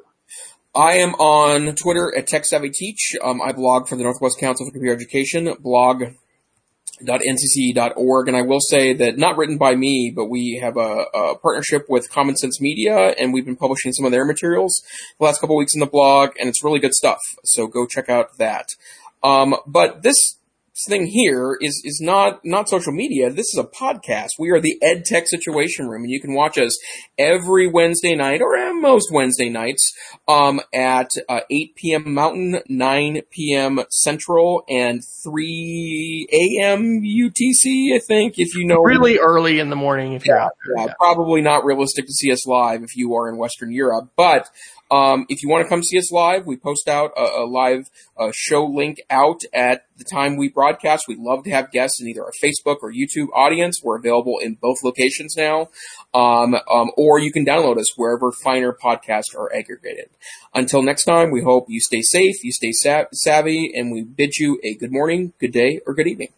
I 0.75 0.97
am 0.97 1.15
on 1.15 1.73
Twitter 1.75 2.13
at 2.17 2.27
TechSavvyTeach. 2.27 3.15
Um, 3.23 3.41
I 3.41 3.53
blog 3.53 3.87
for 3.87 3.95
the 3.95 4.03
Northwest 4.03 4.37
Council 4.37 4.65
for 4.65 4.73
Computer 4.73 4.93
Education, 4.93 5.55
blog.ncce.org. 5.61 8.27
And 8.27 8.35
I 8.35 8.41
will 8.41 8.59
say 8.59 8.91
that 8.91 9.17
not 9.17 9.37
written 9.37 9.57
by 9.57 9.75
me, 9.75 10.11
but 10.13 10.25
we 10.25 10.59
have 10.61 10.75
a, 10.75 11.05
a 11.13 11.37
partnership 11.37 11.85
with 11.87 12.11
Common 12.11 12.35
Sense 12.35 12.59
Media, 12.59 13.15
and 13.17 13.31
we've 13.31 13.45
been 13.45 13.55
publishing 13.55 13.93
some 13.93 14.05
of 14.05 14.11
their 14.11 14.25
materials 14.25 14.83
the 15.17 15.23
last 15.23 15.39
couple 15.39 15.55
weeks 15.55 15.73
in 15.73 15.79
the 15.79 15.85
blog, 15.85 16.31
and 16.39 16.49
it's 16.49 16.61
really 16.61 16.79
good 16.79 16.93
stuff. 16.93 17.21
So 17.45 17.67
go 17.67 17.85
check 17.85 18.09
out 18.09 18.37
that. 18.37 18.75
Um, 19.23 19.55
but 19.65 20.03
this 20.03 20.39
thing 20.87 21.07
here 21.07 21.57
is 21.61 21.81
is 21.85 21.99
not 22.01 22.41
not 22.43 22.67
social 22.69 22.91
media. 22.91 23.29
This 23.29 23.53
is 23.53 23.57
a 23.59 23.63
podcast. 23.63 24.31
We 24.37 24.51
are 24.51 24.59
the 24.59 24.77
Ed 24.81 25.05
Tech 25.05 25.27
Situation 25.27 25.87
Room, 25.87 26.03
and 26.03 26.11
you 26.11 26.19
can 26.19 26.33
watch 26.33 26.57
us 26.57 26.77
every 27.17 27.67
Wednesday 27.67 28.13
night, 28.15 28.41
or 28.41 28.55
at 28.57 28.73
most 28.73 29.07
Wednesday 29.11 29.49
nights, 29.49 29.93
um, 30.27 30.59
at 30.73 31.09
uh, 31.29 31.41
8 31.49 31.75
p.m. 31.75 32.13
Mountain, 32.13 32.59
9 32.67 33.21
p.m. 33.31 33.79
Central, 33.89 34.63
and 34.69 35.01
3 35.23 36.27
a.m. 36.61 37.01
UTC. 37.01 37.95
I 37.95 37.99
think 37.99 38.37
if 38.37 38.53
you 38.55 38.65
know 38.65 38.81
Really 38.81 39.17
early 39.17 39.59
in 39.59 39.69
the 39.69 39.75
morning 39.75 40.13
if 40.13 40.25
you're 40.25 40.39
out 40.39 40.51
there. 40.65 40.87
yeah, 40.87 40.93
probably 40.99 41.41
not 41.41 41.63
realistic 41.65 42.05
to 42.05 42.11
see 42.13 42.31
us 42.31 42.45
live 42.45 42.83
if 42.83 42.95
you 42.95 43.15
are 43.15 43.29
in 43.29 43.37
Western 43.37 43.71
Europe. 43.71 44.09
But 44.15 44.49
um, 44.95 45.25
if 45.27 45.43
you 45.43 45.49
want 45.49 45.65
to 45.65 45.69
come 45.69 45.83
see 45.83 45.97
us 45.97 46.11
live, 46.11 46.45
we 46.45 46.55
post 46.55 46.87
out 46.87 47.11
a, 47.17 47.43
a 47.43 47.45
live 47.45 47.89
uh, 48.17 48.31
show 48.33 48.65
link 48.65 49.01
out 49.09 49.41
at 49.53 49.85
the 49.97 50.05
time 50.05 50.37
we 50.37 50.47
broadcast. 50.47 51.05
We'd 51.07 51.19
love 51.19 51.43
to 51.43 51.51
have 51.51 51.71
guests 51.71 51.99
in 52.01 52.07
either 52.07 52.23
our 52.23 52.31
Facebook 52.41 52.77
or 52.81 52.93
YouTube 52.93 53.27
audience. 53.33 53.81
We're 53.83 53.97
available 53.97 54.39
in 54.39 54.55
both 54.55 54.77
locations 54.83 55.35
now. 55.35 55.69
Um, 56.13 56.55
um, 56.71 56.91
or 56.95 57.19
you 57.19 57.31
can 57.31 57.45
download 57.45 57.77
us 57.77 57.97
wherever 57.97 58.31
finer 58.31 58.71
podcasts 58.71 59.35
are 59.37 59.53
aggregated. 59.53 60.09
Until 60.53 60.81
next 60.81 61.03
time, 61.03 61.29
we 61.29 61.41
hope 61.41 61.65
you 61.67 61.81
stay 61.81 62.01
safe, 62.01 62.43
you 62.43 62.53
stay 62.53 62.71
sa- 62.71 63.05
savvy, 63.11 63.73
and 63.75 63.91
we 63.91 64.03
bid 64.03 64.37
you 64.37 64.59
a 64.63 64.75
good 64.75 64.93
morning, 64.93 65.33
good 65.39 65.51
day, 65.51 65.81
or 65.85 65.93
good 65.93 66.07
evening. 66.07 66.29